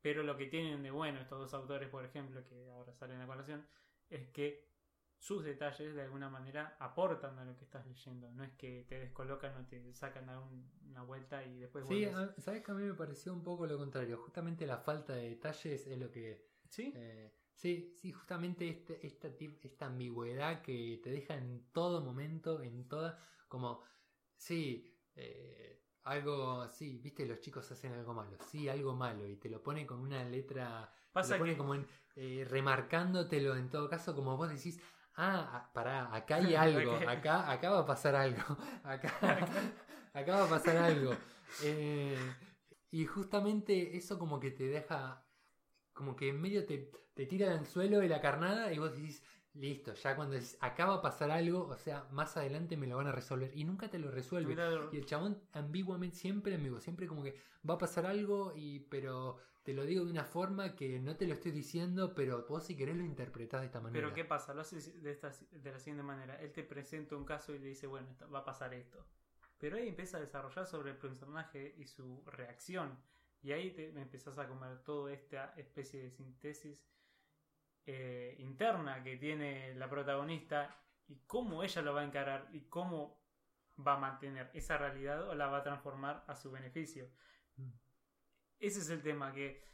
Pero 0.00 0.22
lo 0.22 0.36
que 0.36 0.46
tienen 0.46 0.82
de 0.82 0.90
bueno 0.90 1.20
estos 1.20 1.38
dos 1.38 1.54
autores, 1.54 1.88
por 1.88 2.04
ejemplo, 2.04 2.44
que 2.44 2.70
ahora 2.70 2.92
salen 2.94 3.20
a 3.20 3.26
colación, 3.26 3.66
es 4.10 4.28
que 4.28 4.70
sus 5.16 5.44
detalles 5.44 5.94
de 5.94 6.02
alguna 6.02 6.28
manera 6.28 6.76
aportan 6.80 7.38
a 7.38 7.44
lo 7.44 7.56
que 7.56 7.64
estás 7.64 7.86
leyendo. 7.86 8.30
No 8.32 8.42
es 8.42 8.52
que 8.54 8.84
te 8.88 8.98
descolocan 8.98 9.56
o 9.56 9.66
te 9.66 9.94
sacan 9.94 10.28
a 10.28 10.40
un- 10.40 10.68
una 10.88 11.02
vuelta 11.04 11.44
y 11.44 11.60
después 11.60 11.86
Sí, 11.86 12.04
a- 12.04 12.34
sabes 12.38 12.62
que 12.64 12.72
a 12.72 12.74
mí 12.74 12.82
me 12.82 12.94
pareció 12.94 13.32
un 13.32 13.44
poco 13.44 13.66
lo 13.66 13.78
contrario. 13.78 14.16
Justamente 14.18 14.66
la 14.66 14.78
falta 14.78 15.14
de 15.14 15.30
detalles 15.30 15.86
es 15.86 15.98
lo 15.98 16.10
que 16.10 16.50
¿Sí? 16.68 16.92
Eh, 16.96 17.30
sí, 17.54 17.94
sí, 17.96 18.10
justamente 18.12 18.68
este- 18.68 19.06
esta, 19.06 19.28
esta 19.62 19.86
ambigüedad 19.86 20.62
que 20.62 21.00
te 21.04 21.10
deja 21.10 21.36
en 21.36 21.70
todo 21.70 22.00
momento, 22.00 22.60
en 22.62 22.88
toda, 22.88 23.22
como, 23.46 23.84
sí, 24.42 24.92
eh, 25.14 25.80
algo, 26.04 26.68
sí, 26.68 26.98
viste, 26.98 27.24
los 27.26 27.40
chicos 27.40 27.70
hacen 27.70 27.92
algo 27.92 28.12
malo, 28.12 28.36
sí, 28.50 28.68
algo 28.68 28.94
malo, 28.94 29.26
y 29.26 29.36
te 29.36 29.48
lo 29.48 29.62
pone 29.62 29.86
con 29.86 30.00
una 30.00 30.24
letra, 30.24 30.92
te 30.92 31.12
Pasa 31.12 31.34
lo 31.34 31.40
pone 31.40 31.52
que 31.52 31.58
como 31.58 31.74
en, 31.76 31.86
eh, 32.16 32.44
remarcándotelo 32.48 33.56
en 33.56 33.70
todo 33.70 33.88
caso, 33.88 34.14
como 34.16 34.36
vos 34.36 34.50
decís, 34.50 34.80
ah, 35.14 35.48
ah, 35.52 35.70
pará, 35.72 36.14
acá 36.14 36.36
hay 36.36 36.54
algo, 36.56 36.92
acá, 37.08 37.50
acá 37.50 37.70
va 37.70 37.80
a 37.80 37.86
pasar 37.86 38.16
algo, 38.16 38.42
acá, 38.82 39.12
acá 40.12 40.36
va 40.36 40.44
a 40.44 40.48
pasar 40.48 40.76
algo. 40.76 41.12
Eh, 41.62 42.18
y 42.90 43.06
justamente 43.06 43.96
eso 43.96 44.18
como 44.18 44.40
que 44.40 44.50
te 44.50 44.64
deja 44.64 45.24
como 45.92 46.16
que 46.16 46.30
en 46.30 46.40
medio 46.40 46.64
te, 46.64 46.90
te 47.14 47.26
tira 47.26 47.52
al 47.52 47.66
suelo 47.66 48.00
de 48.00 48.08
la 48.08 48.20
carnada 48.20 48.72
y 48.72 48.78
vos 48.78 48.96
decís, 48.96 49.22
listo, 49.54 49.94
ya 49.94 50.16
cuando 50.16 50.34
decís, 50.34 50.56
acá 50.60 50.86
va 50.86 50.94
a 50.94 51.02
pasar 51.02 51.30
algo, 51.30 51.66
o 51.66 51.76
sea, 51.76 52.06
más 52.10 52.36
adelante 52.36 52.76
me 52.76 52.86
lo 52.86 52.96
van 52.96 53.06
a 53.06 53.12
resolver. 53.12 53.50
Y 53.54 53.64
nunca 53.64 53.88
te 53.88 53.98
lo 53.98 54.10
resuelve. 54.10 54.56
Y 54.92 54.96
el 54.96 55.06
chabón 55.06 55.40
ambiguamente, 55.52 56.16
siempre 56.16 56.54
amigo, 56.54 56.80
siempre 56.80 57.06
como 57.06 57.22
que 57.22 57.36
va 57.68 57.74
a 57.74 57.78
pasar 57.78 58.06
algo, 58.06 58.52
y 58.56 58.80
pero 58.80 59.38
te 59.62 59.74
lo 59.74 59.84
digo 59.84 60.04
de 60.04 60.10
una 60.10 60.24
forma 60.24 60.74
que 60.74 60.98
no 60.98 61.16
te 61.16 61.26
lo 61.26 61.34
estoy 61.34 61.52
diciendo, 61.52 62.14
pero 62.14 62.46
vos 62.48 62.64
si 62.64 62.76
querés 62.76 62.96
lo 62.96 63.04
interpretás 63.04 63.60
de 63.60 63.66
esta 63.66 63.80
manera. 63.80 64.04
Pero 64.04 64.14
¿qué 64.14 64.24
pasa? 64.24 64.54
Lo 64.54 64.62
hace 64.62 64.80
de, 64.80 65.10
esta, 65.10 65.30
de 65.50 65.72
la 65.72 65.78
siguiente 65.78 66.02
manera. 66.02 66.40
Él 66.40 66.52
te 66.52 66.64
presenta 66.64 67.16
un 67.16 67.24
caso 67.24 67.54
y 67.54 67.58
le 67.58 67.68
dice, 67.68 67.86
bueno, 67.86 68.08
va 68.32 68.40
a 68.40 68.44
pasar 68.44 68.74
esto. 68.74 69.04
Pero 69.58 69.76
ahí 69.76 69.88
empieza 69.88 70.16
a 70.16 70.20
desarrollar 70.20 70.66
sobre 70.66 70.90
el 70.90 70.96
personaje 70.96 71.74
y 71.78 71.86
su 71.86 72.24
reacción. 72.26 72.98
Y 73.42 73.52
ahí 73.52 73.70
te 73.72 73.88
empezás 73.88 74.38
a 74.38 74.48
comer 74.48 74.78
toda 74.82 75.12
esta 75.12 75.52
especie 75.56 76.02
de 76.02 76.10
síntesis 76.10 76.84
eh, 77.86 78.36
interna 78.38 79.02
que 79.02 79.16
tiene 79.16 79.74
la 79.74 79.88
protagonista 79.88 80.76
y 81.08 81.16
cómo 81.26 81.62
ella 81.62 81.82
lo 81.82 81.94
va 81.94 82.02
a 82.02 82.04
encarar 82.04 82.48
y 82.52 82.62
cómo 82.62 83.20
va 83.84 83.94
a 83.94 83.98
mantener 83.98 84.50
esa 84.54 84.78
realidad 84.78 85.28
o 85.28 85.34
la 85.34 85.48
va 85.48 85.58
a 85.58 85.62
transformar 85.62 86.24
a 86.28 86.36
su 86.36 86.50
beneficio. 86.50 87.10
Mm. 87.56 87.70
Ese 88.60 88.80
es 88.80 88.90
el 88.90 89.02
tema, 89.02 89.32
que 89.32 89.64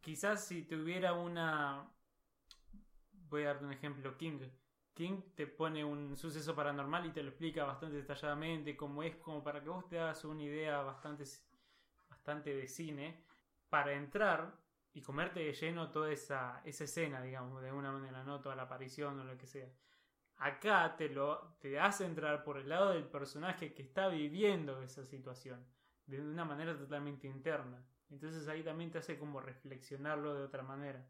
quizás 0.00 0.44
si 0.44 0.62
tuviera 0.62 1.14
una... 1.14 1.90
Voy 3.12 3.42
a 3.42 3.46
darte 3.46 3.64
un 3.64 3.72
ejemplo, 3.72 4.16
King. 4.18 4.40
King 4.92 5.22
te 5.34 5.46
pone 5.46 5.84
un 5.84 6.16
suceso 6.16 6.54
paranormal 6.54 7.06
y 7.06 7.12
te 7.12 7.22
lo 7.22 7.30
explica 7.30 7.64
bastante 7.64 7.96
detalladamente, 7.96 8.76
como 8.76 9.02
es, 9.02 9.16
como 9.16 9.42
para 9.42 9.62
que 9.62 9.70
vos 9.70 9.88
te 9.88 9.98
hagas 9.98 10.24
una 10.24 10.42
idea 10.42 10.82
bastante, 10.82 11.24
bastante 12.08 12.54
de 12.54 12.68
cine, 12.68 13.24
para 13.68 13.94
entrar 13.94 14.63
y 14.94 15.02
comerte 15.02 15.40
de 15.40 15.52
lleno 15.52 15.90
toda 15.90 16.10
esa, 16.12 16.62
esa 16.64 16.84
escena, 16.84 17.20
digamos, 17.20 17.60
de 17.60 17.68
alguna 17.68 17.92
manera, 17.92 18.22
¿no? 18.24 18.40
Toda 18.40 18.54
la 18.56 18.62
aparición 18.62 19.18
o 19.20 19.24
lo 19.24 19.36
que 19.36 19.46
sea. 19.46 19.68
Acá 20.36 20.96
te 20.96 21.08
lo 21.08 21.56
te 21.60 21.78
hace 21.78 22.04
entrar 22.06 22.44
por 22.44 22.58
el 22.58 22.68
lado 22.68 22.90
del 22.90 23.04
personaje 23.04 23.74
que 23.74 23.82
está 23.82 24.08
viviendo 24.08 24.82
esa 24.82 25.04
situación, 25.04 25.64
de 26.06 26.20
una 26.20 26.44
manera 26.44 26.76
totalmente 26.78 27.26
interna. 27.26 27.84
Entonces 28.10 28.46
ahí 28.48 28.62
también 28.62 28.90
te 28.90 28.98
hace 28.98 29.18
como 29.18 29.40
reflexionarlo 29.40 30.34
de 30.34 30.42
otra 30.44 30.62
manera. 30.62 31.04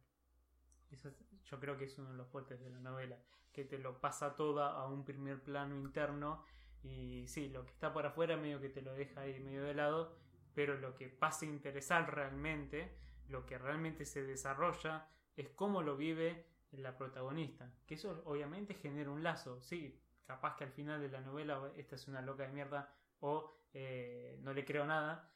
Eso 0.90 1.08
es- 1.08 1.24
yo 1.44 1.60
creo 1.60 1.76
que 1.76 1.84
es 1.84 1.98
uno 1.98 2.10
de 2.10 2.16
los 2.16 2.28
fuertes 2.28 2.60
de 2.60 2.70
la 2.70 2.78
novela, 2.80 3.18
que 3.52 3.64
te 3.64 3.78
lo 3.78 4.00
pasa 4.00 4.34
todo 4.34 4.62
a 4.62 4.88
un 4.88 5.04
primer 5.04 5.42
plano 5.42 5.74
interno 5.74 6.44
y 6.82 7.26
sí, 7.28 7.48
lo 7.48 7.64
que 7.64 7.72
está 7.72 7.92
por 7.92 8.06
afuera 8.06 8.36
medio 8.36 8.60
que 8.60 8.68
te 8.68 8.82
lo 8.82 8.92
deja 8.94 9.22
ahí 9.22 9.40
medio 9.40 9.64
de 9.64 9.74
lado, 9.74 10.16
pero 10.54 10.76
lo 10.78 10.94
que 10.94 11.08
pasa 11.08 11.46
interesar 11.46 12.14
realmente, 12.14 12.96
lo 13.28 13.46
que 13.46 13.58
realmente 13.58 14.04
se 14.04 14.22
desarrolla, 14.22 15.08
es 15.36 15.48
cómo 15.50 15.82
lo 15.82 15.96
vive 15.96 16.46
la 16.72 16.96
protagonista. 16.96 17.72
Que 17.86 17.94
eso 17.94 18.22
obviamente 18.26 18.74
genera 18.74 19.10
un 19.10 19.22
lazo, 19.22 19.60
sí, 19.62 20.00
capaz 20.24 20.56
que 20.56 20.64
al 20.64 20.72
final 20.72 21.00
de 21.00 21.08
la 21.08 21.20
novela 21.20 21.72
esta 21.76 21.96
es 21.96 22.08
una 22.08 22.22
loca 22.22 22.44
de 22.44 22.52
mierda 22.52 22.92
o 23.20 23.52
eh, 23.72 24.38
no 24.42 24.52
le 24.52 24.64
creo 24.64 24.84
nada, 24.86 25.32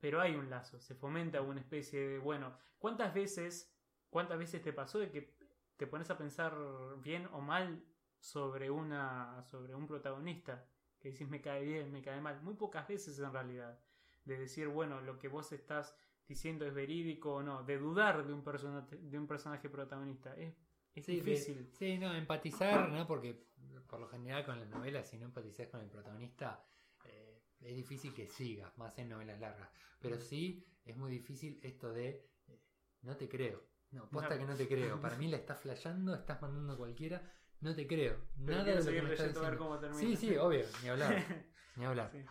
pero 0.00 0.20
hay 0.20 0.34
un 0.34 0.48
lazo, 0.50 0.80
se 0.80 0.94
fomenta 0.94 1.40
una 1.40 1.60
especie 1.60 2.08
de, 2.08 2.18
bueno, 2.18 2.56
¿cuántas 2.78 3.12
veces, 3.14 3.74
cuántas 4.10 4.38
veces 4.38 4.62
te 4.62 4.72
pasó 4.72 4.98
de 4.98 5.10
que 5.10 5.36
te 5.76 5.86
pones 5.86 6.10
a 6.10 6.18
pensar 6.18 6.54
bien 6.98 7.28
o 7.32 7.40
mal 7.40 7.84
sobre 8.20 8.70
una 8.70 9.44
sobre 9.44 9.74
un 9.74 9.86
protagonista 9.86 10.66
que 10.98 11.10
dices 11.10 11.28
me 11.28 11.40
cae 11.40 11.64
bien, 11.64 11.92
me 11.92 12.02
cae 12.02 12.20
mal, 12.20 12.42
muy 12.42 12.54
pocas 12.54 12.86
veces 12.88 13.18
en 13.18 13.32
realidad, 13.32 13.78
de 14.24 14.38
decir, 14.38 14.68
bueno, 14.68 15.00
lo 15.00 15.18
que 15.18 15.28
vos 15.28 15.52
estás 15.52 15.96
diciendo 16.28 16.66
es 16.66 16.74
verídico 16.74 17.34
o 17.36 17.42
no, 17.42 17.62
de 17.64 17.78
dudar 17.78 18.26
de 18.26 18.32
un 18.32 18.44
personaje, 18.44 18.96
de 18.96 19.18
un 19.18 19.26
personaje 19.26 19.68
protagonista, 19.70 20.36
es, 20.36 20.54
es 20.94 21.04
Sí, 21.06 21.16
de- 21.20 21.22
difícil. 21.22 21.68
sí, 21.72 21.98
no, 21.98 22.14
empatizar, 22.14 22.90
¿no? 22.90 23.06
Porque 23.06 23.46
por 23.88 23.98
lo 24.00 24.08
general 24.08 24.44
con 24.44 24.58
las 24.60 24.68
novelas, 24.68 25.08
si 25.08 25.16
no 25.18 25.24
empatizás 25.26 25.68
con 25.68 25.80
el 25.80 25.88
protagonista, 25.88 26.62
eh, 27.04 27.42
es 27.60 27.74
difícil 27.74 28.12
que 28.14 28.26
sigas, 28.26 28.76
más 28.76 28.96
en 28.98 29.08
novelas 29.08 29.40
largas. 29.40 29.70
Pero 30.00 30.18
sí 30.20 30.64
es 30.84 30.96
muy 30.96 31.10
difícil 31.10 31.58
esto 31.62 31.92
de 31.92 32.30
eh, 32.48 32.60
no 33.02 33.16
te 33.16 33.28
creo. 33.28 33.62
No, 33.90 34.08
posta 34.10 34.34
No. 34.34 34.40
que 34.42 34.46
no 34.46 34.54
te 34.54 34.68
creo. 34.68 35.00
Para 35.00 35.16
mí 35.16 35.28
la 35.28 35.36
estás 35.38 35.60
flasheando, 35.60 36.14
estás 36.14 36.42
mandando 36.42 36.74
a 36.74 36.76
cualquiera, 36.76 37.22
no 37.60 37.74
te 37.74 37.86
creo. 37.86 38.16
Pero 38.44 38.58
Nada 38.58 38.64
de 38.64 38.74
lo 38.76 38.84
que 38.84 39.02
me 39.02 39.12
estás 39.12 39.28
diciendo. 39.34 39.58
cómo 39.58 39.78
termina. 39.78 40.00
Sí, 40.02 40.14
sí, 40.16 40.36
obvio, 40.36 40.66
ni 40.82 40.88
hablar, 40.90 41.24
ni 41.76 41.84
hablar. 41.86 42.10
Sí. 42.12 42.22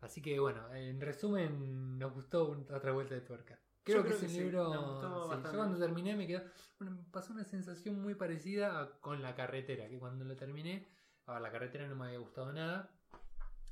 Así 0.00 0.20
que 0.22 0.38
bueno, 0.38 0.72
en 0.74 1.00
resumen, 1.00 1.98
nos 1.98 2.12
gustó 2.12 2.50
otra 2.70 2.92
vuelta 2.92 3.14
de 3.14 3.22
tuerca. 3.22 3.58
Creo, 3.82 4.02
que 4.02 4.08
creo 4.08 4.14
es 4.14 4.20
que 4.20 4.26
un 4.26 4.32
sí, 4.32 4.40
libro. 4.40 4.64
sí, 4.72 5.42
yo 5.52 5.56
cuando 5.56 5.78
terminé 5.78 6.16
me 6.16 6.26
quedó. 6.26 6.42
bueno, 6.78 6.96
me 6.96 7.02
pasó 7.10 7.32
una 7.32 7.44
sensación 7.44 8.00
muy 8.02 8.14
parecida 8.14 8.80
a- 8.80 8.90
con 9.00 9.22
la 9.22 9.34
carretera. 9.34 9.88
Que 9.88 9.98
cuando 9.98 10.24
lo 10.24 10.36
terminé. 10.36 10.86
A 11.26 11.40
la 11.40 11.50
carretera 11.50 11.88
no 11.88 11.96
me 11.96 12.06
había 12.06 12.18
gustado 12.18 12.52
nada. 12.52 12.90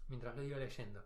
Mientras 0.08 0.36
lo 0.36 0.42
iba 0.42 0.58
leyendo. 0.58 1.04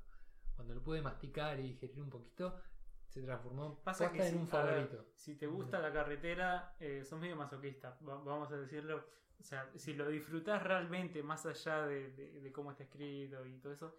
Cuando 0.57 0.75
lo 0.75 0.83
pude 0.83 1.01
masticar 1.03 1.59
y 1.61 1.63
digerir 1.65 2.01
un 2.01 2.11
poquito. 2.11 2.61
Se 3.09 3.23
transformó 3.23 3.79
Pasa 3.83 4.13
que 4.13 4.19
en 4.27 4.31
si- 4.31 4.37
un 4.37 4.49
a 4.55 4.63
ver, 4.65 4.87
favorito. 4.87 5.07
si 5.15 5.35
te 5.37 5.47
gusta 5.47 5.79
la 5.79 5.91
carretera, 5.93 6.75
eh, 6.79 7.03
sos 7.05 7.19
medio 7.19 7.37
masoquista, 7.37 7.97
va- 8.07 8.23
vamos 8.23 8.51
a 8.53 8.57
decirlo. 8.59 9.05
O 9.41 9.43
sea, 9.43 9.71
si 9.77 9.95
lo 9.95 10.09
disfrutás 10.09 10.63
realmente, 10.63 11.23
más 11.23 11.47
allá 11.47 11.87
de, 11.87 12.11
de- 12.13 12.41
de 12.41 12.53
cómo 12.53 12.71
está 12.73 12.83
escrito 12.85 13.47
y 13.47 13.59
todo 13.61 13.73
eso, 13.73 13.97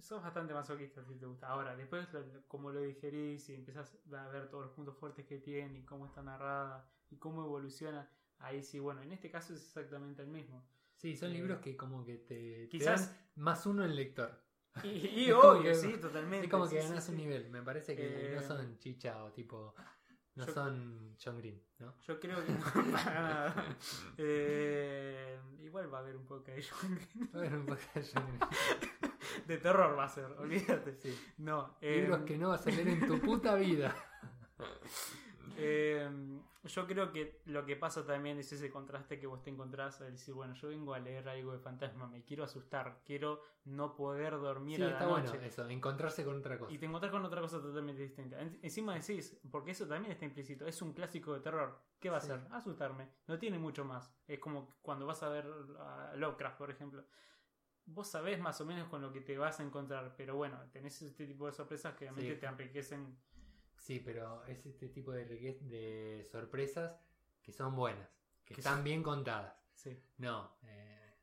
sos 0.00 0.22
bastante 0.22 0.52
masoquista 0.54 1.02
si 1.04 1.14
te 1.16 1.26
gusta. 1.26 1.48
Ahora, 1.48 1.74
después, 1.76 2.12
lo- 2.12 2.46
como 2.48 2.70
lo 2.70 2.80
digerís 2.80 3.48
y 3.48 3.54
empiezas 3.54 3.96
a 4.12 4.28
ver 4.28 4.48
todos 4.48 4.64
los 4.64 4.72
puntos 4.74 4.96
fuertes 4.96 5.24
que 5.26 5.38
tiene 5.38 5.78
y 5.80 5.82
cómo 5.84 6.06
está 6.06 6.22
narrada 6.22 6.88
y 7.10 7.16
cómo 7.16 7.42
evoluciona, 7.44 8.08
ahí 8.38 8.62
sí, 8.62 8.78
bueno, 8.78 9.02
en 9.02 9.12
este 9.12 9.30
caso 9.30 9.54
es 9.54 9.60
exactamente 9.62 10.22
el 10.22 10.28
mismo. 10.28 10.66
Sí, 10.96 11.16
son 11.16 11.30
eh, 11.30 11.34
libros 11.34 11.60
que 11.60 11.76
como 11.76 12.04
que 12.04 12.16
te, 12.18 12.66
te 12.66 12.68
quizás- 12.68 13.08
dan 13.08 13.16
más 13.36 13.66
uno 13.66 13.84
en 13.84 13.94
lector. 13.96 14.42
Y, 14.82 15.30
obvio, 15.32 15.62
que- 15.62 15.74
sí, 15.74 15.96
totalmente. 16.00 16.46
Es 16.46 16.50
como 16.50 16.64
que 16.68 16.80
sí, 16.82 16.88
ganas 16.88 17.04
sí. 17.04 17.12
un 17.12 17.16
nivel. 17.18 17.48
Me 17.50 17.62
parece 17.62 17.94
que 17.96 18.32
Eh, 18.32 18.36
no 18.36 18.42
son 18.42 18.78
chicha 18.78 19.22
o 19.24 19.32
tipo. 19.32 19.74
No 20.36 20.46
yo- 20.46 20.52
son 20.52 21.16
John 21.22 21.38
Green, 21.38 21.62
¿no? 21.78 21.94
Yo 22.00 22.18
creo 22.18 22.44
que 22.44 22.52
para 22.74 22.82
nada. 23.22 23.76
Eh, 24.18 25.38
igual 25.62 25.92
va 25.92 25.98
a 25.98 26.00
haber 26.00 26.16
un 26.16 26.26
poco 26.26 26.44
de, 26.50 26.64
A 27.34 27.38
ver, 27.38 27.54
un 27.54 27.66
poco 27.66 27.80
de 27.94 28.02
John 28.12 28.24
Green. 28.26 29.12
de 29.46 29.58
terror 29.58 29.96
va 29.98 30.04
a 30.04 30.08
ser, 30.08 30.24
olvídate. 30.38 30.96
Sí. 31.00 31.16
No, 31.38 31.76
eh, 31.80 32.02
Libros 32.02 32.22
que 32.24 32.36
no 32.36 32.48
vas 32.50 32.66
a 32.66 32.70
leer 32.70 32.88
en 32.88 33.06
tu 33.06 33.20
puta 33.20 33.54
vida. 33.54 33.94
eh, 35.56 36.08
yo 36.64 36.86
creo 36.86 37.12
que 37.12 37.40
lo 37.46 37.64
que 37.66 37.76
pasa 37.76 38.04
también 38.06 38.38
es 38.38 38.52
ese 38.52 38.70
contraste 38.70 39.18
que 39.20 39.26
vos 39.26 39.42
te 39.42 39.50
encontrás 39.50 40.00
al 40.00 40.12
decir, 40.12 40.34
bueno, 40.34 40.54
yo 40.54 40.68
vengo 40.68 40.94
a 40.94 40.98
leer 40.98 41.28
algo 41.28 41.52
de 41.52 41.58
fantasma, 41.58 42.06
me 42.06 42.24
quiero 42.24 42.44
asustar, 42.44 43.02
quiero 43.04 43.42
no 43.64 43.94
poder 43.94 44.32
dormir 44.32 44.76
Sí, 44.76 44.82
a 44.82 44.86
la 44.86 44.92
está 44.92 45.06
noche. 45.06 45.28
bueno 45.30 45.42
eso, 45.46 45.68
encontrarse 45.68 46.24
con 46.24 46.38
otra 46.38 46.58
cosa. 46.58 46.72
Y 46.72 46.78
te 46.78 46.86
encontrás 46.86 47.12
con 47.12 47.24
otra 47.24 47.40
cosa 47.40 47.60
totalmente 47.60 48.02
distinta. 48.02 48.40
En- 48.40 48.58
encima 48.62 48.94
decís, 48.94 49.38
porque 49.50 49.72
eso 49.72 49.86
también 49.86 50.12
está 50.12 50.24
implícito, 50.24 50.66
es 50.66 50.80
un 50.82 50.92
clásico 50.92 51.34
de 51.34 51.40
terror. 51.40 51.78
¿Qué 52.00 52.10
va 52.10 52.20
Sí. 52.20 52.30
a 52.30 52.34
hacer? 52.36 52.52
Asustarme. 52.52 53.08
No 53.26 53.38
tiene 53.38 53.58
mucho 53.58 53.84
más. 53.84 54.14
Es 54.26 54.38
como 54.38 54.74
cuando 54.82 55.06
vas 55.06 55.22
a 55.22 55.28
ver 55.28 55.46
a 55.80 56.12
Lovecraft, 56.16 56.58
por 56.58 56.70
ejemplo. 56.70 57.04
Vos 57.86 58.08
sabés 58.08 58.40
más 58.40 58.58
o 58.62 58.64
menos 58.64 58.88
con 58.88 59.02
lo 59.02 59.12
que 59.12 59.20
te 59.20 59.36
vas 59.36 59.60
a 59.60 59.62
encontrar, 59.62 60.14
pero 60.16 60.34
bueno, 60.36 60.58
tenés 60.72 61.02
este 61.02 61.26
tipo 61.26 61.44
de 61.46 61.52
sorpresas 61.52 61.92
que 61.94 62.06
realmente 62.06 62.34
Sí. 62.34 62.40
te 62.40 62.46
enriquecen. 62.46 63.18
Sí, 63.84 64.00
pero 64.00 64.42
es 64.46 64.64
este 64.64 64.88
tipo 64.88 65.12
de, 65.12 65.26
de 65.26 66.24
sorpresas 66.32 66.96
que 67.42 67.52
son 67.52 67.76
buenas, 67.76 68.08
que 68.46 68.54
Que 68.54 68.60
están 68.62 68.76
son- 68.76 68.84
bien 68.84 69.02
contadas. 69.02 69.54
Sí. 69.74 70.02
No, 70.16 70.56
eh, 70.62 71.14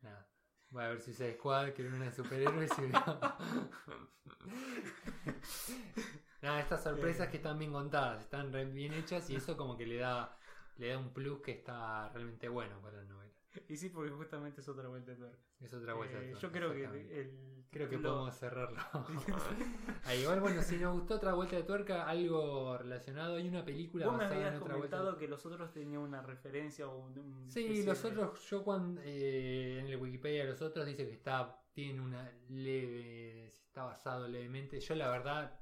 nada. 0.00 0.26
Voy 0.70 0.82
a 0.84 0.88
ver 0.88 1.00
si 1.02 1.10
usa 1.10 1.30
Squad, 1.34 1.72
que 1.74 1.82
era 1.84 1.94
una 1.94 2.06
de 2.06 2.12
superhéroes 2.12 2.70
y 2.78 2.82
no. 2.88 3.04
Nada, 6.42 6.60
estas 6.60 6.82
sorpresas 6.82 7.28
que 7.28 7.36
están 7.36 7.58
bien 7.58 7.70
contadas, 7.72 8.22
están 8.22 8.50
re 8.50 8.64
bien 8.64 8.94
hechas 8.94 9.28
y 9.28 9.36
eso 9.36 9.58
como 9.58 9.76
que 9.76 9.84
le 9.84 9.96
da, 9.98 10.34
le 10.78 10.88
da 10.88 10.96
un 10.98 11.12
plus 11.12 11.42
que 11.42 11.52
está 11.52 12.08
realmente 12.14 12.48
bueno 12.48 12.80
para 12.80 12.96
la 12.96 13.04
novela. 13.04 13.29
Y 13.68 13.76
sí, 13.76 13.88
porque 13.88 14.10
justamente 14.10 14.60
es 14.60 14.68
otra 14.68 14.88
vuelta 14.88 15.10
de 15.12 15.16
tuerca. 15.18 15.38
Es 15.60 15.74
otra 15.74 15.94
vuelta. 15.94 16.18
de 16.18 16.26
Eh, 16.26 16.30
tuerca, 16.30 16.46
yo 16.46 16.52
creo 16.52 16.72
que 16.72 16.84
el 17.20 17.50
Creo 17.70 17.88
que 17.88 17.98
podemos 17.98 18.34
cerrarlo. 18.36 18.78
Ahí, 20.04 20.22
igual, 20.22 20.40
bueno, 20.40 20.60
si 20.62 20.76
nos 20.76 20.92
gustó 20.92 21.14
otra 21.16 21.34
vuelta 21.34 21.54
de 21.56 21.62
tuerca, 21.62 22.08
algo 22.08 22.76
relacionado, 22.78 23.36
hay 23.36 23.46
una 23.48 23.64
película 23.64 24.06
Vos 24.06 24.16
me 24.16 24.24
basada 24.24 24.40
en 24.40 24.46
habías 24.48 24.60
otra 24.62 24.76
vuelta. 24.76 24.96
comentado 24.96 25.18
que 25.18 25.28
los 25.28 25.46
otros 25.46 25.72
tenían 25.72 26.00
una 26.00 26.20
referencia 26.20 26.88
o 26.88 26.98
un... 26.98 27.16
un 27.18 27.48
Sí, 27.50 27.84
los 27.84 28.02
de- 28.02 28.08
otros, 28.08 28.40
yo 28.50 28.64
cuando 28.64 29.00
eh, 29.04 29.78
en 29.78 29.86
el 29.86 29.96
Wikipedia 30.00 30.44
los 30.46 30.60
otros 30.62 30.84
dice 30.84 31.06
que 31.06 31.12
está, 31.12 31.60
tiene 31.72 32.00
una 32.00 32.28
leve, 32.48 33.46
está 33.46 33.84
basado 33.84 34.26
levemente. 34.26 34.80
Yo 34.80 34.94
la 34.96 35.08
verdad, 35.08 35.60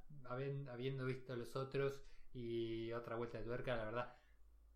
habiendo 0.70 1.04
visto 1.04 1.36
los 1.36 1.54
otros 1.56 2.02
y 2.32 2.90
otra 2.92 3.16
vuelta 3.16 3.36
de 3.38 3.44
tuerca, 3.44 3.76
la 3.76 3.84
verdad, 3.84 4.14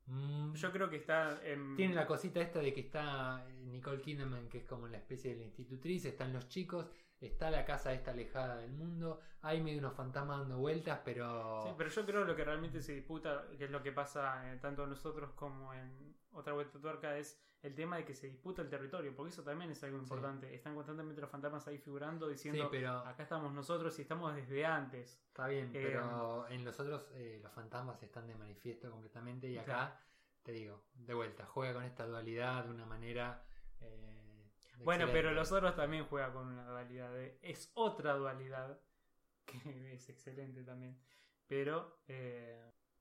mm, 0.06 0.54
Yo 0.54 0.72
creo 0.72 0.88
que 0.90 0.96
está 0.96 1.40
en... 1.44 1.76
tiene 1.76 1.94
la 1.94 2.06
cosita 2.06 2.40
esta 2.40 2.60
de 2.60 2.72
que 2.72 2.80
está 2.80 3.44
Nicole 3.64 4.00
Kidman, 4.00 4.48
que 4.48 4.58
es 4.58 4.64
como 4.64 4.88
la 4.88 4.98
especie 4.98 5.32
de 5.34 5.40
la 5.40 5.44
institutriz, 5.44 6.04
están 6.04 6.32
los 6.32 6.48
chicos, 6.48 6.86
está 7.20 7.50
la 7.50 7.64
casa 7.64 7.92
esta 7.92 8.10
alejada 8.10 8.56
del 8.56 8.72
mundo, 8.72 9.20
hay 9.42 9.60
medio 9.60 9.78
unos 9.78 9.94
fantasmas 9.94 10.40
dando 10.40 10.58
vueltas, 10.58 11.00
pero... 11.04 11.62
Sí, 11.64 11.70
pero 11.76 11.90
yo 11.90 12.06
creo 12.06 12.24
lo 12.24 12.36
que 12.36 12.44
realmente 12.44 12.82
se 12.82 12.94
disputa, 12.94 13.46
que 13.56 13.64
es 13.64 13.70
lo 13.70 13.82
que 13.82 13.92
pasa 13.92 14.52
eh, 14.52 14.58
tanto 14.58 14.84
en 14.84 14.90
nosotros 14.90 15.30
como 15.34 15.72
en 15.74 16.11
otra 16.34 16.52
vuelta 16.52 16.78
de 16.78 16.82
tuerca, 16.82 17.16
es 17.16 17.40
el 17.62 17.74
tema 17.74 17.96
de 17.96 18.04
que 18.04 18.14
se 18.14 18.26
disputa 18.28 18.62
el 18.62 18.68
territorio, 18.68 19.14
porque 19.14 19.30
eso 19.30 19.42
también 19.44 19.70
es 19.70 19.82
algo 19.84 19.98
importante. 19.98 20.52
Están 20.54 20.74
constantemente 20.74 21.20
los 21.20 21.30
fantasmas 21.30 21.66
ahí 21.68 21.78
figurando, 21.78 22.26
Sí, 22.26 22.32
diciendo, 22.32 22.68
pero 22.70 22.98
acá 23.06 23.22
estamos 23.22 23.52
nosotros 23.52 23.96
y 23.98 24.02
estamos 24.02 24.34
desde 24.34 24.64
antes. 24.66 25.22
está 25.28 25.46
bien, 25.46 25.66
eh, 25.68 25.70
pero 25.82 26.48
en 26.48 26.64
los 26.64 26.78
otros 26.80 27.08
eh, 27.14 27.38
los 27.42 27.52
fantasmas 27.52 28.02
están 28.02 28.26
de 28.26 28.34
manifiesto 28.34 28.90
completamente 28.90 29.48
y 29.48 29.58
acá, 29.58 30.00
te 30.42 30.52
digo, 30.52 30.82
de 30.94 31.14
vuelta, 31.14 31.46
juega 31.46 31.74
con 31.74 31.84
esta 31.84 32.06
dualidad 32.06 32.64
de 32.64 32.70
una 32.70 32.84
manera... 32.86 33.44
eh, 33.80 34.50
Bueno, 34.84 35.04
excelente. 35.04 35.12
pero 35.12 35.32
los 35.32 35.52
otros 35.52 35.76
también 35.76 36.04
juegan 36.06 36.32
con 36.32 36.48
una 36.48 36.66
dualidad. 36.68 37.12
de- 37.12 37.38
es 37.42 37.70
otra 37.74 38.14
dualidad, 38.14 38.80
que 39.46 39.92
es 39.94 40.08
excelente 40.08 40.64
también, 40.64 40.98
pero 41.46 42.00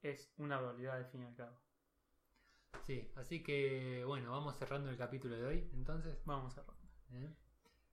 es 0.03 0.31
una 0.37 0.59
dualidad 0.61 0.97
al 0.97 1.05
fin 1.05 1.23
y 1.23 1.25
al 1.25 1.35
cabo. 1.35 1.60
Sí, 2.85 3.11
así 3.15 3.43
que 3.43 4.03
bueno, 4.05 4.31
vamos 4.31 4.57
cerrando 4.57 4.89
el 4.89 4.97
capítulo 4.97 5.35
de 5.35 5.45
hoy, 5.45 5.69
entonces. 5.73 6.21
Vamos 6.25 6.57
a 6.57 6.61
¿eh? 7.13 7.33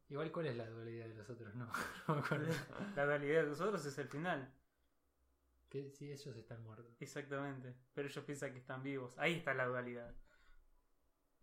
Igual, 0.08 0.32
¿cuál 0.32 0.46
es 0.46 0.56
la 0.56 0.68
dualidad 0.68 1.06
de 1.08 1.14
los 1.14 1.28
otros? 1.28 1.54
No, 1.56 1.70
no 2.08 2.14
me 2.14 2.20
acuerdo. 2.20 2.52
La 2.96 3.04
dualidad 3.04 3.42
de 3.42 3.48
nosotros 3.48 3.84
es 3.84 3.98
el 3.98 4.08
final. 4.08 4.52
Que 5.68 5.90
si 5.90 6.10
ellos 6.10 6.34
están 6.36 6.62
muertos. 6.62 6.96
Exactamente. 7.00 7.74
Pero 7.92 8.08
ellos 8.08 8.24
piensan 8.24 8.52
que 8.52 8.58
están 8.58 8.82
vivos. 8.82 9.18
Ahí 9.18 9.34
está 9.34 9.52
la 9.52 9.66
dualidad. 9.66 10.14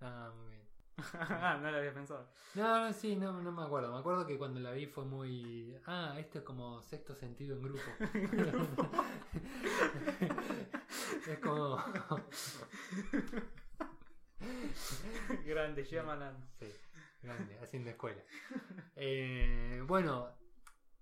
Ah, 0.01 0.31
muy 0.35 0.55
bien. 0.55 0.64
no 1.61 1.71
lo 1.71 1.77
había 1.77 1.93
pensado. 1.93 2.29
No, 2.55 2.85
no, 2.85 2.93
sí, 2.93 3.15
no, 3.15 3.41
no 3.41 3.51
me 3.51 3.63
acuerdo. 3.63 3.91
Me 3.91 3.99
acuerdo 3.99 4.25
que 4.25 4.37
cuando 4.37 4.59
la 4.59 4.71
vi 4.71 4.85
fue 4.85 5.05
muy. 5.05 5.77
Ah, 5.85 6.15
esto 6.17 6.39
es 6.39 6.45
como 6.45 6.81
sexto 6.81 7.15
sentido 7.15 7.57
en 7.57 7.63
grupo. 7.63 7.81
es 11.27 11.39
como. 11.39 11.77
Grande, 15.45 15.83
Shyamalan. 15.83 16.49
Sí, 16.59 16.71
grande, 17.21 17.59
haciendo 17.59 17.89
escuela. 17.89 18.21
Eh, 18.95 19.83
bueno, 19.85 20.29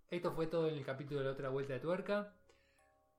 esto 0.10 0.32
fue 0.34 0.48
todo 0.48 0.70
en 0.70 0.76
el 0.76 0.86
capítulo 0.86 1.20
de 1.20 1.26
la 1.28 1.32
otra 1.34 1.50
vuelta 1.50 1.74
de 1.74 1.80
tuerca. 1.80 2.36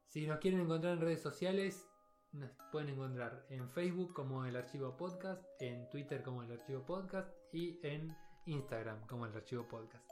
Si 0.07 0.27
nos 0.27 0.39
quieren 0.39 0.61
encontrar 0.61 0.95
en 0.95 1.01
redes 1.01 1.23
sociales, 1.23 1.89
nos 2.35 2.51
pueden 2.73 2.91
encontrar 2.91 3.45
en 3.49 3.69
Facebook 3.71 4.13
como 4.13 4.45
el 4.45 4.57
archivo 4.57 4.97
podcast, 4.97 5.43
en 5.61 5.89
Twitter 5.91 6.23
como 6.23 6.43
el 6.43 6.51
archivo 6.53 6.83
podcast 6.85 7.29
y 7.53 7.79
en 7.87 8.15
Instagram 8.47 9.07
como 9.07 9.27
el 9.27 9.35
archivo 9.35 9.67
podcast. 9.69 10.05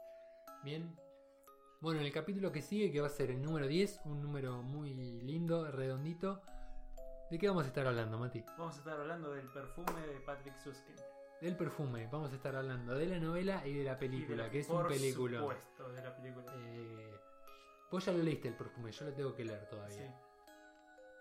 Bien. 0.64 0.97
Bueno, 1.81 2.01
en 2.01 2.07
el 2.07 2.12
capítulo 2.12 2.53
que 2.53 2.62
sigue, 2.62 2.93
que 2.93 3.01
va 3.01 3.09
a 3.09 3.11
ser 3.11 3.31
el 3.33 3.43
número 3.43 3.66
10, 3.66 4.03
un 4.05 4.23
número 4.23 4.62
muy 4.62 4.95
lindo, 4.95 5.68
redondito. 5.73 6.41
¿De 7.31 7.39
qué 7.39 7.49
vamos 7.49 7.64
a 7.64 7.68
estar 7.68 7.87
hablando, 7.87 8.18
Mati? 8.18 8.45
Vamos 8.57 8.77
a 8.77 8.79
estar 8.79 9.01
hablando 9.01 9.33
del 9.33 9.49
perfume 9.49 10.01
de 10.07 10.20
Patrick 10.20 10.57
Susskind. 10.59 11.01
Del 11.41 11.57
perfume, 11.57 12.07
vamos 12.12 12.31
a 12.31 12.37
estar 12.37 12.55
hablando 12.55 12.95
de 12.95 13.07
la 13.07 13.18
novela 13.18 13.66
y 13.66 13.75
de 13.75 13.83
la 13.85 13.99
película, 13.99 14.37
de 14.37 14.43
la- 14.45 14.51
que 14.51 14.61
es 14.61 14.68
un 14.68 14.77
por 14.77 14.89
película. 14.89 15.39
supuesto, 15.41 15.89
de 15.93 16.03
la 16.03 16.16
película. 16.16 16.53
Eh, 16.57 17.11
vos 17.91 18.05
ya 18.07 18.12
lo 18.12 18.23
leíste 18.23 18.47
el 18.49 18.55
perfume, 18.55 18.93
yo 18.93 19.05
lo 19.07 19.12
tengo 19.12 19.35
que 19.35 19.45
leer 19.45 19.66
todavía. 19.68 19.97
Sí. 19.97 20.32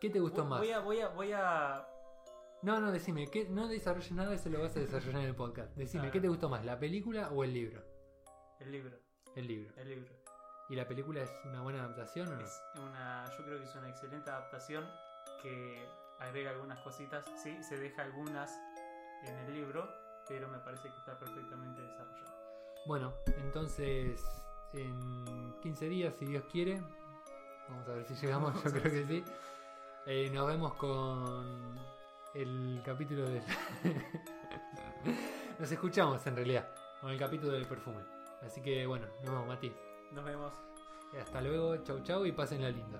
¿Qué 0.02 0.10
te 0.10 0.20
gustó 0.20 0.42
Voy- 0.42 0.50
más? 0.50 0.60
Voy 0.60 0.72
a, 0.72 0.80
voy 0.80 1.00
a, 1.00 1.08
voy 1.10 1.32
a 1.32 1.88
No, 2.64 2.80
no, 2.80 2.92
decime, 2.92 3.28
¿qué, 3.28 3.48
no 3.48 3.68
desarrolles 3.68 4.12
nada, 4.12 4.34
eso 4.34 4.50
lo 4.50 4.60
vas 4.62 4.76
a 4.76 4.80
desarrollar 4.80 5.22
en 5.22 5.28
el 5.30 5.36
podcast. 5.36 5.74
Decime, 5.76 6.08
Ah. 6.08 6.12
¿qué 6.12 6.20
te 6.20 6.28
gustó 6.28 6.50
más, 6.50 6.66
la 6.66 6.80
película 6.80 7.30
o 7.30 7.44
el 7.44 7.54
libro? 7.54 7.84
El 8.60 8.72
libro, 8.72 8.98
El 9.36 9.48
libro. 9.48 9.74
el 9.78 9.90
libro. 9.90 10.14
¿Y 10.70 10.76
la 10.76 10.88
película 10.88 11.22
es 11.22 11.32
una 11.46 11.62
buena 11.62 11.84
adaptación 11.84 12.28
o 12.30 12.36
no? 12.36 12.42
Es 12.42 12.62
una, 12.78 13.26
yo 13.38 13.46
creo 13.46 13.58
que 13.60 13.66
es 13.66 13.76
una 13.76 13.90
excelente 13.90 14.30
adaptación 14.30 14.88
que 15.42 15.86
agrega 16.20 16.52
algunas 16.52 16.80
cositas. 16.80 17.26
Sí, 17.36 17.62
se 17.64 17.78
deja 17.78 18.04
algunas 18.04 18.52
en 19.24 19.36
el 19.38 19.54
libro, 19.54 19.88
pero 20.28 20.48
me 20.48 20.60
parece 20.60 20.84
que 20.90 20.98
está 20.98 21.20
perfectamente 21.20 21.82
desarrollado. 21.82 22.32
Bueno, 22.88 23.14
entonces 23.44 24.24
en 24.74 25.54
15 25.62 25.90
días, 25.90 26.16
si 26.16 26.26
Dios 26.26 26.44
quiere, 26.52 26.82
vamos 27.70 27.88
a 27.90 27.94
ver 27.94 28.06
si 28.06 28.16
llegamos, 28.16 28.64
yo 28.64 28.72
creo 28.72 28.84
que 28.84 29.06
sí. 29.06 29.24
Eh, 30.08 30.32
nos 30.34 30.48
vemos 30.48 30.74
con 30.74 31.80
el 32.34 32.82
capítulo 32.84 33.30
del... 33.30 33.44
nos 35.60 35.72
escuchamos 35.72 36.26
en 36.26 36.36
realidad, 36.36 36.68
con 37.00 37.12
el 37.12 37.20
capítulo 37.20 37.54
del 37.54 37.68
perfume. 37.68 38.02
Así 38.42 38.62
que 38.62 38.88
bueno, 38.88 39.06
nos 39.24 39.32
vemos, 39.32 39.48
Mati. 39.48 39.72
Nos 40.12 40.26
vemos. 40.26 40.54
Hasta 41.20 41.42
luego, 41.42 41.78
chau 41.84 42.02
chau 42.02 42.26
y 42.26 42.32
pásenla 42.32 42.70
linda. 42.70 43.00